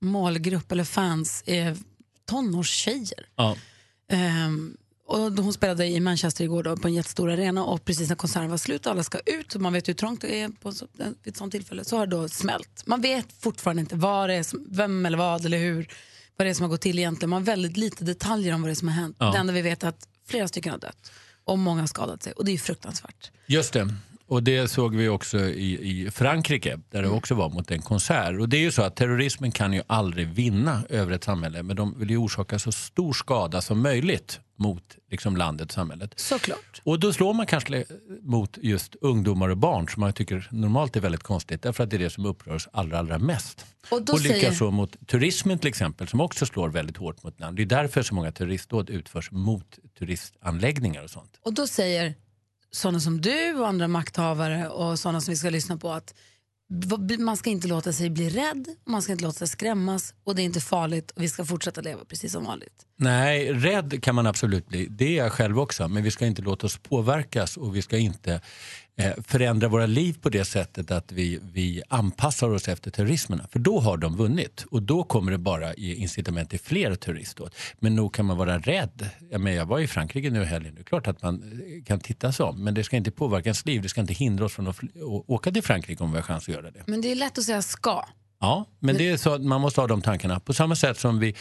målgrupp 0.00 0.72
eller 0.72 0.84
fans 0.84 1.42
är 1.46 1.76
tonårstjejer, 2.28 3.26
Ja. 3.36 3.56
Ehm, 4.10 4.76
och 5.08 5.18
hon 5.18 5.52
spelade 5.52 5.86
i 5.86 6.00
Manchester 6.00 6.44
igår 6.44 6.62
då, 6.62 6.76
på 6.76 6.88
en 6.88 6.94
jättestor 6.94 7.30
arena 7.30 7.64
och 7.64 7.84
precis 7.84 8.08
när 8.08 8.16
konserten 8.16 8.50
var 8.50 8.56
slut 8.58 8.86
och 8.86 8.92
alla 8.92 9.02
ska 9.02 9.18
ut, 9.26 9.54
och 9.54 9.60
man 9.60 9.72
vet 9.72 9.88
hur 9.88 9.94
trångt 9.94 10.20
det 10.20 10.40
är 10.40 10.48
på 10.48 10.72
så, 10.72 10.86
vid 10.96 11.14
ett 11.24 11.36
sånt 11.36 11.52
tillfälle, 11.52 11.84
så 11.84 11.96
har 11.96 12.06
det 12.06 12.16
då 12.16 12.28
smält. 12.28 12.82
Man 12.86 13.00
vet 13.00 13.26
fortfarande 13.40 13.80
inte 13.80 13.96
vad 13.96 14.28
det 14.28 14.34
är 14.34 14.42
som, 14.42 14.66
vem 14.70 15.06
eller 15.06 15.18
vad 15.18 15.46
eller 15.46 15.58
hur, 15.58 15.88
vad 16.36 16.46
det 16.46 16.50
är 16.50 16.54
som 16.54 16.62
har 16.62 16.70
gått 16.70 16.80
till 16.80 16.98
egentligen. 16.98 17.30
Man 17.30 17.42
har 17.42 17.46
väldigt 17.46 17.76
lite 17.76 18.04
detaljer 18.04 18.54
om 18.54 18.62
vad 18.62 18.68
det 18.68 18.72
är 18.72 18.74
som 18.74 18.88
har 18.88 18.94
hänt. 18.94 19.16
Ja. 19.18 19.30
Det 19.32 19.38
enda 19.38 19.52
vi 19.52 19.62
vet 19.62 19.82
är 19.82 19.88
att 19.88 20.08
flera 20.26 20.48
stycken 20.48 20.72
har 20.72 20.78
dött 20.78 21.12
och 21.44 21.58
många 21.58 21.80
har 21.80 21.86
skadat 21.86 22.22
sig 22.22 22.32
och 22.32 22.44
det 22.44 22.52
är 22.52 22.58
fruktansvärt. 22.58 23.30
Just 23.46 23.72
det. 23.72 23.94
Och 24.28 24.42
det 24.42 24.68
såg 24.68 24.96
vi 24.96 25.08
också 25.08 25.38
i, 25.38 25.90
i 26.06 26.10
Frankrike 26.10 26.80
där 26.90 27.02
det 27.02 27.08
också 27.08 27.34
var 27.34 27.48
mot 27.48 27.70
en 27.70 27.82
konsert. 27.82 28.40
Och 28.40 28.48
det 28.48 28.56
är 28.56 28.60
ju 28.60 28.72
så 28.72 28.82
att 28.82 28.96
terrorismen 28.96 29.52
kan 29.52 29.72
ju 29.72 29.82
aldrig 29.86 30.28
vinna 30.28 30.82
över 30.88 31.12
ett 31.12 31.24
samhälle 31.24 31.62
men 31.62 31.76
de 31.76 31.98
vill 31.98 32.10
ju 32.10 32.16
orsaka 32.16 32.58
så 32.58 32.72
stor 32.72 33.12
skada 33.12 33.60
som 33.60 33.82
möjligt 33.82 34.40
mot 34.56 34.82
liksom, 35.10 35.36
landet, 35.36 35.72
samhället. 35.72 36.12
Såklart. 36.16 36.80
Och 36.84 37.00
då 37.00 37.12
slår 37.12 37.34
man 37.34 37.46
kanske 37.46 37.84
mot 38.22 38.58
just 38.62 38.94
ungdomar 39.00 39.48
och 39.48 39.56
barn 39.56 39.88
som 39.88 40.00
man 40.00 40.12
tycker 40.12 40.48
normalt 40.50 40.96
är 40.96 41.00
väldigt 41.00 41.22
konstigt 41.22 41.62
därför 41.62 41.84
att 41.84 41.90
det 41.90 41.96
är 41.96 41.98
det 41.98 42.10
som 42.10 42.26
upprör 42.26 42.54
oss 42.54 42.68
allra, 42.72 42.98
allra 42.98 43.18
mest. 43.18 43.66
Och 43.90 44.10
och 44.10 44.20
säger- 44.20 44.34
likaså 44.34 44.70
mot 44.70 45.06
turismen 45.06 45.58
till 45.58 45.68
exempel 45.68 46.08
som 46.08 46.20
också 46.20 46.46
slår 46.46 46.68
väldigt 46.68 46.96
hårt 46.96 47.22
mot 47.22 47.40
land. 47.40 47.56
Det 47.56 47.62
är 47.62 47.66
därför 47.66 48.02
så 48.02 48.14
många 48.14 48.32
terroristdåd 48.32 48.90
utförs 48.90 49.30
mot 49.30 49.78
turistanläggningar 49.98 51.02
och 51.02 51.10
sånt. 51.10 51.40
Och 51.42 51.54
då 51.54 51.66
säger 51.66 52.14
sådana 52.70 53.00
som 53.00 53.20
du 53.20 53.54
och 53.54 53.68
andra 53.68 53.88
makthavare 53.88 54.68
och 54.68 54.98
sådana 54.98 55.20
som 55.20 55.32
vi 55.32 55.36
ska 55.36 55.50
lyssna 55.50 55.76
på 55.76 55.92
att 55.92 56.14
man 57.18 57.36
ska 57.36 57.50
inte 57.50 57.68
låta 57.68 57.92
sig 57.92 58.10
bli 58.10 58.28
rädd, 58.28 58.66
man 58.86 59.02
ska 59.02 59.12
inte 59.12 59.24
låta 59.24 59.38
sig 59.38 59.48
skrämmas 59.48 60.14
och 60.24 60.34
det 60.34 60.42
är 60.42 60.44
inte 60.44 60.60
farligt 60.60 61.10
och 61.10 61.22
vi 61.22 61.28
ska 61.28 61.44
fortsätta 61.44 61.80
leva 61.80 62.04
precis 62.04 62.32
som 62.32 62.44
vanligt. 62.44 62.86
Nej, 62.96 63.52
rädd 63.52 64.02
kan 64.02 64.14
man 64.14 64.26
absolut 64.26 64.68
bli. 64.68 64.86
Det 64.86 65.18
är 65.18 65.24
jag 65.24 65.32
själv 65.32 65.60
också. 65.60 65.88
Men 65.88 66.02
vi 66.02 66.10
ska 66.10 66.26
inte 66.26 66.42
låta 66.42 66.66
oss 66.66 66.78
påverkas 66.78 67.56
och 67.56 67.76
vi 67.76 67.82
ska 67.82 67.98
inte 67.98 68.40
förändra 69.26 69.68
våra 69.68 69.86
liv 69.86 70.16
på 70.22 70.28
det 70.28 70.44
sättet 70.44 70.90
att 70.90 71.12
vi, 71.12 71.40
vi 71.52 71.82
anpassar 71.88 72.48
oss 72.48 72.68
efter 72.68 72.90
terrorismerna. 72.90 73.46
För 73.52 73.58
då 73.58 73.80
har 73.80 73.96
de 73.96 74.16
vunnit 74.16 74.64
och 74.70 74.82
då 74.82 75.02
kommer 75.04 75.32
det 75.32 75.38
bara 75.38 75.74
ge 75.74 75.94
incitament 75.94 76.50
till 76.50 76.60
fler 76.60 76.94
terroristdåd. 76.94 77.54
Men 77.78 77.94
nog 77.94 78.14
kan 78.14 78.26
man 78.26 78.36
vara 78.36 78.58
rädd. 78.58 79.08
Jag, 79.30 79.40
men 79.40 79.54
jag 79.54 79.66
var 79.66 79.78
i 79.80 79.86
Frankrike 79.86 80.30
nu 80.30 80.42
i 80.42 80.44
helgen. 80.44 80.74
Det 80.74 80.80
är 80.80 80.84
klart 80.84 81.06
att 81.08 81.22
man 81.22 81.42
eh, 81.76 81.84
kan 81.84 82.00
titta 82.00 82.32
sig 82.32 82.46
om. 82.46 82.64
Men 82.64 82.74
det 82.74 82.84
ska 82.84 82.96
inte 82.96 83.10
påverka 83.10 83.48
ens 83.48 83.66
liv. 83.66 83.82
Det 83.82 83.88
ska 83.88 84.00
inte 84.00 84.14
hindra 84.14 84.44
oss 84.44 84.52
från 84.52 84.66
att 84.68 84.76
åka 85.26 85.50
till 85.52 85.62
Frankrike 85.62 86.04
om 86.04 86.10
vi 86.12 86.16
har 86.18 86.22
chans 86.22 86.48
att 86.48 86.54
göra 86.54 86.70
det. 86.70 86.82
Men 86.86 87.00
det 87.00 87.10
är 87.10 87.14
lätt 87.14 87.38
att 87.38 87.44
säga 87.44 87.62
ska. 87.62 88.04
Ja, 88.40 88.64
men 88.78 88.96
det 88.96 89.08
är 89.10 89.16
så 89.16 89.34
att 89.34 89.42
man 89.42 89.60
måste 89.60 89.80
ha 89.80 89.88
de 89.88 90.02
tankarna. 90.02 90.40
På 90.40 90.52
samma 90.54 90.76
sätt 90.76 90.98
som 90.98 91.18
vi 91.18 91.34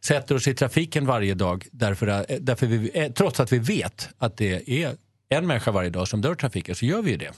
sätter 0.00 0.34
oss 0.34 0.48
i 0.48 0.54
trafiken 0.54 1.06
varje 1.06 1.34
dag 1.34 1.66
därför, 1.72 2.06
att- 2.06 2.26
därför 2.40 2.66
vi, 2.66 2.90
eh, 2.94 3.12
trots 3.12 3.40
att 3.40 3.52
vi 3.52 3.58
vet 3.58 4.08
att 4.18 4.36
det 4.36 4.82
är 4.82 4.96
en 5.28 5.46
människa 5.46 5.70
varje 5.70 5.90
dag 5.90 6.08
som 6.08 6.20
dör 6.20 6.32
i 6.32 6.36
trafiken 6.36 6.74
så 6.74 6.86
gör 6.86 7.02
vi 7.02 7.10
ju 7.10 7.16
det. 7.16 7.32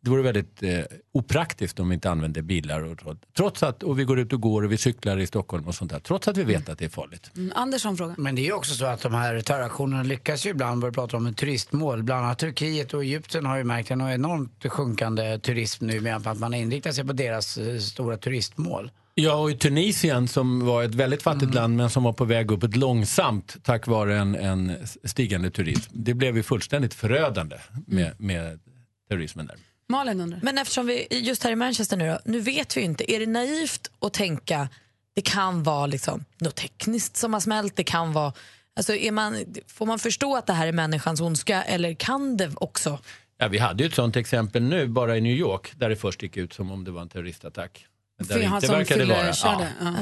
Det 0.00 0.10
vore 0.10 0.22
väldigt 0.22 0.62
eh, 0.62 0.80
opraktiskt 1.12 1.80
om 1.80 1.88
vi 1.88 1.94
inte 1.94 2.10
använde 2.10 2.42
bilar. 2.42 2.82
Och, 2.82 3.16
trots 3.36 3.62
att, 3.62 3.82
och 3.82 3.98
vi 3.98 4.04
går 4.04 4.18
ut 4.18 4.32
och 4.32 4.40
går 4.40 4.62
och 4.62 4.72
vi 4.72 4.76
cyklar 4.76 5.18
i 5.18 5.26
Stockholm 5.26 5.66
och 5.66 5.74
sånt 5.74 5.90
där. 5.90 5.98
Trots 6.00 6.28
att 6.28 6.36
vi 6.36 6.44
vet 6.44 6.68
att 6.68 6.78
det 6.78 6.84
är 6.84 6.88
farligt. 6.88 7.30
Mm, 7.36 7.52
Anders 7.56 7.84
har 7.84 7.90
en 7.90 7.96
fråga. 7.96 8.14
Men 8.18 8.34
det 8.34 8.42
är 8.42 8.44
ju 8.44 8.52
också 8.52 8.74
så 8.74 8.84
att 8.84 9.00
de 9.00 9.14
här 9.14 9.40
terroraktionerna 9.40 10.02
lyckas 10.02 10.46
ju 10.46 10.50
ibland, 10.50 10.82
du 10.82 10.92
pratar 10.92 11.18
om 11.18 11.26
ett 11.26 11.36
turistmål. 11.36 12.02
Bland 12.02 12.24
annat 12.24 12.38
Turkiet 12.38 12.94
och 12.94 13.04
Egypten 13.04 13.46
har 13.46 13.56
ju 13.56 13.64
märkt 13.64 13.90
en 13.90 14.00
enormt 14.00 14.66
sjunkande 14.68 15.38
turism 15.38 15.86
nu 15.86 16.00
med 16.00 16.26
att 16.26 16.38
man 16.38 16.54
inriktar 16.54 16.92
sig 16.92 17.06
på 17.06 17.12
deras 17.12 17.58
eh, 17.58 17.78
stora 17.78 18.16
turistmål. 18.16 18.90
Ja, 19.20 19.34
och 19.34 19.50
i 19.50 19.54
Tunisien 19.54 20.28
som 20.28 20.66
var 20.66 20.82
ett 20.82 20.94
väldigt 20.94 21.22
fattigt 21.22 21.54
land 21.54 21.76
men 21.76 21.90
som 21.90 22.02
var 22.02 22.12
på 22.12 22.24
väg 22.24 22.50
uppåt 22.50 22.76
långsamt 22.76 23.56
tack 23.62 23.86
vare 23.86 24.18
en, 24.18 24.34
en 24.34 24.86
stigande 25.04 25.50
turism. 25.50 25.92
Det 25.94 26.14
blev 26.14 26.36
ju 26.36 26.42
fullständigt 26.42 26.94
förödande 26.94 27.56
med, 27.86 28.20
med 28.20 28.60
terrorismen 29.08 29.46
där. 29.46 29.56
Malin 29.88 30.20
undrar. 30.20 30.40
Men 30.42 30.58
eftersom 30.58 30.86
vi 30.86 31.06
just 31.10 31.44
här 31.44 31.50
i 31.50 31.56
Manchester 31.56 31.96
nu 31.96 32.08
då, 32.08 32.18
nu 32.24 32.40
vet 32.40 32.76
vi 32.76 32.80
ju 32.80 32.86
inte, 32.86 33.12
är 33.12 33.20
det 33.20 33.26
naivt 33.26 33.90
att 34.00 34.12
tänka 34.12 34.68
det 35.14 35.22
kan 35.22 35.62
vara 35.62 35.86
liksom 35.86 36.24
något 36.38 36.56
tekniskt 36.56 37.16
som 37.16 37.32
har 37.32 37.40
smält, 37.40 37.76
det 37.76 37.84
kan 37.84 38.12
vara, 38.12 38.32
alltså 38.76 38.94
är 38.94 39.12
man, 39.12 39.36
får 39.66 39.86
man 39.86 39.98
förstå 39.98 40.36
att 40.36 40.46
det 40.46 40.52
här 40.52 40.66
är 40.66 40.72
människans 40.72 41.20
ondska 41.20 41.62
eller 41.62 41.94
kan 41.94 42.36
det 42.36 42.50
också 42.54 42.98
Ja, 43.38 43.48
vi 43.48 43.58
hade 43.58 43.82
ju 43.82 43.88
ett 43.88 43.94
sånt 43.94 44.16
exempel 44.16 44.62
nu 44.62 44.86
bara 44.86 45.16
i 45.16 45.20
New 45.20 45.36
York 45.36 45.72
där 45.76 45.88
det 45.88 45.96
först 45.96 46.22
gick 46.22 46.36
ut 46.36 46.52
som 46.52 46.70
om 46.70 46.84
det 46.84 46.90
var 46.90 47.02
en 47.02 47.08
terroristattack. 47.08 47.86
Men 48.18 48.26
Där 48.26 48.38
det 48.38 48.44
inte 48.80 48.94
fyller- 48.94 49.14
vara. 49.14 49.32
körde, 49.34 49.72
ja. 49.80 49.94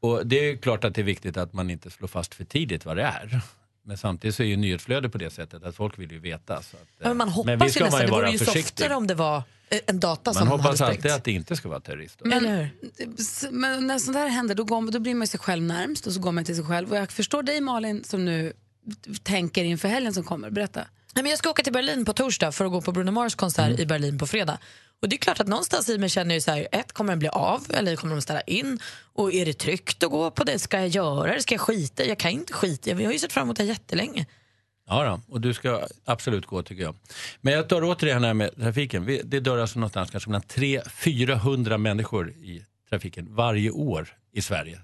Och 0.00 0.26
det 0.26 0.36
är 0.50 0.56
klart 0.56 0.84
att 0.84 0.94
det 0.94 1.00
är 1.00 1.04
viktigt 1.04 1.36
att 1.36 1.52
man 1.52 1.70
inte 1.70 1.90
slår 1.90 2.08
fast 2.08 2.34
för 2.34 2.44
tidigt 2.44 2.84
vad 2.84 2.96
det 2.96 3.02
är. 3.02 3.40
Men 3.84 3.98
samtidigt 3.98 4.34
så 4.36 4.42
är 4.42 4.46
ju 4.46 4.56
nyhetsflödet 4.56 5.12
på 5.12 5.18
det 5.18 5.30
sättet 5.30 5.62
att 5.64 5.76
folk 5.76 5.98
vill 5.98 6.12
ju 6.12 6.18
veta. 6.18 6.62
Så 6.62 6.76
att, 6.76 6.82
Ja, 6.98 7.08
men 7.08 7.16
man 7.16 7.28
hoppas 7.28 7.46
men 7.46 7.58
vi 7.58 7.64
ju 7.64 7.70
ska 7.70 7.84
nästan, 7.84 7.98
man 7.98 8.00
ju 8.00 8.06
det 8.06 8.12
vore 8.16 8.30
ju 8.30 8.38
försiktig. 8.38 8.62
softare 8.78 8.94
om 8.94 9.06
det 9.06 9.14
var 9.14 9.42
eh, 9.68 9.78
en 9.86 10.00
data 10.00 10.20
Man 10.30 10.34
som 10.34 10.48
hade 10.48 10.62
hoppas 10.62 10.76
sprängts. 10.78 10.96
alltid 10.96 11.10
att 11.12 11.24
det 11.24 11.32
inte 11.32 11.56
ska 11.56 11.68
vara 11.68 11.80
terrorist. 11.80 12.20
Men, 12.24 12.68
men 13.50 13.86
när 13.86 13.98
sånt 13.98 14.16
här 14.16 14.28
händer 14.28 14.54
då, 14.54 14.64
går, 14.64 14.80
man- 14.80 14.90
då 14.92 14.98
blir 14.98 15.14
man 15.14 15.26
sig 15.26 15.40
själv 15.40 15.62
närmst 15.62 16.06
och 16.06 16.12
så 16.12 16.20
går 16.20 16.32
man 16.32 16.44
till 16.44 16.56
sig 16.56 16.64
själv. 16.64 16.90
Och 16.90 16.96
jag 16.96 17.12
förstår 17.12 17.42
dig 17.42 17.60
Malin 17.60 18.04
som 18.04 18.24
nu 18.24 18.52
tänker 19.22 19.64
inför 19.64 19.88
helgen 19.88 20.14
som 20.14 20.24
kommer. 20.24 20.50
Berätta. 20.50 20.84
Nej, 21.14 21.22
men 21.22 21.30
jag 21.30 21.38
ska 21.38 21.50
åka 21.50 21.62
till 21.62 21.72
Berlin 21.72 22.04
på 22.04 22.12
torsdag 22.12 22.52
för 22.52 22.64
att 22.64 22.70
gå 22.72 22.80
på 22.80 22.92
Bruno 22.92 23.10
Mars 23.10 23.34
konsert 23.34 23.68
Mm. 23.68 23.80
i 23.80 23.86
Berlin 23.86 24.18
på 24.18 24.26
fredag. 24.26 24.58
Och 25.02 25.08
det 25.08 25.16
är 25.16 25.18
klart 25.18 25.40
att 25.40 25.46
någonstans 25.46 25.88
i 25.88 25.98
mig 25.98 26.08
känner 26.08 26.34
ju 26.34 26.40
så 26.40 26.50
här, 26.50 26.68
ett, 26.72 26.92
kommer 26.92 27.12
den 27.12 27.18
bli 27.18 27.28
av 27.28 27.66
eller 27.74 27.96
kommer 27.96 28.14
de 28.14 28.22
ställa 28.22 28.40
in? 28.40 28.78
Och 29.12 29.32
är 29.34 29.46
det 29.46 29.52
tryggt 29.52 30.02
att 30.02 30.10
gå 30.10 30.30
på 30.30 30.44
det? 30.44 30.58
Ska 30.58 30.78
jag 30.78 30.88
göra 30.88 31.34
det? 31.34 31.42
Ska 31.42 31.54
jag 31.54 31.60
skita? 31.60 32.04
Jag 32.04 32.18
kan 32.18 32.30
inte 32.30 32.52
skita. 32.52 32.90
Jag 32.90 33.04
har 33.04 33.12
ju 33.12 33.18
sett 33.18 33.32
fram 33.32 33.42
emot 33.42 33.56
det 33.56 33.62
här 33.62 33.68
jättelänge. 33.68 34.26
Ja, 34.88 35.04
då, 35.04 35.34
och 35.34 35.40
du 35.40 35.54
ska 35.54 35.86
absolut 36.04 36.46
gå 36.46 36.62
tycker 36.62 36.82
jag. 36.82 36.96
Men 37.40 37.52
jag 37.54 37.68
tar 37.68 37.82
återigen 37.84 38.22
det 38.22 38.26
här 38.26 38.34
med 38.34 38.56
trafiken. 38.56 39.18
Det 39.24 39.40
dör 39.40 39.58
alltså 39.58 39.78
någonstans 39.78 40.10
kanske 40.10 40.30
mellan 40.30 40.42
300-400 40.42 41.78
människor 41.78 42.30
i 42.30 42.64
trafiken 42.90 43.34
varje 43.34 43.70
år 43.70 44.08
i 44.32 44.42
Sverige. 44.42 44.80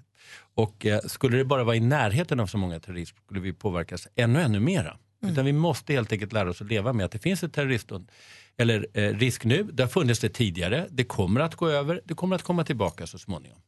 Och 0.54 0.86
eh, 0.86 1.00
skulle 1.00 1.36
det 1.36 1.44
bara 1.44 1.64
vara 1.64 1.76
i 1.76 1.80
närheten 1.80 2.40
av 2.40 2.46
så 2.46 2.58
många 2.58 2.80
terrorister 2.80 3.20
skulle 3.24 3.40
vi 3.40 3.52
påverkas 3.52 4.08
ännu, 4.16 4.40
ännu 4.42 4.60
mera. 4.60 4.96
Utan 5.22 5.44
vi 5.44 5.52
måste 5.52 5.92
helt 5.92 6.12
enkelt 6.12 6.32
lära 6.32 6.50
oss 6.50 6.60
att 6.60 6.68
leva 6.68 6.92
med 6.92 7.06
att 7.06 7.12
det 7.12 7.18
finns 7.18 7.42
ett 7.42 7.52
terroristdåd 7.52 8.10
eller 8.56 8.86
eh, 8.92 9.14
risk 9.14 9.44
nu. 9.44 9.62
Det 9.62 9.82
har 9.82 9.88
funnits 9.88 10.20
det 10.20 10.28
tidigare. 10.28 10.86
Det 10.90 11.04
kommer 11.04 11.40
att 11.40 11.54
gå 11.54 11.68
över. 11.68 12.00
Det 12.04 12.14
kommer 12.14 12.36
att 12.36 12.42
komma 12.42 12.64
tillbaka 12.64 13.06
så 13.06 13.18
småningom. 13.18 13.58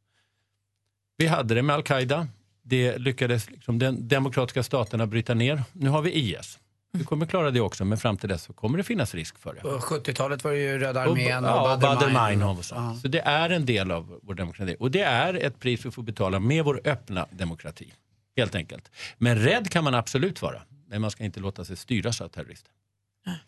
Vi 1.17 1.27
hade 1.27 1.55
det 1.55 1.63
med 1.63 1.77
al-Qaida. 1.77 2.29
Det 2.63 2.99
lyckades 2.99 3.51
liksom 3.51 3.79
den 3.79 4.09
demokratiska 4.09 4.63
staterna 4.63 5.07
bryta 5.07 5.35
ner. 5.35 5.63
Nu 5.73 5.91
har 5.91 6.03
vi 6.03 6.13
IS. 6.13 6.59
Vi 6.93 7.05
kommer 7.05 7.27
klara 7.27 7.51
det 7.51 7.61
också, 7.61 7.85
men 7.85 7.99
fram 7.99 8.17
till 8.17 8.29
dess 8.29 8.43
så 8.43 8.53
kommer 8.53 8.79
det 8.79 8.85
finnas 8.85 9.15
risk 9.15 9.39
för 9.39 9.55
det. 9.55 9.61
På 9.61 9.69
70-talet 9.69 10.45
var 10.45 10.51
det 10.51 10.59
ju 10.59 10.79
Röda 10.79 11.01
armén 11.01 11.45
och, 11.45 11.51
ja, 11.51 11.75
och 11.75 11.81
Baader 11.81 12.07
Baader-Meinhof 12.09 12.63
så. 12.63 12.99
Så 13.03 13.09
det 13.09 13.21
är 13.21 13.51
en 13.51 13.67
del 13.67 13.91
av 13.91 14.21
vår 14.23 14.35
demokrati. 14.35 14.77
Och 14.81 14.91
det 14.91 15.01
är 15.01 15.35
ett 15.35 15.61
pris 15.61 15.87
vi 15.87 15.91
får 15.91 16.03
betala 16.03 16.41
med 16.41 16.65
vår 16.65 16.81
öppna 16.85 17.27
demokrati. 17.31 17.93
Helt 18.37 18.55
enkelt. 18.55 18.91
Men 19.19 19.39
rädd 19.39 19.71
kan 19.71 19.85
man 19.85 19.95
absolut 19.95 20.43
vara. 20.43 20.63
Men 20.89 21.01
man 21.01 21.11
ska 21.11 21.25
inte 21.25 21.41
låta 21.41 21.65
sig 21.65 21.77
styras 21.77 22.21
av 22.21 22.29
terrorister. 22.29 22.73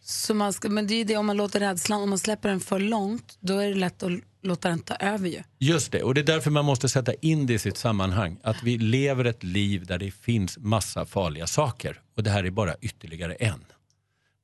Så 0.00 0.34
man 0.34 0.52
ska, 0.52 0.68
men 0.68 0.86
det 0.86 0.94
är 0.94 0.98
ju 0.98 1.04
det 1.04 1.16
om 1.16 1.26
man 1.26 1.36
låter 1.36 1.60
rädslan, 1.60 2.02
om 2.02 2.10
man 2.10 2.18
släpper 2.18 2.48
den 2.48 2.60
för 2.60 2.78
långt 2.78 3.38
då 3.40 3.58
är 3.58 3.68
det 3.68 3.74
lätt 3.74 4.02
att 4.02 4.12
låta 4.42 4.68
den 4.68 4.78
ta 4.78 4.94
över 4.94 5.28
ju. 5.28 5.42
Just 5.58 5.92
det, 5.92 6.02
och 6.02 6.14
det 6.14 6.20
är 6.20 6.24
därför 6.24 6.50
man 6.50 6.64
måste 6.64 6.88
sätta 6.88 7.14
in 7.14 7.46
det 7.46 7.54
i 7.54 7.58
sitt 7.58 7.76
sammanhang. 7.76 8.38
Att 8.42 8.62
vi 8.62 8.78
lever 8.78 9.24
ett 9.24 9.42
liv 9.42 9.86
där 9.86 9.98
det 9.98 10.10
finns 10.10 10.58
massa 10.58 11.06
farliga 11.06 11.46
saker. 11.46 12.00
Och 12.16 12.22
det 12.22 12.30
här 12.30 12.44
är 12.44 12.50
bara 12.50 12.74
ytterligare 12.80 13.34
en. 13.34 13.64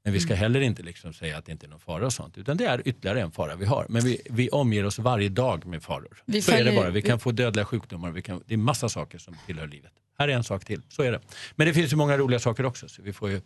Men 0.06 0.12
vi 0.12 0.20
ska 0.20 0.32
Mm. 0.32 0.40
heller 0.40 0.60
inte 0.60 0.82
liksom 0.82 1.12
säga 1.12 1.38
att 1.38 1.46
det 1.46 1.52
inte 1.52 1.66
är 1.66 1.68
någon 1.70 1.80
fara 1.80 2.06
och 2.06 2.12
sånt. 2.12 2.38
Utan 2.38 2.56
det 2.56 2.64
är 2.66 2.88
ytterligare 2.88 3.20
en 3.20 3.32
fara 3.32 3.54
vi 3.56 3.64
har. 3.66 3.86
Men 3.88 4.04
vi, 4.04 4.20
vi 4.30 4.48
omger 4.50 4.84
oss 4.86 4.98
varje 4.98 5.28
dag 5.28 5.66
med 5.66 5.82
faror. 5.82 6.22
Vi 6.26 6.42
så 6.42 6.52
är 6.52 6.64
det 6.64 6.72
bara. 6.72 6.90
Vi 6.90 7.02
kan 7.02 7.20
få 7.20 7.32
dödliga 7.32 7.64
sjukdomar. 7.64 8.10
Vi 8.10 8.22
kan, 8.22 8.42
det 8.46 8.54
är 8.54 8.58
massa 8.58 8.88
saker 8.88 9.18
som 9.18 9.36
tillhör 9.46 9.66
livet. 9.66 9.92
Här 10.18 10.28
är 10.28 10.32
en 10.32 10.44
sak 10.44 10.64
till. 10.64 10.82
Så 10.88 11.02
är 11.02 11.12
det. 11.12 11.20
Men 11.56 11.66
det 11.66 11.74
finns 11.74 11.92
ju 11.92 11.96
många 11.96 12.18
roliga 12.18 12.38
saker 12.40 12.66
också. 12.66 12.88
Så 12.88 13.02
vi 13.02 13.12
får 13.12 13.30
ju 13.30 13.40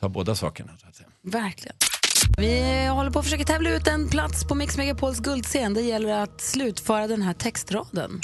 ta 0.00 0.08
båda 0.08 0.34
sakerna. 0.34 0.72
Så 0.80 0.88
att 0.88 0.94
säga. 0.96 1.08
Verkligen. 1.22 1.76
Vi 2.38 2.86
håller 2.86 3.10
på 3.10 3.18
att 3.18 3.24
försöka 3.24 3.44
tävla 3.44 3.70
ut 3.76 3.86
en 3.88 4.08
plats 4.08 4.44
på 4.44 4.54
Mix 4.54 4.76
Megapols 4.76 5.20
guldscen. 5.20 5.74
Det 5.74 5.80
gäller 5.82 6.12
att 6.22 6.40
slutföra 6.40 7.06
den 7.06 7.22
här 7.22 7.34
textraden. 7.34 8.20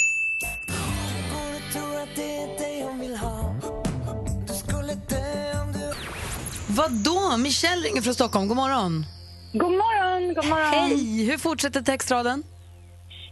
Vad 6.79 6.91
då? 6.91 7.37
Michelle 7.37 7.87
ringer 7.87 8.01
från 8.01 8.13
Stockholm. 8.13 8.47
God 8.47 8.57
morgon. 8.57 9.05
God 9.53 9.71
morgon, 9.71 10.33
god 10.33 10.45
morgon. 10.45 10.65
Hej! 10.65 11.25
Hur 11.25 11.37
fortsätter 11.37 11.81
textraden? 11.81 12.43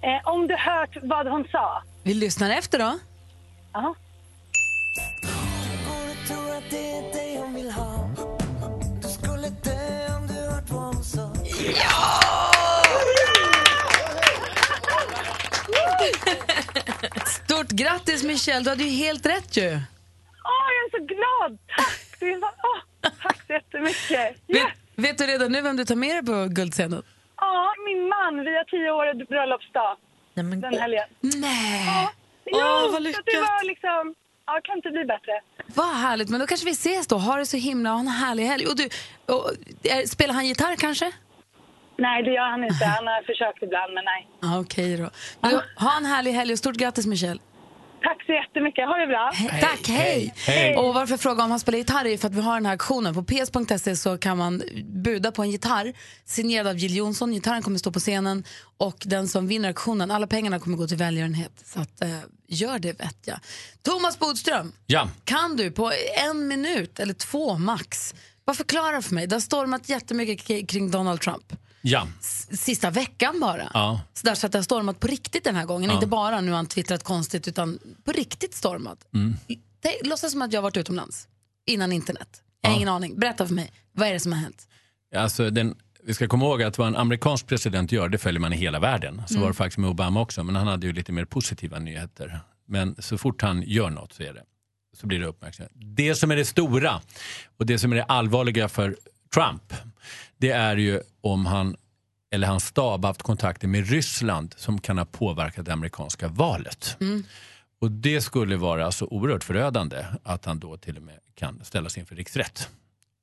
Eh, 0.02 0.28
om 0.28 0.48
du 0.48 0.56
hört 0.56 0.98
vad 1.04 1.28
hon 1.28 1.48
sa. 1.52 1.84
Vi 2.04 2.14
lyssnar 2.14 2.50
efter 2.50 2.80
då. 2.80 3.00
Aha. 3.76 3.96
Stort 17.46 17.70
grattis 17.70 18.24
Michelle, 18.24 18.64
du 18.64 18.70
hade 18.70 18.84
ju 18.84 18.90
helt 18.90 19.26
rätt 19.26 19.58
ju. 19.58 19.68
Åh, 19.68 20.68
jag 20.76 20.86
är 20.86 20.92
så 20.92 21.06
glad! 21.06 21.60
Tack! 21.78 22.08
Det 22.20 22.40
så, 22.40 22.46
åh, 22.46 22.80
tack 23.24 23.48
så 23.48 23.54
jättemycket. 23.54 24.38
Vet, 24.48 24.68
vet 24.96 25.18
du 25.18 25.24
redan 25.26 25.52
nu 25.52 25.62
vem 25.62 25.78
du 25.78 25.86
tar 25.86 25.96
med 25.96 26.16
dig 26.16 26.26
på 26.26 26.48
guldscenen? 26.54 27.04
Ja, 27.38 27.74
min 27.86 28.08
man. 28.08 28.44
Vi 28.46 28.58
har 28.58 28.64
tio 28.64 28.92
år 28.92 29.26
bröllopsdag 29.26 29.98
den 30.34 30.80
helgen. 30.80 31.08
Nej! 31.20 31.86
Ja, 31.86 32.12
Åh, 32.52 32.60
ja, 32.60 32.80
vad 32.82 32.92
så 32.92 33.00
lyckat. 33.00 33.26
Det 33.26 33.38
var 33.40 33.64
liksom... 33.66 34.16
Ja, 34.46 34.60
kan 34.64 34.76
inte 34.76 34.90
bli 34.90 35.06
bättre. 35.06 35.42
Vad 35.66 35.96
härligt, 35.96 36.30
men 36.30 36.40
då 36.40 36.48
kanske 36.48 36.66
vi 36.66 36.72
ses 36.72 37.08
då. 37.08 37.18
Ha 37.18 37.36
det 37.38 37.46
så 37.46 37.58
himla, 37.58 37.90
ha 37.90 38.00
en 38.00 38.08
härlig 38.08 38.44
helg. 38.44 38.66
Och 38.66 38.76
du, 38.76 38.90
och, 39.26 39.52
är, 39.84 40.08
spelar 40.08 40.34
han 40.34 40.48
gitarr 40.48 40.76
kanske? 40.76 41.12
Nej, 41.98 42.24
det 42.24 42.32
gör 42.32 42.50
han 42.50 42.64
inte. 42.64 42.86
Han 42.86 43.08
har 43.08 43.24
försökt 43.24 43.64
ibland, 43.64 43.94
men 43.94 44.06
nej. 44.06 44.28
Ja, 44.42 44.60
Okej 44.60 44.98
då. 44.98 45.10
Men 45.42 45.52
du, 45.52 45.62
ha 45.84 45.98
en 45.98 46.06
härlig 46.06 46.32
helg 46.32 46.52
och 46.54 46.60
stort 46.60 46.76
grattis 46.76 47.06
Michelle. 47.06 47.40
Tack 48.08 48.26
så 48.26 48.32
jättemycket. 48.32 48.86
Ha 48.88 48.96
det 48.98 49.08
bra. 49.08 49.32
Tack, 49.62 49.88
hej. 49.88 50.34
Och 50.78 50.94
varför 50.94 51.14
jag 51.14 51.20
frågar 51.20 51.44
om 51.44 51.52
han 51.52 51.60
spelar 51.60 51.78
gitarr 51.78 52.06
är 52.08 52.18
för 52.18 52.28
att 52.28 52.34
vi 52.36 52.42
har 52.42 52.54
den 52.54 52.66
här 52.66 52.74
aktionen. 52.74 53.14
På 53.14 53.24
ps.se 53.24 53.96
så 53.96 54.18
kan 54.18 54.38
man 54.38 54.62
buda 54.84 55.32
på 55.32 55.42
en 55.44 55.52
gitarr 55.52 55.94
signerad 56.26 56.68
av 56.68 56.78
Jill 56.78 56.96
Johnson. 56.96 57.32
Gitarren 57.32 57.62
kommer 57.62 57.78
stå 57.80 57.92
på 57.92 58.00
scenen 58.00 58.44
och 58.78 58.98
den 59.06 59.28
som 59.28 59.48
vinner 59.48 59.68
auktionen, 59.70 60.12
alla 60.12 60.28
pengarna 60.28 60.60
kommer 60.60 60.78
gå 60.78 60.88
till 60.88 60.98
välgörenhet. 60.98 61.52
Så 61.66 61.80
att, 61.80 62.02
eh, 62.02 62.10
gör 62.48 62.80
det 62.80 63.00
vet 63.00 63.18
jag. 63.26 63.40
Thomas 63.84 64.20
Bodström, 64.20 64.72
Ja. 64.86 65.10
kan 65.24 65.56
du 65.58 65.72
på 65.72 65.92
en 66.30 66.48
minut 66.48 67.00
eller 67.00 67.14
två 67.14 67.58
max 67.58 68.16
bara 68.46 68.56
förklara 68.56 69.02
för 69.02 69.14
mig, 69.16 69.28
det 69.28 69.36
har 69.36 69.40
stormat 69.42 69.90
jättemycket 69.90 70.70
kring 70.70 70.92
Donald 70.92 71.22
Trump. 71.22 71.54
Ja. 71.90 72.08
sista 72.52 72.90
veckan 72.90 73.40
bara. 73.40 73.72
ja. 73.74 74.02
Så, 74.14 74.28
där, 74.28 74.36
så 74.36 74.46
att 74.46 74.52
det 74.52 74.58
har 74.58 74.64
stormat 74.64 75.00
på 75.00 75.08
riktigt 75.08 75.44
den 75.44 75.56
här 75.56 75.66
gången. 75.66 75.90
Ja. 75.90 75.94
Inte 75.96 76.08
bara 76.08 76.42
nu 76.42 76.52
har 76.52 76.56
han 76.56 76.66
twittrat 76.66 77.04
konstigt, 77.04 77.48
utan 77.48 77.80
på 78.04 78.12
riktigt 78.12 78.54
stormat. 78.54 79.08
Mm. 79.14 79.36
Det, 79.80 80.08
låtsas 80.08 80.32
som 80.32 80.42
att 80.42 80.54
jag 80.54 80.62
varit 80.62 80.78
utomlands 80.78 81.28
innan 81.66 81.92
internet. 81.92 82.42
Jag 82.62 82.70
har 82.70 82.76
ingen 82.78 82.90
aning. 82.90 83.20
Berätta 83.20 83.48
för 83.48 83.54
mig, 83.54 83.72
vad 83.92 84.08
är 84.08 84.14
det 84.14 84.20
som 84.20 84.32
har 84.32 84.40
hänt? 84.40 84.68
Alltså 85.16 85.50
den, 85.50 85.76
vi 86.04 86.14
ska 86.14 86.28
komma 86.28 86.46
ihåg 86.46 86.64
att 86.64 86.78
vad 86.78 86.88
en 86.88 86.96
amerikansk 86.96 87.48
president 87.48 87.92
gör, 87.92 88.10
det 88.10 88.18
följer 88.18 88.40
man 88.40 88.54
i 88.54 88.58
hela 88.58 88.80
världen. 88.80 89.22
Så 89.28 89.34
Mm. 89.34 89.42
var 89.42 89.50
det 89.50 89.54
faktiskt 89.56 89.78
med 89.78 89.90
Obama 89.90 90.22
också, 90.22 90.44
men 90.44 90.56
han 90.56 90.68
hade 90.68 90.88
ju 90.88 90.94
lite 90.94 91.12
mer 91.12 91.26
positiva 91.26 91.80
nyheter. 91.80 92.40
Men 92.68 92.96
så 93.00 93.18
fort 93.18 93.42
han 93.42 93.62
gör 93.62 93.90
något 93.90 94.14
så 94.14 94.24
är 94.24 94.34
det 94.34 94.44
så 94.98 95.08
blir 95.08 95.20
det 95.20 95.26
uppmärksamhet. 95.26 95.72
Det 95.76 96.16
som 96.16 96.32
är 96.32 96.36
det 96.36 96.46
stora 96.46 97.02
och 97.58 97.66
det 97.66 97.80
som 97.80 97.92
är 97.92 97.96
det 97.96 98.04
allvarliga 98.04 98.70
för 98.70 98.98
Trump, 99.34 99.74
det 100.38 100.52
är 100.52 100.78
ju 100.78 101.02
om 101.34 101.46
han 101.46 101.76
eller 102.32 102.48
hans 102.48 102.66
stab 102.66 103.06
haft 103.06 103.22
kontakter 103.22 103.68
med 103.68 103.90
Ryssland 103.90 104.54
som 104.58 104.82
kan 104.82 104.98
ha 104.98 105.06
påverkat 105.06 105.66
det 105.66 105.74
amerikanska 105.74 106.28
valet. 106.28 106.98
Och 107.82 107.92
det 107.92 108.22
skulle 108.22 108.56
vara 108.58 108.92
så 108.92 109.08
oerhört 109.08 109.44
förödande 109.44 110.06
att 110.24 110.46
han 110.46 110.60
då 110.60 110.78
till 110.78 110.98
och 110.98 111.04
med 111.04 111.20
kan 111.36 111.60
ställas 111.64 111.98
inför 111.98 112.16
riksrätt. 112.16 112.70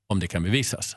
Om 0.07 0.21
det 0.21 0.27
kan 0.27 0.43
bevisas. 0.43 0.97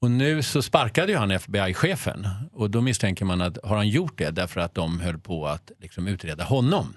Och 0.00 0.10
nu 0.10 0.42
så 0.42 0.62
sparkade 0.62 1.12
ju 1.12 1.18
han 1.18 1.30
FBI-chefen 1.30 2.28
och 2.52 2.70
då 2.70 2.80
misstänker 2.80 3.24
man 3.24 3.40
att 3.40 3.58
har 3.64 3.76
han 3.76 3.88
gjort 3.88 4.18
det 4.18 4.30
därför 4.30 4.60
att 4.60 4.74
de 4.74 5.00
höll 5.00 5.18
på 5.18 5.46
att 5.46 5.70
liksom 5.80 6.06
utreda 6.08 6.44
honom. 6.44 6.94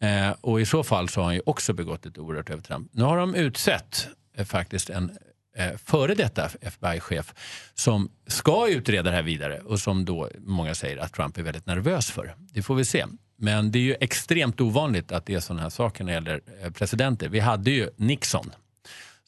Eh, 0.00 0.30
och 0.40 0.60
i 0.60 0.66
så 0.66 0.82
fall 0.84 1.08
så 1.08 1.20
har 1.20 1.24
han 1.24 1.34
ju 1.34 1.42
också 1.46 1.72
begått 1.72 2.06
ett 2.06 2.18
oerhört 2.18 2.50
övertramp. 2.50 2.88
Nu 2.92 3.02
har 3.02 3.16
de 3.16 3.34
utsett 3.34 4.08
eh, 4.36 4.44
faktiskt 4.44 4.90
en 4.90 5.18
eh, 5.56 5.76
före 5.84 6.14
detta 6.14 6.50
FBI-chef 6.60 7.34
som 7.74 8.10
ska 8.26 8.68
utreda 8.68 9.10
det 9.10 9.16
här 9.16 9.22
vidare 9.22 9.60
och 9.60 9.80
som 9.80 10.04
då 10.04 10.28
många 10.38 10.74
säger 10.74 10.96
att 10.96 11.12
Trump 11.12 11.38
är 11.38 11.42
väldigt 11.42 11.66
nervös 11.66 12.10
för. 12.10 12.34
Det 12.52 12.62
får 12.62 12.74
vi 12.74 12.84
se. 12.84 13.06
Men 13.36 13.70
det 13.70 13.78
är 13.78 13.82
ju 13.82 13.96
extremt 14.00 14.60
ovanligt 14.60 15.12
att 15.12 15.26
det 15.26 15.34
är 15.34 15.40
sådana 15.40 15.62
här 15.62 15.70
saker 15.70 16.04
när 16.04 16.12
det 16.12 16.14
gäller 16.14 16.40
eh, 16.62 16.70
presidenter. 16.70 17.28
Vi 17.28 17.40
hade 17.40 17.70
ju 17.70 17.90
Nixon 17.96 18.50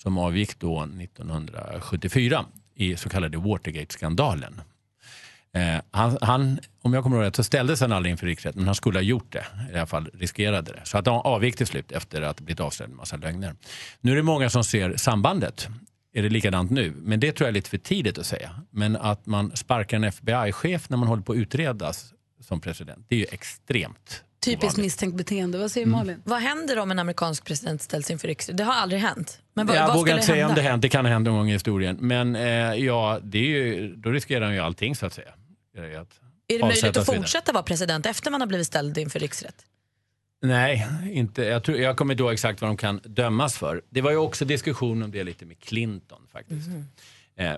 som 0.02 0.18
avgick 0.18 0.58
då 0.58 0.82
1974 0.82 2.44
i 2.74 2.96
så 2.96 3.08
kallade 3.08 3.38
Watergate-skandalen. 3.38 4.60
Eh, 5.54 5.80
han, 5.90 6.18
han, 6.20 6.58
om 6.82 6.94
jag 6.94 7.02
kommer 7.02 7.16
ihåg 7.16 7.26
rätt 7.26 7.36
så 7.36 7.44
ställdes 7.44 7.80
han 7.80 7.92
aldrig 7.92 8.10
inför 8.10 8.26
riksrätt 8.26 8.54
men 8.54 8.66
han 8.66 8.74
skulle 8.74 8.98
ha 8.98 9.02
gjort 9.02 9.32
det. 9.32 9.44
I 9.72 9.76
alla 9.76 9.86
fall 9.86 10.10
riskerade 10.14 10.72
det. 10.72 10.80
Så 10.84 10.98
att 10.98 11.06
han 11.06 11.16
avgick 11.16 11.56
till 11.56 11.66
slut 11.66 11.92
efter 11.92 12.22
att 12.22 12.38
ha 12.38 12.44
blivit 12.44 12.60
avslöjad 12.60 12.90
en 12.90 12.96
massa 12.96 13.16
lögner. 13.16 13.54
Nu 14.00 14.12
är 14.12 14.16
det 14.16 14.22
många 14.22 14.50
som 14.50 14.64
ser 14.64 14.96
sambandet. 14.96 15.68
Är 16.16 16.22
det 16.22 16.28
likadant 16.28 16.70
nu? 16.70 16.92
Men 16.96 17.20
det 17.20 17.32
tror 17.32 17.46
jag 17.46 17.48
är 17.48 17.54
lite 17.54 17.70
för 17.70 17.78
tidigt 17.78 18.18
att 18.18 18.26
säga. 18.26 18.50
Men 18.70 18.96
att 18.96 19.26
man 19.26 19.56
sparkar 19.56 19.96
en 19.96 20.04
FBI-chef 20.04 20.90
när 20.90 20.96
man 20.96 21.08
håller 21.08 21.22
på 21.22 21.32
att 21.32 21.38
utredas 21.38 22.14
som 22.40 22.60
president, 22.60 23.06
det 23.08 23.14
är 23.14 23.18
ju 23.18 23.26
extremt 23.30 24.24
Typiskt 24.44 24.78
misstänkt 24.78 25.16
beteende. 25.16 25.58
Vad 25.58 25.70
säger 25.70 25.86
Malin? 25.86 26.22
Vad 26.24 26.40
händer 26.40 26.78
om 26.78 26.90
en 26.90 26.98
amerikansk 26.98 27.44
president 27.44 27.82
ställs 27.82 28.10
inför 28.10 28.28
riksrätt? 28.28 28.56
Det 28.56 28.64
har 28.64 28.72
aldrig 28.72 29.00
hänt. 29.00 29.40
Men 29.54 29.66
vad, 29.66 29.76
jag 29.76 29.86
vad 29.86 29.96
vågar 29.96 30.14
inte 30.14 30.26
säga 30.26 30.44
om 30.44 30.50
hända? 30.50 30.62
det 30.62 30.68
hänt, 30.68 30.82
det 30.82 30.88
kan 30.88 31.04
ha 31.04 31.12
hänt 31.12 31.24
någon 31.24 31.36
gång 31.36 31.48
i 31.48 31.52
historien. 31.52 31.96
Men 32.00 32.36
eh, 32.36 32.44
ja, 32.74 33.20
det 33.22 33.38
är 33.38 33.42
ju, 33.42 33.94
då 33.96 34.10
riskerar 34.10 34.44
han 34.44 34.54
ju 34.54 34.60
allting 34.60 34.96
så 34.96 35.06
att 35.06 35.12
säga. 35.12 35.28
Att 36.00 36.20
Är 36.48 36.58
det 36.58 36.64
möjligt 36.64 36.96
att 36.96 37.06
fortsätta 37.06 37.52
vara 37.52 37.62
president 37.62 38.06
efter 38.06 38.30
man 38.30 38.40
har 38.40 38.48
blivit 38.48 38.66
ställd 38.66 38.98
inför 38.98 39.18
riksrätt? 39.18 39.56
Nej, 40.44 40.86
inte. 41.12 41.44
Jag, 41.44 41.64
tror, 41.64 41.78
jag 41.78 41.96
kommer 41.96 42.14
inte 42.14 42.22
ihåg 42.22 42.32
exakt 42.32 42.60
vad 42.60 42.70
de 42.70 42.76
kan 42.76 43.00
dömas 43.04 43.58
för. 43.58 43.82
Det 43.90 44.00
var 44.00 44.10
ju 44.10 44.16
också 44.16 44.44
diskussion 44.44 45.02
om 45.02 45.10
det 45.10 45.24
lite 45.24 45.44
med 45.44 45.58
Clinton 45.58 46.22
faktiskt. 46.32 46.68
Mm 46.68 46.84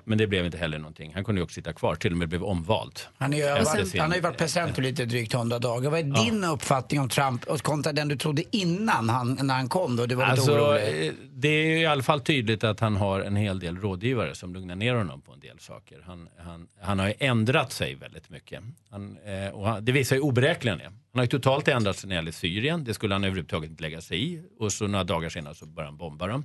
men 0.05 0.19
det 0.19 0.27
blev 0.27 0.45
inte 0.47 0.59
heller 0.59 0.79
någonting. 0.79 1.13
Han 1.15 1.25
kunde 1.25 1.39
ju 1.39 1.43
också 1.45 1.55
sitta 1.55 1.73
kvar, 1.73 1.95
till 1.95 2.13
och 2.13 2.19
med 2.19 2.29
blev 2.29 2.45
omvald. 2.45 3.01
Han, 3.19 3.33
är 3.33 3.37
ju, 3.37 3.65
varit, 3.65 3.99
han 3.99 4.11
har 4.11 4.17
ju 4.17 4.23
varit 4.23 4.39
president 4.39 4.75
för 4.75 4.83
lite 4.83 5.05
drygt 5.05 5.35
100 5.35 5.59
dagar. 5.59 5.91
Vad 5.91 6.01
är 6.01 6.25
din 6.25 6.45
uppfattning 6.45 7.01
om 7.01 7.09
Trump 7.09 7.45
och 7.45 7.63
kontra 7.63 7.93
den 7.93 8.09
du 8.09 8.17
trodde 8.17 8.57
innan 8.57 9.09
han, 9.09 9.39
när 9.43 9.55
han 9.55 9.69
kom 9.69 9.97
då? 9.97 10.07
Du 10.07 10.15
var 10.15 10.25
Alltså, 10.25 10.53
orolig. 10.53 11.07
eh, 11.07 11.13
det 11.33 11.49
är 11.49 11.79
i 11.79 11.87
alla 11.87 12.03
fall 12.03 12.21
tydligt 12.21 12.65
att 12.65 12.81
han 12.81 12.97
har 12.97 13.21
en 13.21 13.37
hel 13.37 13.59
del 13.59 13.77
rådgivare 13.77 14.35
som 14.35 14.55
lugnar 14.55 14.77
ner 14.77 14.95
honom 14.95 15.21
på 15.23 15.33
en 15.33 15.41
del 15.41 15.59
saker. 15.59 16.03
Han, 16.07 16.29
han, 16.39 16.67
han 16.81 16.99
har 16.99 17.07
ju 17.07 17.15
ändrat 17.19 17.73
sig 17.73 17.95
väldigt 17.95 18.31
mycket. 18.31 18.63
Han, 18.91 19.19
eh, 19.27 19.55
och 19.55 19.67
han, 19.69 19.85
det 19.85 19.93
visar 19.93 20.17
ju 20.17 20.23
oberäkneligen 20.23 20.79
det. 20.79 20.85
Han 20.85 21.19
har 21.19 21.23
ju 21.23 21.29
totalt 21.29 21.69
ändrat 21.69 21.97
sig 21.97 22.09
när 22.09 22.17
det 22.17 22.19
gäller 22.19 22.33
Syrien. 22.33 22.85
Det 22.85 22.95
skulle 22.95 23.15
han 23.15 23.25
överhuvudtaget 23.25 23.71
inte 23.71 23.83
lägga 23.83 24.01
sig 24.01 24.33
i. 24.35 24.43
Och 24.59 24.73
så 24.73 24.87
några 24.87 25.05
dagar 25.05 25.29
senare 25.29 25.55
så 25.55 25.67
började 25.67 25.89
han 25.91 25.97
bomba 25.97 26.27
dem. 26.27 26.45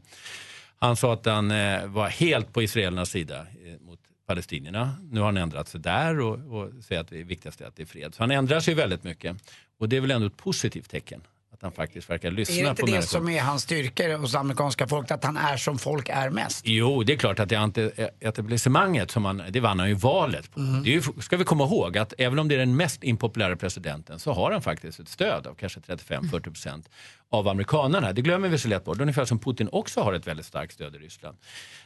Han 0.83 0.95
sa 0.95 1.13
att 1.13 1.25
han 1.25 1.51
eh, 1.51 1.87
var 1.87 2.07
helt 2.07 2.53
på 2.53 2.61
israelernas 2.61 3.09
sida 3.09 3.39
eh, 3.39 3.79
mot 3.79 3.99
palestinierna. 4.27 4.95
Nu 5.11 5.19
har 5.19 5.25
han 5.25 5.37
ändrat 5.37 5.67
sig 5.67 5.79
där 5.79 6.19
och, 6.19 6.61
och 6.61 6.83
säger 6.83 7.01
att 7.01 7.07
det 7.07 7.23
viktigaste 7.23 7.63
är 7.63 7.67
att 7.67 7.75
det 7.75 7.83
är 7.83 7.87
fred. 7.87 8.15
Så 8.15 8.23
han 8.23 8.31
ändrar 8.31 8.59
sig 8.59 8.73
väldigt 8.73 9.03
mycket. 9.03 9.37
Och 9.77 9.89
det 9.89 9.97
är 9.97 10.01
väl 10.01 10.11
ändå 10.11 10.27
ett 10.27 10.37
positivt 10.37 10.89
tecken. 10.89 11.21
Att 11.61 11.65
han 11.65 11.71
faktiskt 11.71 12.09
verkar 12.09 12.31
lyssna 12.31 12.55
är 12.55 12.63
det 12.63 12.69
inte 12.69 12.81
på 12.81 12.85
det 12.85 12.91
människor. 12.91 13.07
som 13.07 13.29
är 13.29 13.41
hans 13.41 13.63
styrka 13.63 14.17
hos 14.17 14.35
amerikanska 14.35 14.87
folket? 14.87 15.11
Att 15.11 15.23
han 15.23 15.37
är 15.37 15.57
som 15.57 15.77
folk 15.77 16.09
är 16.09 16.29
mest? 16.29 16.67
Jo, 16.67 17.03
det 17.03 17.13
är 17.13 17.17
klart 17.17 17.39
att 17.39 17.49
det 17.49 17.55
ante- 17.55 18.09
etablissemanget, 18.19 19.11
som 19.11 19.25
han, 19.25 19.43
det 19.49 19.59
vann 19.59 19.79
han 19.79 19.89
ju 19.89 19.95
valet 19.95 20.51
på. 20.51 20.59
Mm. 20.59 20.83
Det 20.83 20.89
är 20.89 20.93
ju, 20.93 21.01
ska 21.21 21.37
vi 21.37 21.43
komma 21.43 21.63
ihåg 21.63 21.97
att 21.97 22.13
även 22.17 22.39
om 22.39 22.47
det 22.47 22.55
är 22.55 22.59
den 22.59 22.75
mest 22.75 23.03
impopulära 23.03 23.55
presidenten 23.55 24.19
så 24.19 24.33
har 24.33 24.51
han 24.51 24.61
faktiskt 24.61 24.99
ett 24.99 25.09
stöd 25.09 25.47
av 25.47 25.53
kanske 25.55 25.79
35-40 25.79 26.39
procent 26.43 26.89
av 27.29 27.47
amerikanerna. 27.47 28.13
Det 28.13 28.21
glömmer 28.21 28.49
vi 28.49 28.57
så 28.57 28.67
lätt 28.67 28.85
bort. 28.85 29.01
Ungefär 29.01 29.25
som 29.25 29.39
Putin 29.39 29.69
också 29.71 30.01
har 30.01 30.13
ett 30.13 30.27
väldigt 30.27 30.45
starkt 30.45 30.73
stöd 30.73 30.95
i 30.95 30.97
Ryssland. 30.97 31.37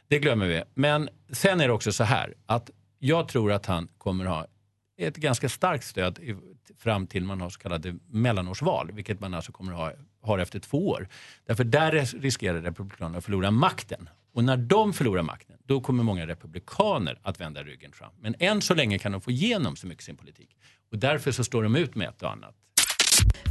Det 0.07 0.19
glömmer 0.19 0.45
vi. 0.47 0.63
Men 0.73 1.09
sen 1.31 1.61
är 1.61 1.67
det 1.67 1.73
också 1.73 1.91
så 1.91 2.03
här 2.03 2.33
att 2.45 2.69
jag 2.99 3.27
tror 3.27 3.51
att 3.51 3.65
han 3.65 3.87
kommer 3.97 4.25
ha 4.25 4.47
ett 4.97 5.15
ganska 5.17 5.49
starkt 5.49 5.85
stöd 5.85 6.19
fram 6.77 7.07
till 7.07 7.23
man 7.23 7.41
har 7.41 7.49
så 7.49 7.59
kallade 7.59 7.95
mellanårsval, 8.09 8.91
vilket 8.93 9.19
man 9.19 9.33
alltså 9.33 9.51
kommer 9.51 9.73
ha 9.73 9.91
har 10.25 10.39
efter 10.39 10.59
två 10.59 10.87
år. 10.87 11.07
Därför 11.47 11.63
där 11.63 12.21
riskerar 12.21 12.61
Republikanerna 12.61 13.17
att 13.17 13.25
förlora 13.25 13.51
makten. 13.51 14.09
Och 14.33 14.43
när 14.43 14.57
de 14.57 14.93
förlorar 14.93 15.23
makten, 15.23 15.55
då 15.65 15.81
kommer 15.81 16.03
många 16.03 16.27
republikaner 16.27 17.19
att 17.23 17.41
vända 17.41 17.63
ryggen 17.63 17.91
Trump. 17.91 18.13
Men 18.19 18.35
än 18.39 18.61
så 18.61 18.73
länge 18.73 18.99
kan 18.99 19.11
de 19.11 19.21
få 19.21 19.31
igenom 19.31 19.75
så 19.75 19.87
mycket 19.87 20.03
sin 20.03 20.17
politik. 20.17 20.49
Och 20.91 20.97
därför 20.97 21.31
så 21.31 21.43
står 21.43 21.63
de 21.63 21.75
ut 21.75 21.95
med 21.95 22.09
ett 22.09 22.23
och 22.23 22.31
annat. 22.31 22.55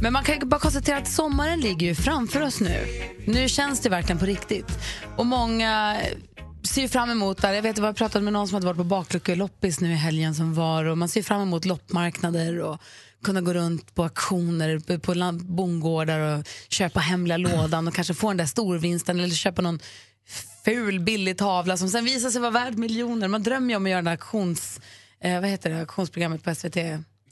Men 0.01 0.13
man 0.13 0.23
kan 0.23 0.39
ju 0.39 0.45
bara 0.45 0.59
konstatera 0.59 0.97
att 0.97 1.07
sommaren 1.07 1.59
ligger 1.59 1.87
ju 1.87 1.95
framför 1.95 2.41
oss 2.41 2.61
nu. 2.61 2.85
Nu 3.27 3.49
känns 3.49 3.81
det 3.81 3.89
verkligen 3.89 4.19
på 4.19 4.25
riktigt. 4.25 4.79
Och 5.17 5.25
många 5.25 5.97
ser 6.63 6.81
ju 6.81 6.87
fram 6.87 7.09
emot 7.09 7.41
det. 7.41 7.55
Jag 7.55 7.61
vet 7.61 7.79
att 7.79 7.85
jag 7.85 7.95
pratade 7.95 8.23
med 8.23 8.33
någon 8.33 8.47
som 8.47 8.55
hade 8.55 8.65
varit 8.65 8.77
på 8.77 8.83
bakluckeloppis 8.83 9.81
nu 9.81 9.91
i 9.91 9.95
helgen 9.95 10.35
som 10.35 10.53
var 10.53 10.85
och 10.85 10.97
man 10.97 11.09
ser 11.09 11.21
fram 11.21 11.41
emot 11.41 11.65
loppmarknader 11.65 12.59
och 12.59 12.81
kunna 13.25 13.41
gå 13.41 13.53
runt 13.53 13.95
på 13.95 14.03
auktioner 14.03 14.97
på 14.99 15.13
land- 15.13 15.45
bondgårdar 15.45 16.19
och 16.19 16.47
köpa 16.69 16.99
hemliga 16.99 17.37
lådan 17.37 17.87
och 17.87 17.93
kanske 17.93 18.13
få 18.13 18.27
den 18.27 18.37
där 18.37 18.45
storvinsten 18.45 19.19
eller 19.19 19.35
köpa 19.35 19.61
någon 19.61 19.79
ful 20.65 20.99
billig 20.99 21.37
tavla 21.37 21.77
som 21.77 21.89
sen 21.89 22.05
visar 22.05 22.29
sig 22.29 22.41
vara 22.41 22.51
värd 22.51 22.77
miljoner. 22.77 23.27
Man 23.27 23.43
drömmer 23.43 23.69
ju 23.69 23.75
om 23.75 23.85
att 23.85 23.89
göra 23.89 24.01
det 24.01 24.05
där 24.05 24.11
auktions, 24.11 24.79
eh, 25.19 25.41
vad 25.41 25.49
heter 25.49 25.69
det, 25.69 25.79
auktionsprogrammet 25.79 26.43
på 26.43 26.55
SVT? 26.55 26.77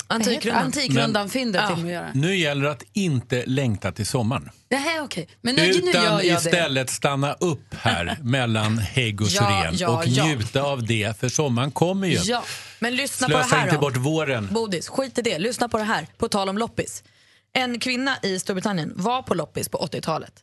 Antikrundan. 0.07 0.65
Antikrundan-fyndet 0.65 1.61
Men- 1.61 1.75
vill 1.75 1.83
man 1.85 1.93
göra. 1.93 2.11
Nu 2.13 2.35
gäller 2.37 2.63
det 2.63 2.71
att 2.71 2.83
inte 2.93 3.43
längta 3.45 3.91
till 3.91 4.05
sommaren. 4.05 4.49
Det 4.67 4.75
här 4.75 4.97
är 4.97 5.03
okej. 5.03 5.27
Men 5.41 5.55
nu, 5.55 5.61
nu 5.61 5.69
gör 5.69 5.89
Utan 5.89 6.03
jag 6.03 6.25
istället 6.25 6.89
stanna 6.89 7.33
upp 7.33 7.73
här 7.73 8.17
mellan 8.23 8.77
Hägg 8.77 9.21
och 9.21 9.27
Ja, 9.27 9.63
Syrén 9.63 9.75
ja, 9.77 9.89
och 9.97 10.07
ja. 10.07 10.25
njuta 10.25 10.61
av 10.61 10.85
det, 10.85 11.19
för 11.19 11.29
sommaren 11.29 11.71
kommer 11.71 12.07
ju. 12.07 12.17
det. 12.17 12.23
Ja. 12.23 12.43
Men 12.79 12.95
lyssna 12.95 13.27
på 13.29 13.33
det 13.37 13.43
Slösa 13.43 13.55
här 13.55 13.63
inte 13.63 13.75
då. 13.75 13.81
bort 13.81 13.97
våren. 13.97 14.47
Bodis, 14.51 14.87
skit 14.89 15.17
i 15.17 15.21
det. 15.21 15.39
Lyssna 15.39 15.69
på 15.69 15.77
det 15.77 15.83
här. 15.83 16.07
På 16.17 16.27
tal 16.27 16.49
om 16.49 16.57
loppis. 16.57 17.03
En 17.53 17.79
kvinna 17.79 18.15
i 18.23 18.39
Storbritannien 18.39 18.93
var 18.95 19.21
på 19.21 19.33
loppis 19.35 19.69
på 19.69 19.77
80-talet. 19.77 20.33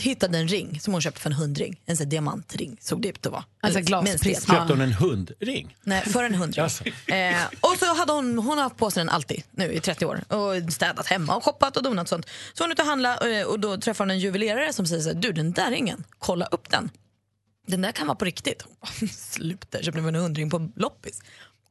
Hittade 0.00 0.38
en 0.38 0.48
ring 0.48 0.80
som 0.80 0.92
hon 0.92 1.02
köpte 1.02 1.20
för 1.20 1.30
en 1.30 1.36
hundring. 1.36 1.80
En 1.86 1.96
sån 1.96 2.08
diamantring 2.08 2.76
såg 2.80 3.02
det 3.02 3.08
ut 3.08 3.26
att 3.26 3.32
vara. 3.32 3.44
Alltså 3.60 3.78
Eller 3.78 3.86
glasprisma. 3.86 4.54
Köpte 4.54 4.72
hon 4.72 4.80
en 4.80 4.92
hundring? 4.92 5.76
Nej, 5.82 6.02
för 6.02 6.24
en 6.24 6.34
hundring. 6.34 6.62
Alltså. 6.64 6.84
Eh, 7.06 7.36
och 7.60 7.76
så 7.78 7.94
hade 7.94 8.12
hon, 8.12 8.38
hon 8.38 8.46
har 8.58 8.62
haft 8.62 8.76
på 8.76 8.90
sig 8.90 9.00
den 9.00 9.08
alltid 9.08 9.42
nu 9.50 9.72
i 9.72 9.80
30 9.80 10.06
år 10.06 10.24
och 10.34 10.72
städat 10.72 11.06
hemma 11.06 11.36
och 11.36 11.44
shoppat 11.44 11.76
och 11.76 11.82
donat 11.82 12.02
och 12.04 12.08
sånt. 12.08 12.26
Så 12.54 12.64
hon 12.64 12.70
är 12.70 12.72
ute 12.72 12.82
och 12.82 12.88
handla 12.88 13.18
eh, 13.30 13.46
och 13.46 13.60
då 13.60 13.76
träffar 13.76 14.04
hon 14.04 14.10
en 14.10 14.18
juvelerare 14.18 14.72
som 14.72 14.86
säger 14.86 15.02
så 15.02 15.08
här, 15.08 15.16
du 15.16 15.32
den 15.32 15.52
där 15.52 15.70
ringen, 15.70 16.04
kolla 16.18 16.46
upp 16.46 16.70
den. 16.70 16.90
Den 17.66 17.80
där 17.82 17.92
kan 17.92 18.06
vara 18.06 18.16
på 18.16 18.24
riktigt. 18.24 18.64
Sluta, 19.16 19.82
köpte 19.82 20.00
en 20.00 20.14
hundring 20.14 20.50
på 20.50 20.68
loppis. 20.76 21.20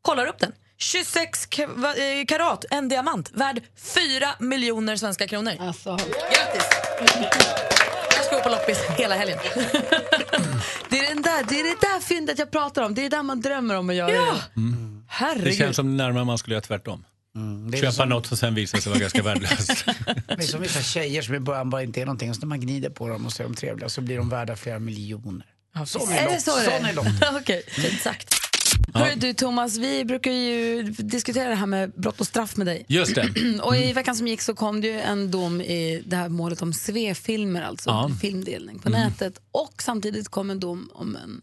Kollar 0.01 0.25
upp 0.25 0.39
den. 0.39 0.51
26 0.77 1.47
ka- 1.49 1.75
va- 1.81 1.95
eh, 1.95 2.25
karat, 2.25 2.65
en 2.69 2.89
diamant, 2.89 3.31
värd 3.33 3.61
4 3.75 4.29
miljoner 4.39 4.95
svenska 4.95 5.27
kronor. 5.27 5.53
Alltså. 5.59 5.97
Grattis! 5.97 6.63
Ska 8.29 8.35
gå 8.37 8.43
på 8.43 8.49
loppis 8.49 8.77
hela 8.97 9.15
helgen. 9.15 9.37
Det 10.89 10.99
är, 10.99 11.07
den 11.13 11.21
där, 11.21 11.43
det 11.49 11.59
är 11.59 11.63
det 11.63 11.81
där 11.81 11.99
fyndet 12.01 12.39
jag 12.39 12.51
pratar 12.51 12.81
om. 12.83 12.95
Det 12.95 13.01
är 13.01 13.09
det 13.09 13.15
där 13.15 13.23
man 13.23 13.41
drömmer 13.41 13.75
om 13.77 13.89
att 13.89 13.95
göra. 13.95 14.11
Ja. 14.11 14.33
Det 14.55 14.61
Herregud. 15.07 15.57
känns 15.57 15.75
som 15.75 15.97
närmare 15.97 16.25
man 16.25 16.37
skulle 16.37 16.53
göra 16.55 16.61
tvärtom. 16.61 17.05
Mm, 17.35 17.71
det 17.71 17.77
Köpa 17.77 17.91
som- 17.91 18.09
något 18.09 18.27
som 18.27 18.37
sen 18.37 18.55
visar 18.55 18.79
sig 18.79 18.89
vara 18.91 18.99
ganska 18.99 19.23
värdelöst. 19.23 19.85
Det 20.27 20.33
är 20.33 20.41
som 20.41 20.61
vissa 20.61 20.81
tjejer 20.81 21.21
som 21.21 21.35
i 21.35 21.39
början 21.39 21.69
bara 21.69 21.83
inte 21.83 22.01
är 22.01 22.05
någonting. 22.05 22.33
Så 22.33 22.39
när 22.39 22.47
man 22.47 22.59
gnider 22.59 22.89
på 22.89 23.07
dem 23.07 23.25
och 23.25 23.33
så 23.33 23.43
är 23.43 23.47
de 23.47 23.55
trevliga 23.55 23.89
så 23.89 24.01
blir 24.01 24.17
de 24.17 24.29
värda 24.29 24.55
flera 24.55 24.79
miljoner. 24.79 25.45
Sån 25.85 26.11
Är 26.11 26.27
är 26.27 26.33
det 26.33 26.41
så 26.41 26.55
det 26.57 26.65
är? 26.65 26.93
Sån 26.93 27.03
är. 27.35 27.37
Okej. 27.41 27.63
Fint 27.67 28.01
sagt. 28.01 28.35
Hörru 28.93 29.15
du 29.15 29.33
Thomas, 29.33 29.77
vi 29.77 30.05
brukar 30.05 30.31
ju 30.31 30.83
diskutera 30.83 31.49
det 31.49 31.55
här 31.55 31.65
med 31.65 31.91
brott 31.91 32.19
och 32.19 32.27
straff 32.27 32.57
med 32.57 32.67
dig. 32.67 32.85
Just 32.87 33.15
det. 33.15 33.29
och 33.61 33.75
i 33.77 33.93
veckan 33.93 34.15
som 34.15 34.27
gick 34.27 34.41
så 34.41 34.53
kom 34.55 34.81
det 34.81 34.87
ju 34.87 34.99
en 34.99 35.31
dom 35.31 35.61
i 35.61 36.03
det 36.05 36.15
här 36.15 36.29
målet 36.29 36.61
om 36.61 36.73
svefilmer, 36.73 37.61
alltså 37.61 37.89
Ja. 37.89 38.09
filmdelning 38.21 38.79
på 38.79 38.87
Mm. 38.89 39.01
nätet. 39.01 39.39
Och 39.51 39.73
samtidigt 39.81 40.29
kom 40.29 40.49
en 40.49 40.59
dom 40.59 40.89
om 40.93 41.15
en 41.15 41.41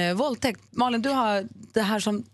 eh, 0.00 0.14
våldtäkt. 0.16 0.60
Malin, 0.70 1.02
du 1.02 1.08
har 1.10 1.46
det 1.74 1.82
här 1.82 2.00
som 2.00 2.24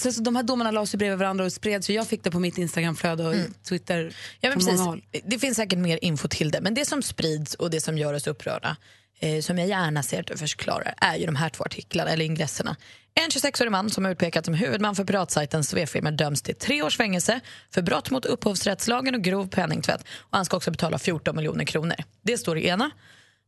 så 0.00 0.12
så 0.12 0.22
de 0.22 0.36
här 0.36 0.42
domarna 0.42 0.70
lades 0.70 0.94
ju 0.94 0.98
bredvid 0.98 1.18
varandra 1.18 1.44
och 1.44 1.52
spreds. 1.52 1.90
Jag 1.90 2.06
fick 2.06 2.22
det 2.24 2.30
på 2.30 2.38
mitt 2.40 2.58
Instagramflöde 2.58 3.26
och 3.28 3.34
Twitter 3.68 4.00
Mm. 4.00 4.12
Ja, 4.40 4.48
men 4.48 4.58
precis. 4.58 4.80
Det 5.24 5.38
finns 5.38 5.56
säkert 5.56 5.78
mer 5.78 5.98
info 6.02 6.28
till 6.28 6.50
det, 6.50 6.60
men 6.60 6.74
det 6.74 6.84
som 6.84 7.02
sprids 7.02 7.54
och 7.54 7.70
det 7.70 7.80
som 7.80 7.98
gör 7.98 8.14
oss 8.14 8.26
upprörda, 8.26 8.76
eh, 9.18 9.40
som 9.40 9.58
jag 9.58 9.68
gärna 9.68 10.02
ser 10.02 10.20
att 10.20 10.26
du 10.26 10.36
förklarar, 10.36 10.94
är 10.96 11.16
ju 11.16 11.26
de 11.26 11.36
här 11.36 11.48
två 11.48 11.64
artiklarna, 11.64 12.10
eller 12.10 12.24
ingresserna. 12.24 12.76
En 13.14 13.30
26-årig 13.30 13.72
man 13.72 13.90
som 13.90 14.06
är 14.06 14.10
utpekad 14.10 14.44
som 14.44 14.54
huvudman 14.54 14.96
för 14.96 15.04
piratsajten 15.04 15.64
Svefilmer 15.64 16.10
döms 16.10 16.42
till 16.42 16.54
tre 16.54 16.82
års 16.82 16.96
fängelse 16.96 17.40
för 17.70 17.82
brott 17.82 18.10
mot 18.10 18.24
upphovsrättslagen 18.24 19.14
och 19.14 19.22
grov 19.22 19.48
penningtvätt. 19.48 20.00
Och 20.18 20.36
han 20.36 20.44
ska 20.44 20.56
också 20.56 20.70
betala 20.70 20.98
14 20.98 21.36
miljoner 21.36 21.64
kronor. 21.64 21.96
Det 22.22 22.38
står 22.38 22.58
i 22.58 22.68
ena. 22.68 22.90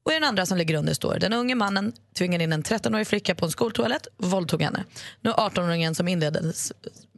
Och 0.03 0.13
i 0.13 0.15
den 0.15 0.25
andra 0.25 0.47
som 0.47 0.59
ligger 0.59 0.75
under 0.75 0.95
står 0.95 1.19
den 1.19 1.33
unge 1.33 1.55
mannen 1.55 1.93
tvingade 2.19 2.45
in 2.45 2.53
en 2.53 2.63
13-årig 2.63 3.07
flicka 3.07 3.35
på 3.35 3.45
en 3.45 3.51
skoltoalett 3.51 4.07
och 4.17 4.31
våldtog 4.31 4.63
henne. 4.63 4.85
Nu 5.21 5.31
18-åringen 5.31 5.95
som 5.95 6.09
inleddes 6.09 6.73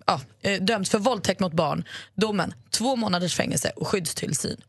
ja, 0.06 0.20
eh, 0.42 0.62
döms 0.62 0.90
för 0.90 0.98
våldtäkt 0.98 1.40
mot 1.40 1.52
barn. 1.52 1.84
Domen 2.14 2.54
två 2.70 2.96
månaders 2.96 3.36
fängelse 3.36 3.72
och 3.76 3.88
skyddstillsyn. 3.88 4.60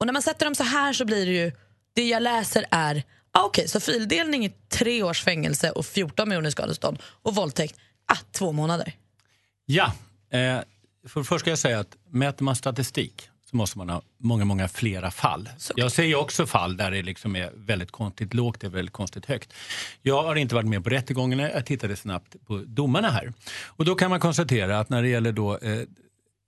Och 0.00 0.06
när 0.06 0.12
man 0.12 0.22
sätter 0.22 0.46
dem 0.46 0.54
så 0.54 0.64
här 0.64 0.92
så 0.92 1.04
blir 1.04 1.26
det 1.26 1.32
ju, 1.32 1.52
det 2.00 2.08
jag 2.08 2.22
läser 2.22 2.64
är, 2.70 3.02
ah, 3.32 3.44
okej 3.44 3.68
så 3.68 3.80
fildelning 3.80 4.44
är 4.44 4.52
tre 4.68 5.02
års 5.02 5.22
fängelse 5.24 5.70
och 5.70 5.86
14 5.86 6.28
miljoner 6.28 6.50
skadestånd 6.50 6.98
och 7.22 7.34
våldtäkt, 7.34 7.76
ah, 8.06 8.16
två 8.32 8.52
månader. 8.52 8.92
Ja, 9.66 9.92
eh, 10.30 10.58
för 11.08 11.22
först 11.22 11.40
ska 11.40 11.50
jag 11.50 11.58
säga 11.58 11.80
att 11.80 11.96
mäter 12.10 12.44
man 12.44 12.56
statistik 12.56 13.28
så 13.50 13.56
måste 13.56 13.78
man 13.78 13.88
ha 13.90 14.02
många, 14.18 14.44
många 14.44 14.68
flera 14.68 15.10
fall. 15.10 15.48
Jag 15.76 15.92
ser 15.92 16.04
ju 16.04 16.14
också 16.14 16.46
fall 16.46 16.76
där 16.76 16.90
det 16.90 17.02
liksom 17.02 17.36
är 17.36 17.50
väldigt 17.54 17.90
konstigt 17.90 18.34
lågt 18.34 18.64
och 18.64 18.74
väldigt 18.74 18.92
konstigt 18.92 19.26
högt. 19.26 19.52
Jag 20.02 20.22
har 20.22 20.36
inte 20.36 20.54
varit 20.54 20.68
med 20.68 20.84
på 20.84 20.90
rättegångarna, 20.90 21.50
jag 21.50 21.66
tittade 21.66 21.96
snabbt 21.96 22.36
på 22.46 22.62
domarna 22.66 23.10
här. 23.10 23.32
Och 23.64 23.84
då 23.84 23.94
kan 23.94 24.10
man 24.10 24.20
konstatera 24.20 24.78
att 24.78 24.88
när 24.88 25.02
det 25.02 25.08
gäller 25.08 25.32
då, 25.32 25.58
eh, 25.58 25.82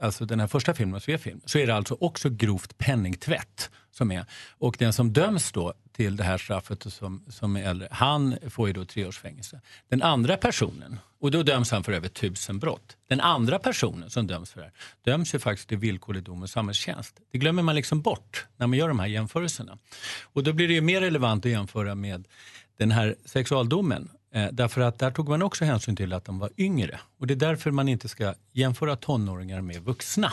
alltså 0.02 0.24
den 0.24 0.40
här 0.40 0.46
första 0.46 0.74
filmen, 0.74 1.00
Svefilm, 1.00 1.40
så 1.44 1.58
är 1.58 1.66
det 1.66 1.74
alltså 1.74 1.96
också 2.00 2.30
grovt 2.30 2.78
penningtvätt 2.78 3.70
som 3.90 4.12
är. 4.12 4.24
Och 4.50 4.76
den 4.78 4.92
som 4.92 5.12
döms 5.12 5.52
då 5.52 5.74
till 5.92 6.16
det 6.16 6.24
här 6.24 6.38
straffet 6.38 6.92
som, 6.92 7.24
som 7.28 7.56
är 7.56 7.62
äldre, 7.62 7.88
han 7.90 8.36
får 8.50 8.68
ju 8.68 8.74
då 8.74 8.84
tre 8.84 9.06
års 9.06 9.18
fängelse. 9.18 9.60
Den 9.88 10.02
andra 10.02 10.36
personen, 10.36 10.98
och 11.20 11.30
då 11.30 11.42
döms 11.42 11.70
han 11.70 11.84
för 11.84 11.92
över 11.92 12.08
tusen 12.08 12.58
brott. 12.58 12.96
Den 13.08 13.20
andra 13.20 13.58
personen 13.58 14.10
som 14.10 14.26
döms 14.26 14.50
för 14.50 14.60
det 14.60 14.66
här 14.66 14.74
döms 15.04 15.34
ju 15.34 15.38
faktiskt 15.38 15.68
till 15.68 15.78
villkorlig 15.78 16.22
dom 16.22 16.42
och 16.42 16.50
samhällstjänst. 16.50 17.20
Det 17.32 17.38
glömmer 17.38 17.62
man 17.62 17.74
liksom 17.74 18.00
bort 18.00 18.46
när 18.56 18.66
man 18.66 18.78
gör 18.78 18.88
de 18.88 18.98
här 18.98 19.06
jämförelserna. 19.06 19.78
Och 20.22 20.42
då 20.42 20.52
blir 20.52 20.68
det 20.68 20.74
ju 20.74 20.80
mer 20.80 21.00
relevant 21.00 21.46
att 21.46 21.52
jämföra 21.52 21.94
med 21.94 22.28
den 22.76 22.90
här 22.90 23.16
sexualdomen. 23.24 24.08
Eh, 24.34 24.48
därför 24.52 24.80
att 24.80 24.98
där 24.98 25.10
tog 25.10 25.28
man 25.28 25.42
också 25.42 25.64
hänsyn 25.64 25.96
till 25.96 26.12
att 26.12 26.24
de 26.24 26.38
var 26.38 26.50
yngre. 26.58 27.00
Och 27.18 27.26
det 27.26 27.34
är 27.34 27.36
därför 27.36 27.70
man 27.70 27.88
inte 27.88 28.08
ska 28.08 28.34
jämföra 28.52 28.96
tonåringar 28.96 29.60
med 29.60 29.82
vuxna. 29.82 30.32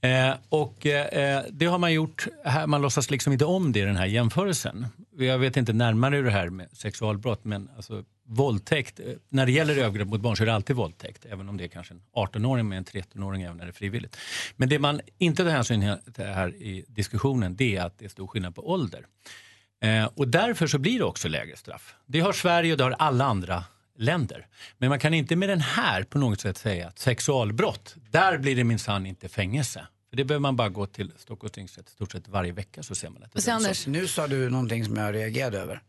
Eh, 0.00 0.34
och 0.48 0.86
eh, 0.86 1.44
det 1.50 1.66
har 1.66 1.78
man 1.78 1.92
gjort, 1.92 2.26
här, 2.44 2.66
man 2.66 2.82
låtsas 2.82 3.10
liksom 3.10 3.32
inte 3.32 3.44
om 3.44 3.72
det 3.72 3.80
i 3.80 3.82
den 3.82 3.96
här 3.96 4.06
jämförelsen. 4.06 4.86
Jag 5.18 5.38
vet 5.38 5.56
inte 5.56 5.72
närmare 5.72 6.16
hur 6.16 6.24
det 6.24 6.30
här 6.30 6.50
med 6.50 6.68
sexualbrott 6.72 7.44
men 7.44 7.68
alltså 7.76 8.04
våldtäkt, 8.26 9.00
eh, 9.00 9.06
när 9.28 9.46
det 9.46 9.52
gäller 9.52 9.76
övergrepp 9.76 10.08
mot 10.08 10.20
barn 10.20 10.36
så 10.36 10.42
är 10.42 10.46
det 10.46 10.54
alltid 10.54 10.76
våldtäkt. 10.76 11.26
Även 11.30 11.48
om 11.48 11.56
det 11.56 11.64
är 11.64 11.68
kanske 11.68 11.94
en 11.94 12.02
18-åring 12.12 12.68
med 12.68 12.78
en 12.78 12.84
13-åring 12.84 13.42
även 13.42 13.56
när 13.56 13.64
det 13.64 13.70
är 13.70 13.72
frivilligt. 13.72 14.16
Men 14.56 14.68
det 14.68 14.78
man 14.78 15.00
inte 15.18 15.42
tar 15.42 15.50
hänsyn 15.50 15.98
till 16.14 16.24
här 16.24 16.48
i 16.54 16.84
diskussionen 16.88 17.56
det 17.56 17.76
är 17.76 17.82
att 17.82 17.98
det 17.98 18.04
är 18.04 18.08
stor 18.08 18.26
skillnad 18.26 18.54
på 18.54 18.70
ålder. 18.70 19.06
Eh, 19.82 20.04
och 20.14 20.28
därför 20.28 20.66
så 20.66 20.78
blir 20.78 20.98
det 20.98 21.04
också 21.04 21.28
lägre 21.28 21.56
straff. 21.56 21.94
Det 22.06 22.20
har 22.20 22.32
Sverige 22.32 22.72
och 22.72 22.78
det 22.78 22.84
har 22.84 22.90
alla 22.98 23.24
andra 23.24 23.64
länder. 23.98 24.46
Men 24.78 24.88
man 24.88 24.98
kan 24.98 25.14
inte 25.14 25.36
med 25.36 25.48
den 25.48 25.60
här 25.60 26.02
på 26.02 26.18
något 26.18 26.40
sätt 26.40 26.58
säga 26.58 26.88
att 26.88 26.98
sexualbrott, 26.98 27.94
där 28.10 28.38
blir 28.38 28.56
det 28.56 28.64
minsann 28.64 29.06
inte 29.06 29.28
fängelse. 29.28 29.86
För 30.10 30.16
det 30.16 30.24
behöver 30.24 30.40
man 30.42 30.56
bara 30.56 30.68
gå 30.68 30.86
till 30.86 31.12
Stockholms 31.16 31.52
tingsrätt 31.52 31.88
stort 31.88 32.12
sett 32.12 32.28
varje 32.28 32.52
vecka 32.52 32.82
så 32.82 32.94
ser 32.94 33.08
man 33.10 33.22
att 33.22 33.32
det 33.32 33.40
så. 33.42 33.50
Anders? 33.52 33.86
Nu 33.86 34.06
sa 34.06 34.26
du 34.26 34.50
någonting 34.50 34.84
som 34.84 34.96
jag 34.96 35.14
reagerade 35.14 35.58
över. 35.58 35.82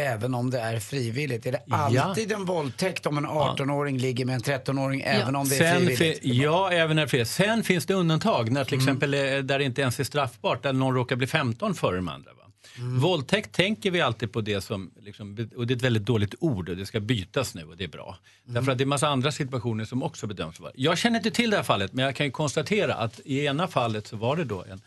Även 0.00 0.34
om 0.34 0.50
det 0.50 0.60
är 0.60 0.78
frivilligt. 0.80 1.46
Är 1.46 1.52
det 1.52 1.62
Ja. 1.66 2.02
alltid 2.02 2.32
en 2.32 2.44
våldtäkt 2.44 3.06
om 3.06 3.18
en 3.18 3.26
18-åring 3.26 3.98
ligger 3.98 4.24
med 4.24 4.34
en 4.34 4.40
13-åring 4.42 5.00
även 5.00 5.36
om 5.36 5.48
det 5.48 5.54
är 5.56 5.58
Sen 5.58 5.86
frivilligt? 5.86 5.98
fi- 6.22 6.42
ja, 6.42 6.70
även 6.72 6.96
när 6.96 7.02
det 7.02 7.06
är 7.06 7.08
frivilligt. 7.08 7.30
Sen 7.32 7.64
finns 7.64 7.86
det 7.86 7.94
undantag 7.94 8.52
när 8.52 8.64
till 8.64 8.78
exempel 8.78 9.14
eh, 9.14 9.20
där 9.20 9.58
det 9.58 9.64
inte 9.64 9.80
ens 9.80 10.00
är 10.00 10.04
straffbart, 10.04 10.62
där 10.62 10.72
någon 10.72 10.94
råkar 10.94 11.16
bli 11.16 11.26
15 11.26 11.74
före 11.74 11.96
de 11.96 12.08
andra. 12.08 12.30
Va? 12.34 12.39
Våldtäkt 12.78 13.52
tänker 13.52 13.90
vi 13.90 14.00
alltid 14.00 14.32
på 14.32 14.40
det 14.40 14.60
som, 14.60 14.90
liksom, 15.00 15.48
och 15.56 15.66
det 15.66 15.74
är 15.74 15.76
ett 15.76 15.82
väldigt 15.82 16.04
dåligt 16.04 16.34
ord 16.40 16.68
och 16.68 16.76
det 16.76 16.86
ska 16.86 17.00
bytas 17.00 17.54
nu 17.54 17.64
och 17.64 17.76
det 17.76 17.84
är 17.84 17.88
bra. 17.88 18.18
Därför 18.44 18.72
att 18.72 18.78
det 18.78 18.84
är 18.84 18.86
massa 18.86 19.08
andra 19.08 19.32
situationer 19.32 19.84
som 19.84 20.02
också 20.02 20.26
bedöms 20.26 20.60
vara. 20.60 20.72
Jag 20.74 20.98
känner 20.98 21.16
inte 21.16 21.30
till 21.30 21.50
det 21.50 21.56
här 21.56 21.64
fallet 21.64 21.92
men 21.92 22.04
jag 22.04 22.16
kan 22.16 22.26
ju 22.26 22.32
konstatera 22.32 22.94
att 22.94 23.20
i 23.24 23.44
ena 23.44 23.68
fallet 23.68 24.06
så 24.06 24.16
var 24.16 24.36
det 24.36 24.44
då 24.44 24.64
en, 24.64 24.80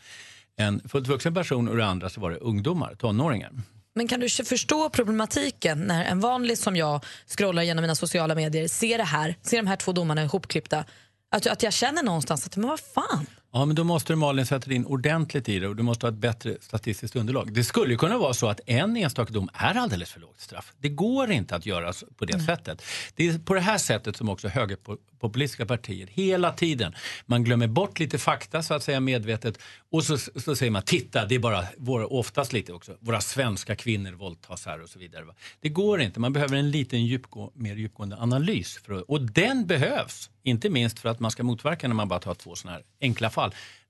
en 0.56 0.90
fullt 0.90 1.08
vuxen 1.08 1.34
person 1.34 1.68
och 1.68 1.74
i 1.74 1.78
det 1.78 1.86
andra 1.86 2.10
så 2.10 2.22
var 2.22 2.32
det 2.32 2.38
ungdomar, 2.38 2.96
tonåringar. 2.96 3.52
Men 3.96 4.08
kan 4.08 4.20
du 4.20 4.30
förstå 4.30 4.90
problematiken 4.90 5.80
när 5.80 6.06
en 6.06 6.20
vanlig 6.20 6.58
som 6.58 6.76
jag 6.76 7.06
scrollar 7.28 7.64
genom 7.64 7.82
mina 7.82 7.96
sociala 7.96 8.36
medier 8.36 8.68
ser 8.68 8.98
det 8.98 9.04
här, 9.04 9.36
ser 9.42 9.58
de 9.58 9.68
här 9.68 9.76
två 9.76 9.92
domarna 9.92 10.24
ihopklippta, 10.24 10.86
att, 11.32 11.48
att 11.48 11.64
jag 11.64 11.74
känner 11.74 12.04
någonstans 12.04 12.46
att 12.46 12.58
men 12.58 12.70
vad 12.70 12.80
fan, 12.80 13.26
Ja, 13.56 13.66
men 13.66 13.76
då 13.76 13.84
måste 13.84 14.14
du 14.14 14.18
Malin 14.18 14.46
sätta 14.46 14.74
in 14.74 14.86
ordentligt 14.86 15.50
i 15.50 15.60
det 15.60 15.68
och 15.68 15.76
du 15.76 15.84
måste 15.84 16.06
ha 16.06 16.12
ett 16.12 16.18
bättre 16.18 16.58
statistiskt 16.62 17.16
underlag. 17.16 17.54
Det 17.54 17.64
skulle 17.64 17.96
kunna 17.96 18.18
vara 18.18 18.34
så 18.34 18.50
att 18.50 18.60
en 18.66 18.98
enstaka 18.98 19.34
dom 19.34 19.50
är 19.54 19.78
alldeles 19.78 20.12
för 20.12 20.20
lågt 20.20 20.40
straff. 20.40 20.74
Det 20.78 20.90
går 20.90 21.32
inte 21.32 21.56
att 21.56 21.66
göra 21.66 21.94
på 22.18 22.26
det 22.26 22.40
sättet. 22.40 22.84
Det 23.16 23.28
är 23.28 23.40
på 23.40 23.54
det 23.54 23.60
här 23.60 23.78
sättet 23.78 24.16
som 24.16 24.30
också 24.30 24.48
högerpopulistiska 24.48 25.66
partier 25.66 26.08
hela 26.12 26.52
tiden, 26.52 26.94
man 27.26 27.44
glömmer 27.44 27.68
bort 27.68 28.00
lite 28.00 28.18
fakta 28.18 28.64
så 28.64 28.74
att 28.74 28.84
säga 28.84 29.00
medvetet 29.00 29.60
och 29.92 30.04
så, 30.04 30.18
så 30.18 30.56
säger 30.56 30.72
man 30.72 30.82
titta 30.82 31.26
det 31.26 31.36
är 31.36 31.40
bara, 31.40 31.64
våra, 31.78 32.08
oftast 32.08 32.54
lite 32.54 32.74
också, 32.74 32.98
våra 33.00 33.22
svenska 33.22 33.76
kvinnor 33.76 34.12
våldtas 34.12 34.66
här 34.66 34.82
och 34.82 34.90
så 34.90 35.00
vidare. 35.00 35.26
Det 35.60 35.70
går 35.70 36.02
inte, 36.02 36.20
man 36.20 36.34
behöver 36.34 36.58
en 36.58 36.72
liten 36.72 37.06
djupgå, 37.06 37.52
mer 37.56 37.76
djupgående 37.76 38.18
analys 38.18 38.78
att, 38.78 39.12
och 39.12 39.22
den 39.22 39.68
behövs. 39.68 40.30
Inte 40.46 40.70
minst 40.70 41.00
för 41.00 41.10
att 41.10 41.20
man 41.20 41.32
ska 41.32 41.44
motverka 41.44 41.88
när 41.88 41.96
man 41.96 42.08
bara 42.08 42.20
tar 42.20 42.34
två 42.34 42.56
sådana 42.56 42.78
här 42.78 42.86
enkla 43.02 43.30
fall. 43.30 43.43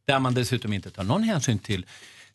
Där 0.06 0.20
man 0.20 0.34
dessutom 0.34 0.74
inte 0.74 0.92
tar 0.92 1.04
någon 1.04 1.24
hänsyn 1.24 1.60
till, 1.60 1.86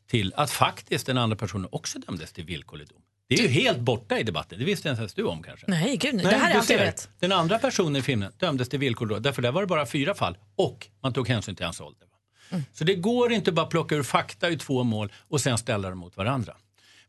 till 0.07 0.33
att 0.37 0.50
faktiskt 0.50 1.07
den 1.07 1.18
andra 1.18 1.37
personen 1.37 1.68
också 1.72 1.98
dömdes 1.98 2.33
till 2.33 2.44
villkorlig 2.44 2.88
dom. 2.88 3.02
Det 3.28 3.35
är 3.35 3.42
ju 3.42 3.48
helt 3.48 3.78
borta 3.78 4.18
i 4.18 4.22
debatten, 4.22 4.59
det 4.59 4.64
visste 4.64 4.88
inte 4.88 5.00
ens 5.00 5.14
du 5.14 5.24
om 5.24 5.42
kanske. 5.42 5.66
nej 5.68 5.96
gud, 5.96 6.18
det 6.18 6.28
här 6.28 6.50
är 6.50 6.59
allt 6.59 6.70
jag 6.70 6.78
vet. 6.78 7.11
Den 7.18 7.33
andra 7.33 7.59
personen 7.59 7.96
i 7.96 8.02
filmen 8.02 8.33
dömdes 8.38 8.68
till 8.68 8.78
villkorlig 8.78 9.16
dom, 9.16 9.22
därför 9.22 9.42
där 9.42 9.52
var 9.52 9.61
det 9.61 9.66
bara 9.66 9.87
fyra 9.87 10.14
fall 10.14 10.37
och 10.57 10.87
man 11.00 11.12
tog 11.12 11.28
hänsyn 11.28 11.57
till 11.57 11.64
hans 11.64 11.81
ålder. 11.81 12.09
Mm. 12.50 12.64
Så 12.72 12.85
det 12.85 12.94
går 12.94 13.33
inte 13.33 13.52
bara 13.52 13.66
plocka 13.66 13.94
ur 13.94 14.02
fakta 14.02 14.50
i 14.50 14.59
två 14.59 14.85
mål 14.85 15.12
och 15.16 15.40
sen 15.40 15.59
ställa 15.59 15.90
dem 15.90 15.98
mot 15.98 16.16
varandra. 16.16 16.57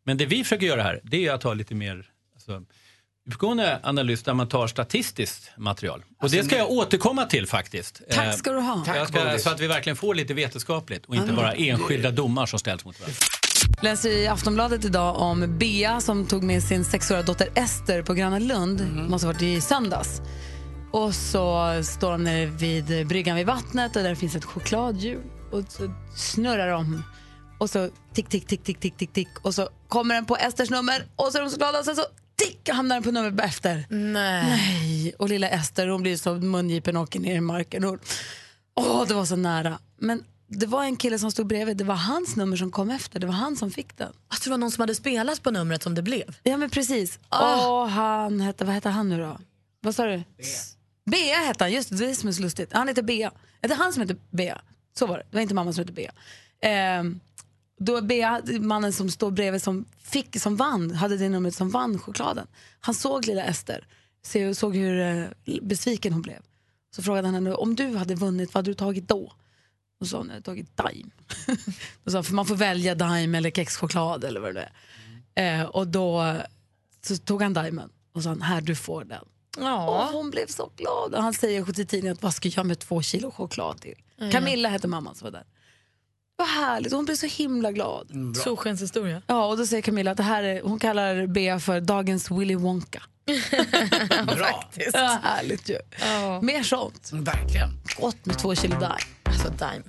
Men 0.03 0.17
det 0.17 0.25
vi 0.25 0.43
försöker 0.43 0.65
göra 0.65 0.83
här, 0.83 0.99
det 1.03 1.27
är 1.27 1.33
att 1.33 1.43
ha 1.43 1.53
lite 1.53 1.75
mer 1.75 2.05
alltså, 2.33 2.63
djupgående 3.33 3.79
analys 3.83 4.23
där 4.23 4.33
man 4.33 4.47
tar 4.47 4.67
statistiskt 4.67 5.51
material. 5.57 6.03
Och 6.21 6.29
det 6.29 6.43
ska 6.43 6.57
jag 6.57 6.71
återkomma 6.71 7.25
till 7.25 7.47
faktiskt. 7.47 8.01
Tack 8.11 8.25
Eh, 8.27 8.31
ska 8.33 8.51
du 8.51 8.59
ha. 8.59 8.83
jag 8.87 9.07
ska, 9.07 9.39
så 9.39 9.49
att 9.49 9.59
vi 9.59 9.67
verkligen 9.67 9.95
får 9.97 10.15
lite 10.15 10.33
vetenskapligt 10.33 11.05
och 11.05 11.15
inte 11.15 11.33
bara 11.33 11.53
enskilda 11.53 12.11
domar 12.11 12.45
som 12.45 12.59
ställs 12.59 12.85
mot 12.85 12.99
varandra. 12.99 13.17
läser 13.81 14.09
i 14.09 14.27
Aftonbladet 14.27 14.85
idag 14.85 15.15
om 15.17 15.57
Bea 15.57 16.01
som 16.01 16.25
tog 16.27 16.43
med 16.43 16.63
sin 16.63 16.85
sexåriga 16.85 17.23
dotter 17.23 17.49
Ester 17.55 18.01
på 18.01 18.13
Gröna 18.13 18.39
Lund. 18.39 18.81
Mhm. 18.81 19.11
måste 19.11 19.27
ha 19.27 19.33
varit 19.33 19.41
i 19.41 19.61
söndags. 19.61 20.21
Och 20.91 21.15
så 21.15 21.69
står 21.83 22.11
de 22.11 22.23
nere 22.23 22.45
vid 22.45 23.07
bryggan 23.07 23.35
vid 23.35 23.45
vattnet 23.45 23.95
och 23.95 24.03
där 24.03 24.15
finns 24.15 24.35
ett 24.35 24.45
chokladhjul. 24.45 25.21
Och 25.51 25.63
så 25.69 25.93
snurrar 26.15 26.71
de. 26.71 27.03
Och 27.59 27.69
så 27.69 27.89
tick, 28.13 28.29
tick, 28.29 28.47
tick, 28.47 28.63
tick, 28.63 28.79
tick, 28.79 28.97
tick, 28.97 29.13
tick. 29.13 29.27
Och 29.41 29.55
så 29.55 29.69
kommer 29.87 30.15
den 30.15 30.25
på 30.25 30.37
Esters 30.37 30.69
nummer 30.69 31.05
och 31.15 31.31
så 31.31 31.37
är 31.37 31.41
de 31.41 31.49
så 31.49 31.57
glada 31.57 31.79
och 31.79 31.85
sen 31.85 31.95
så 31.95 32.01
tick 32.63 32.75
hamnar 32.75 32.95
den 32.95 33.03
på 33.03 33.11
numret 33.11 33.45
efter. 33.45 33.85
Nej. 33.89 34.43
Nej. 34.43 35.13
Och 35.19 35.29
lilla 35.29 35.49
Ester 35.49 35.87
hon 35.87 36.01
blir 36.01 36.17
så 36.17 36.33
mungipen 36.35 36.97
och 36.97 37.03
åker 37.03 37.19
ner 37.19 37.35
i 37.35 37.41
marken. 37.41 37.85
Och, 37.85 37.97
åh, 38.75 39.07
det 39.07 39.13
var 39.13 39.25
så 39.25 39.35
nära. 39.35 39.79
Men 39.97 40.23
det 40.47 40.65
var 40.65 40.83
en 40.83 40.95
kille 40.95 41.19
som 41.19 41.31
stod 41.31 41.47
bredvid. 41.47 41.77
Det 41.77 41.83
var 41.83 41.95
hans 41.95 42.35
nummer 42.35 42.57
som 42.57 42.71
kom 42.71 42.89
efter. 42.89 43.19
Det 43.19 43.27
var 43.27 43.33
han 43.33 43.55
som 43.55 43.71
fick 43.71 43.97
den. 43.97 44.13
Att 44.27 44.43
det 44.43 44.49
var 44.49 44.57
någon 44.57 44.71
som 44.71 44.81
hade 44.81 44.95
spelat 44.95 45.43
på 45.43 45.51
numret 45.51 45.83
som 45.83 45.95
det 45.95 46.01
blev. 46.01 46.35
Ja 46.43 46.57
men 46.57 46.69
precis. 46.69 47.19
Åh, 47.31 47.87
han 47.87 48.41
hette, 48.41 48.65
vad 48.65 48.73
hette 48.73 48.89
han 48.89 49.09
nu 49.09 49.17
då? 49.19 49.39
Vad 49.81 49.95
sa 49.95 50.05
du? 50.05 50.23
Bea 51.11 51.37
hette 51.37 51.63
han, 51.63 51.71
just 51.71 51.89
det, 51.89 51.95
det 51.95 52.05
är 52.05 52.07
det 52.07 52.15
som 52.15 52.29
är 52.29 52.33
så 52.33 52.41
lustigt. 52.41 52.73
Han 52.73 52.87
heter 52.87 53.01
Bea. 53.01 53.31
Det 53.61 53.71
är 53.71 53.75
han 53.75 53.93
som 53.93 54.01
heter 54.01 54.17
Bea. 54.31 54.61
Så 54.99 55.05
var 55.05 55.17
det, 55.17 55.23
det 55.29 55.37
var 55.37 55.41
inte 55.41 55.53
mamma 55.53 55.73
som 55.73 55.81
hette 55.81 55.93
Bea. 55.93 56.11
Ehm, 56.61 57.19
då 57.79 58.01
Bea, 58.01 58.41
mannen 58.59 58.93
som 58.93 59.11
står 59.11 59.31
bredvid 59.31 59.61
som, 59.61 59.85
fick, 60.03 60.41
som 60.41 60.55
vann, 60.55 60.91
hade 60.91 61.17
det 61.17 61.29
numret 61.29 61.55
som 61.55 61.69
vann 61.69 61.99
chokladen. 61.99 62.47
Han 62.79 62.95
såg 62.95 63.25
lilla 63.25 63.43
Ester 63.43 63.87
såg 64.53 64.75
hur 64.75 65.01
eh, 65.01 65.25
besviken 65.61 66.13
hon 66.13 66.21
blev. 66.21 66.41
Så 66.95 67.03
frågade 67.03 67.27
han 67.27 67.35
henne, 67.35 67.53
om 67.53 67.75
du 67.75 67.95
hade 67.95 68.15
vunnit, 68.15 68.53
vad 68.53 68.59
hade 68.59 68.71
du 68.71 68.75
tagit 68.75 69.07
då? 69.07 69.33
Och 69.99 70.07
så 70.07 70.11
sa 70.11 70.17
hon, 70.17 70.27
jag 70.27 70.33
hade 70.33 70.45
tagit 70.45 70.77
Daim. 70.77 71.11
Då 72.03 72.11
sa 72.11 72.17
han, 72.17 72.23
för 72.23 72.33
man 72.33 72.45
får 72.45 72.55
välja 72.55 72.95
Daim 72.95 73.35
eller 73.35 73.51
kexchoklad 73.51 74.23
eller 74.23 74.39
vad 74.39 74.55
det 74.55 74.69
är. 75.35 75.61
Eh, 75.61 75.65
och 75.65 75.87
då 75.87 76.37
så 77.01 77.17
tog 77.17 77.41
han 77.41 77.53
Daimen 77.53 77.89
och 78.13 78.23
sa, 78.23 78.35
här 78.41 78.61
du 78.61 78.75
får 78.75 79.03
den. 79.03 79.25
Och 79.87 80.13
hon 80.13 80.29
blev 80.29 80.47
så 80.47 80.71
glad. 80.75 81.13
Och 81.13 81.23
han 81.23 81.33
säger 81.33 81.65
till 81.65 81.87
tidningen, 81.87 82.13
att 82.13 82.23
vad 82.23 82.33
ska 82.33 82.49
jag 82.49 82.65
med 82.65 82.79
två 82.79 83.01
kilo 83.01 83.31
choklad 83.31 83.81
till? 83.81 83.95
Mm. 84.17 84.31
Camilla 84.31 84.69
hette 84.69 84.87
mamman 84.87 85.15
som 85.15 85.25
var 85.25 85.31
där. 85.31 85.45
Vad 86.39 86.47
härligt, 86.47 86.93
hon 86.93 87.05
blev 87.05 87.15
så 87.15 87.25
himla 87.25 87.71
glad. 87.71 88.07
Solskenshistoria. 88.43 89.21
Ja, 89.27 89.45
och 89.45 89.57
då 89.57 89.65
säger 89.65 89.81
Camilla 89.81 90.11
att 90.11 90.17
det 90.17 90.23
här 90.23 90.43
är, 90.43 90.61
hon 90.61 90.79
kallar 90.79 91.27
Bea 91.27 91.59
för 91.59 91.81
dagens 91.81 92.31
Willy 92.31 92.55
Wonka. 92.55 93.01
Bra. 94.25 94.69
Ja, 94.93 95.19
härligt 95.23 95.69
ju. 95.69 95.77
Mer 96.41 96.63
sånt. 96.63 97.09
Verkligen. 97.13 97.69
Gott 97.99 98.25
med 98.25 98.39
två 98.39 98.55
kilo 98.55 98.79
Daim. 98.79 98.93
Alltså 99.23 99.49
Daim. 99.49 99.83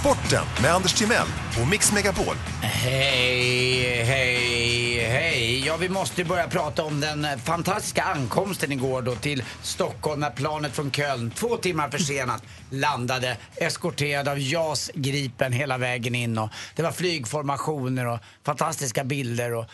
Sporten 0.00 0.44
med 0.62 0.74
Anders 0.74 0.94
Timell 0.94 1.26
och 1.62 1.68
Mix 1.68 1.92
Megapol. 1.92 2.34
Hej, 2.62 4.04
hej, 4.04 4.98
hej. 4.98 5.66
Ja, 5.66 5.76
vi 5.76 5.88
måste 5.88 6.24
börja 6.24 6.48
prata 6.48 6.84
om 6.84 7.00
den 7.00 7.38
fantastiska 7.38 8.02
ankomsten 8.02 8.72
igår 8.72 9.02
då 9.02 9.14
till 9.14 9.42
Stockholm 9.62 10.20
när 10.20 10.30
planet 10.30 10.72
från 10.72 10.90
Köln, 10.90 11.30
två 11.30 11.56
timmar 11.56 11.88
försenat, 11.90 12.42
landade 12.70 13.36
eskorterad 13.56 14.28
av 14.28 14.38
JAS 14.38 14.90
Gripen 14.94 15.52
hela 15.52 15.78
vägen 15.78 16.14
in 16.14 16.38
och 16.38 16.50
det 16.76 16.82
var 16.82 16.92
flygformationer 16.92 18.06
och 18.06 18.18
fantastiska 18.44 19.04
bilder 19.04 19.54
och 19.54 19.64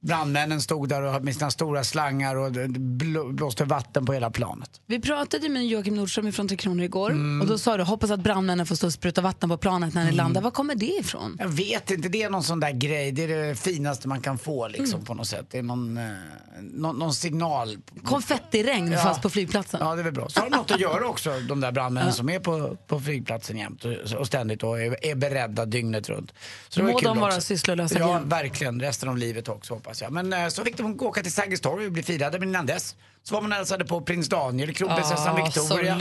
brandmännen 0.00 0.60
stod 0.60 0.88
där 0.88 1.02
och 1.02 1.24
med 1.24 1.34
sina 1.34 1.50
stora 1.50 1.84
slangar 1.84 2.36
och 2.36 2.52
blåste 3.34 3.64
vatten 3.64 4.06
på 4.06 4.12
hela 4.12 4.30
planet. 4.30 4.80
Vi 4.86 5.00
pratade 5.00 5.48
med 5.48 5.66
Joakim 5.66 5.94
Nordström 5.96 6.32
från 6.32 6.48
Tre 6.48 6.56
Kronor 6.56 6.84
igår 6.84 7.10
Mm. 7.10 7.40
och 7.40 7.46
då 7.46 7.58
sa 7.58 7.76
du 7.76 7.82
hoppas 7.82 8.10
att 8.10 8.20
brandmännen 8.20 8.66
får 8.66 8.74
stå 8.74 8.86
och 8.86 8.92
spruta 8.92 9.20
vatten 9.20 9.48
på 9.48 9.56
planet 9.56 9.94
när 9.94 10.04
ni 10.04 10.12
landar. 10.12 10.40
Var 10.42 10.50
kommer 10.50 10.74
det 10.74 10.86
ifrån? 11.00 11.36
Jag 11.40 11.48
vet 11.48 11.90
inte, 11.90 12.08
det 12.08 12.22
är 12.22 12.30
någon 12.30 12.42
sån 12.42 12.60
där 12.60 12.70
grej. 12.70 13.12
Det 13.12 13.22
är 13.24 13.28
det 13.48 13.54
finaste 13.54 14.08
man 14.08 14.20
kan 14.20 14.38
få 14.38 14.68
liksom 14.68 14.94
Mm. 14.94 15.04
på 15.04 15.14
något 15.14 15.26
sätt. 15.26 15.46
Det 15.50 15.58
är 15.58 15.62
någon, 15.62 15.96
eh, 15.96 16.04
någon, 16.60 16.98
någon 16.98 17.14
signal. 17.14 17.76
Konfettiregn 18.04 18.92
Ja. 18.92 18.98
fast 18.98 19.22
på 19.22 19.30
flygplatsen. 19.30 19.80
Ja, 19.82 19.94
det 19.94 20.00
är 20.00 20.04
väl 20.04 20.12
bra. 20.12 20.28
Så 20.28 20.40
har 20.40 20.50
de 20.50 20.56
något 20.56 20.70
att 20.70 20.80
göra 20.80 21.06
också, 21.08 21.40
de 21.48 21.60
där 21.60 21.72
brandmännen 21.72 22.08
Ja. 22.08 22.14
som 22.14 22.28
är 22.28 22.38
på, 22.38 22.76
på 22.86 23.00
flygplatsen 23.00 23.56
jämt 23.58 23.84
och, 23.84 23.92
och 24.18 24.26
ständigt 24.26 24.62
och 24.62 24.80
är, 24.80 25.06
är 25.06 25.14
beredda 25.14 25.64
dygnet 25.66 26.08
runt. 26.08 26.32
Så 26.68 26.82
Må 26.82 27.00
de 27.00 27.18
vara 27.18 27.28
också. 27.28 27.40
sysslolösa 27.40 27.98
Ja, 27.98 28.20
verkligen. 28.24 28.80
Resten 28.80 29.08
av 29.08 29.18
livet 29.18 29.48
också 29.48 29.74
hoppas 29.88 30.00
jag. 30.02 30.12
Men 30.12 30.32
eh, 30.32 30.48
så 30.48 30.64
fick 30.64 30.76
de 30.76 31.00
åka 31.02 31.22
till 31.22 31.32
Sergels 31.32 31.60
torg 31.60 31.86
och 31.86 31.92
bli 31.92 32.02
firade, 32.02 32.38
men 32.38 32.48
innan 32.48 32.66
dess 32.66 32.96
så 33.22 33.34
var 33.34 33.42
man 33.42 33.52
hälsade 33.52 33.84
på 33.84 34.00
prins 34.00 34.28
Daniel, 34.28 34.74
kronprinsessan 34.74 35.28
Ah, 35.40 35.44
Victoria. 35.44 35.94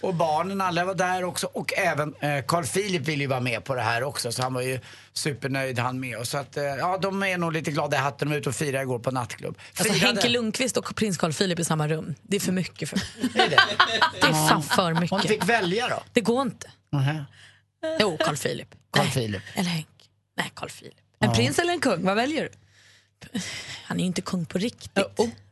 Och 0.00 0.14
barnen, 0.14 0.60
alla 0.60 0.84
var 0.84 0.94
där 0.94 1.24
också. 1.24 1.46
Och 1.46 1.72
även 1.78 2.14
eh, 2.20 2.44
Carl 2.46 2.64
Philip 2.66 3.02
ville 3.02 3.22
ju 3.24 3.26
vara 3.26 3.40
med 3.40 3.64
på 3.64 3.74
det 3.74 3.80
här 3.82 4.02
också, 4.02 4.32
så 4.32 4.42
han 4.42 4.54
var 4.54 4.62
ju 4.62 4.80
supernöjd 5.12 5.78
han 5.78 6.00
med. 6.00 6.18
Och 6.18 6.28
så 6.28 6.38
att, 6.38 6.56
eh, 6.56 6.62
ja, 6.64 6.98
de 6.98 7.22
är 7.22 7.38
nog 7.38 7.52
lite 7.52 7.70
glada 7.70 7.96
i 7.96 8.00
hatten. 8.00 8.28
De 8.28 8.32
var 8.34 8.38
ute 8.40 8.48
och 8.48 8.54
firade 8.54 8.82
igår 8.82 8.98
på 8.98 9.10
nattklubb. 9.10 9.58
Alltså, 9.78 9.94
Firade- 9.94 10.06
Henke 10.06 10.28
Lundqvist 10.28 10.76
och 10.76 10.94
prins 10.96 11.16
Carl 11.18 11.32
Philip 11.32 11.58
i 11.58 11.64
samma 11.64 11.88
rum. 11.88 12.14
Det 12.22 12.36
är 12.36 12.40
för 12.40 12.52
mycket 12.52 12.88
för 12.88 12.96
mig. 13.38 13.48
Det 14.20 14.26
är 14.26 14.48
fan 14.48 14.62
för 14.62 14.92
mycket. 14.94 15.10
Hon 15.10 15.20
fick 15.22 15.44
välja 15.44 15.88
då? 15.88 16.02
Det 16.12 16.20
går 16.20 16.42
inte. 16.42 16.70
Mhm. 16.92 17.24
Jo, 18.00 18.18
Carl 18.24 18.36
Philip. 18.36 18.68
Carl 18.92 19.04
Nej. 19.04 19.12
Philip. 19.12 19.42
Eller 19.54 19.70
Henk. 19.70 19.88
Nej, 20.36 20.52
Carl 20.54 20.68
Philip. 20.70 20.94
En 21.20 21.32
prins 21.32 21.58
eller 21.58 21.72
en 21.72 21.80
kung? 21.80 22.04
Vad 22.04 22.16
väljer 22.16 22.42
du? 22.42 22.48
Han 23.84 23.96
är 23.96 24.00
ju 24.00 24.06
inte 24.06 24.22
kung 24.22 24.46
på 24.46 24.58
riktigt. 24.58 24.98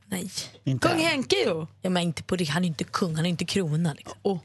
Nej. 0.06 0.30
Inte 0.64 0.88
Kung. 0.88 1.00
Henke 1.00 1.36
ju. 1.36 1.66
Ja, 1.82 1.90
men 1.90 2.02
inte 2.02 2.22
på, 2.22 2.36
han 2.48 2.62
är 2.62 2.66
ju 2.66 2.68
inte 2.68 2.84
kung, 2.84 3.16
han 3.16 3.26
är 3.26 3.30
inte 3.30 3.44
krona. 3.44 3.94
Liksom. 3.94 4.40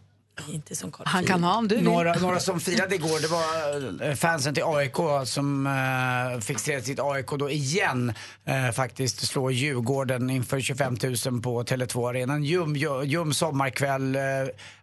Inte 0.47 0.75
som 0.75 0.91
Carl 0.91 1.07
Han 1.07 1.25
kan 1.25 1.43
ha 1.43 1.57
om 1.57 1.67
du 1.67 1.75
vill. 1.75 1.83
Några, 1.83 2.13
några 2.13 2.39
som 2.39 2.59
firade 2.59 2.95
igår, 2.95 3.21
det 3.21 3.27
var 3.27 4.09
eh, 4.09 4.15
fansen 4.15 4.53
till 4.53 4.63
AIK 4.65 4.95
som 5.25 5.67
eh, 5.67 6.39
fick 6.39 6.59
se 6.59 6.81
sitt 6.81 6.99
AIK 6.99 7.27
då 7.39 7.49
igen 7.49 8.13
eh, 8.45 8.71
faktiskt 8.71 9.27
slå 9.27 9.51
Djurgården 9.51 10.29
inför 10.29 10.59
25 10.59 10.97
000 11.03 11.41
på 11.41 11.63
Tele2-arenan. 11.63 12.43
Ljum, 12.43 12.75
ljum, 12.75 13.05
ljum 13.05 13.33
sommarkväll, 13.33 14.15
eh, 14.15 14.21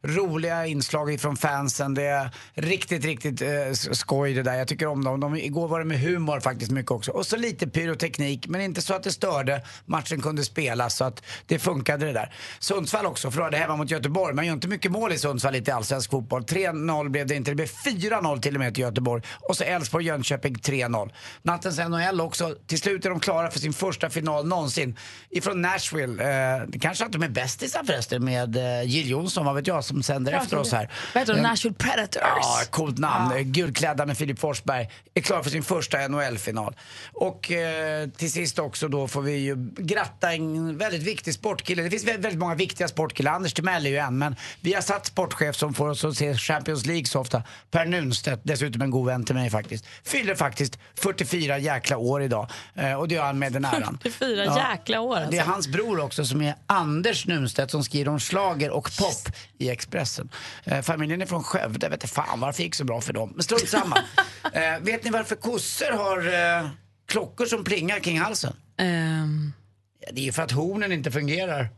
roliga 0.03 0.67
inslag 0.67 1.21
från 1.21 1.37
fansen. 1.37 1.95
Det 1.95 2.03
är 2.03 2.31
riktigt, 2.55 3.05
riktigt 3.05 3.43
eh, 3.43 3.73
skoj 3.73 4.35
det 4.35 4.43
där. 4.43 4.55
Jag 4.55 4.69
tycker 4.69 4.87
om 4.87 5.05
dem. 5.05 5.21
De, 5.21 5.37
igår 5.37 5.69
var 5.69 5.79
det 5.79 5.85
med 5.85 6.01
humor 6.01 6.41
faktiskt 6.41 6.71
mycket 6.71 6.91
också. 6.91 7.13
Och 7.13 7.27
så 7.27 7.37
lite 7.37 7.69
pyroteknik, 7.69 8.49
men 8.49 8.61
inte 8.61 8.83
så 8.83 8.95
att 8.95 9.03
det 9.03 9.13
störde. 9.13 9.63
Matchen 9.85 10.23
kunde 10.23 10.45
spelas 10.45 10.97
så 10.97 11.05
att 11.05 11.23
det 11.47 11.59
funkade 11.59 12.07
det 12.07 12.13
där. 12.13 12.35
Sundsvall 12.59 13.07
också 13.07 13.31
förlorade 13.31 13.57
hemma 13.57 13.77
mot 13.77 13.91
Göteborg. 13.91 14.35
Man 14.35 14.47
gör 14.47 14.55
inte 14.55 14.69
mycket 14.69 14.93
mål 14.93 15.13
i 15.13 15.19
Sundsvall 15.19 15.48
lite 15.51 15.71
i 15.71 15.75
allsvensk 15.75 16.11
fotboll. 16.11 16.43
3-0 16.43 17.09
blev 17.09 17.27
det 17.27 17.35
inte, 17.35 17.51
det 17.51 17.55
blev 17.55 17.69
4-0 17.85 18.41
till 18.41 18.55
och 18.55 18.61
med 18.61 18.75
till 18.75 18.83
Göteborg. 18.83 19.23
Och 19.49 19.57
så 19.57 19.65
Elfsborg-Jönköping 19.65 20.55
3-0. 20.55 21.11
Nattens 21.43 21.79
NHL 21.79 22.21
också. 22.21 22.55
Till 22.67 22.79
slut 22.79 23.05
är 23.05 23.11
de 23.11 23.21
klara 23.21 23.51
för 23.51 23.59
sin 23.59 23.73
första 23.73 24.11
final 24.11 24.47
någonsin. 24.47 24.97
Ifrån 25.31 25.63
Nashville. 25.63 26.23
Eh, 26.55 26.81
kanske 26.81 27.05
att 27.05 27.13
de 27.13 27.23
är 27.23 27.29
bästisar 27.29 27.85
förresten 27.85 28.25
med 28.25 28.57
eh, 28.57 28.83
Jill 28.83 29.11
Johnson, 29.11 29.47
vad 29.47 29.55
vet 29.55 29.67
jag, 29.67 29.85
som 29.85 30.03
sänder 30.03 30.33
efter 30.33 30.57
oss 30.57 30.73
här. 30.73 30.91
Vad 31.15 31.21
heter 31.21 31.35
de? 31.35 31.41
Eh, 31.41 31.51
Nashville 31.51 31.77
Predators. 31.79 32.23
Ja, 32.23 32.61
coolt 32.71 32.99
namn. 32.99 33.33
Ja. 33.37 33.43
Gulklädda 33.43 34.07
med 34.07 34.19
Filip 34.19 34.39
Forsberg 34.39 34.89
är 35.15 35.21
klar 35.21 35.43
för 35.43 35.51
sin 35.51 35.63
första 35.63 36.09
NHL-final. 36.09 36.77
Och 37.13 37.53
eh, 37.53 38.09
till 38.09 38.33
sist 38.33 38.59
också 38.59 38.89
då 38.89 39.09
får 39.09 39.23
vi 39.23 39.37
ju 39.37 39.57
gratta 39.79 40.33
en 40.33 40.79
väldigt 40.79 41.03
viktig 41.03 41.35
sportkille. 41.35 41.83
Det 41.83 41.91
finns 41.91 42.05
väldigt, 42.05 42.39
många 42.39 42.55
viktiga 42.55 42.89
sportkillar. 42.89 43.33
Anders 43.33 43.55
Timell 43.55 43.87
är 43.87 43.91
ju 43.91 43.97
en, 43.97 44.19
men 44.19 44.37
vi 44.61 44.75
har 44.75 44.83
satt 44.83 45.07
sportchef 45.29 45.57
som 45.57 45.75
får 45.75 45.89
oss 45.89 46.05
att 46.05 46.17
se 46.17 46.35
Champions 46.35 46.87
League 46.87 47.05
så 47.05 47.21
ofta. 47.21 47.43
Per 47.71 47.87
Nunstedt, 47.87 48.41
dessutom 48.45 48.83
en 48.83 48.91
god 48.91 49.07
vän 49.07 49.25
till 49.25 49.35
mig 49.35 49.51
faktiskt, 49.51 49.87
fyller 50.05 50.35
faktiskt 50.35 50.79
44 50.95 51.59
jäkla 51.59 51.97
år 51.97 52.23
idag. 52.23 52.51
Eh, 52.75 52.93
och 52.93 53.09
det 53.09 53.15
gör 53.15 53.25
han 53.25 53.39
med 53.39 53.53
den 53.53 53.65
äran. 53.65 53.99
44 54.03 54.45
jäkla 54.71 55.01
år 55.01 55.17
alltså. 55.17 55.31
Det 55.31 55.39
är 55.39 55.45
hans 55.45 55.69
bror 55.69 56.01
också 56.01 56.25
som 56.25 56.43
är 56.43 56.55
Anders 56.67 57.27
Nunstedt 57.27 57.71
som 57.71 57.85
skriver 57.85 58.11
om 58.11 58.21
slager 58.21 58.71
och 58.71 58.91
pop 58.99 59.35
i 59.59 59.71
Expressen. 59.71 60.29
Eh, 60.65 60.81
familjen 60.83 61.23
är 61.23 61.27
från 61.27 61.43
Skövde, 61.43 61.89
vet 61.89 62.03
inte 62.03 62.15
fan 62.15 62.41
varför 62.41 62.57
det 62.59 62.65
gick 62.65 62.75
så 62.75 62.85
bra 62.85 63.01
för 63.01 63.13
dem. 63.13 63.33
Men 63.35 63.43
strunt 63.43 63.69
samma. 63.69 63.97
eh, 64.53 64.79
vet 64.81 65.05
ni 65.05 65.11
varför 65.11 65.37
kossor 65.37 65.93
har 65.93 66.19
eh, 66.61 66.69
klockor 67.07 67.47
som 67.47 67.65
plingar 67.65 67.99
kring 67.99 68.21
halsen? 68.21 68.57
Ehm, 68.79 69.53
Ja, 70.01 70.09
det 70.13 70.21
är 70.21 70.25
ju 70.25 70.33
för 70.33 70.43
att 70.43 70.53
hornen 70.53 70.93
inte 70.93 71.11
fungerar. 71.11 71.69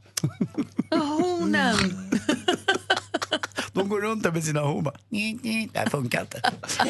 hornen. 0.91 1.77
De 3.83 3.89
går 3.89 4.01
runt 4.01 4.23
där 4.23 4.31
med 4.33 4.45
sina 4.45 4.61
horn 4.61 4.85
bara, 4.85 4.95
"Nj, 5.09 5.39
nj." 5.43 5.69
Det 5.73 5.79
här 5.79 5.87
funkar 5.89 6.21
inte. 6.21 6.41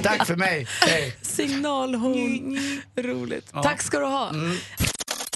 Tack 0.03 0.27
för 0.27 0.37
mig, 0.37 0.67
hej. 0.81 1.17
Signalhorn. 1.23 2.59
Roligt. 2.97 3.53
Tack 3.63 3.83
ska 3.83 3.99
du 3.99 4.05
ha. 4.07 4.33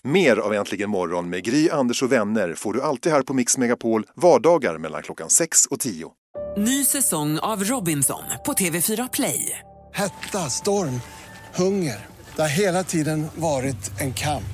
Mer 0.02 0.36
av 0.36 0.54
Äntligen 0.54 0.90
morgon 0.90 1.30
med 1.30 1.44
Gry, 1.44 1.70
Anders 1.70 2.02
och 2.02 2.12
vänner 2.12 2.54
får 2.54 2.72
du 2.72 2.82
alltid 2.82 3.12
här 3.12 3.22
på 3.22 3.34
Mix 3.34 3.58
Megapol 3.58 4.06
vardagar 4.16 4.78
mellan 4.78 5.02
klockan 5.02 5.30
6 5.30 5.66
och 5.66 5.80
10. 5.80 6.10
Ny 6.56 6.84
säsong 6.84 7.38
av 7.38 7.64
Robinson 7.64 8.22
på 8.46 8.52
TV4 8.52 9.08
Play. 9.12 9.58
Hetta, 9.94 10.50
storm, 10.50 11.00
hunger. 11.54 12.06
Det 12.36 12.42
har 12.42 12.48
hela 12.48 12.84
tiden 12.84 13.26
varit 13.34 14.00
en 14.00 14.14
kamp. 14.14 14.44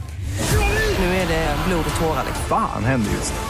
Nu 0.98 1.04
är 1.04 1.28
det 1.28 1.56
blod 1.68 1.84
och 1.94 2.00
tårar. 2.00 2.24
liksom. 2.26 2.44
Fan 2.48 2.84
händer 2.84 3.10
just 3.12 3.32
nu. 3.34 3.49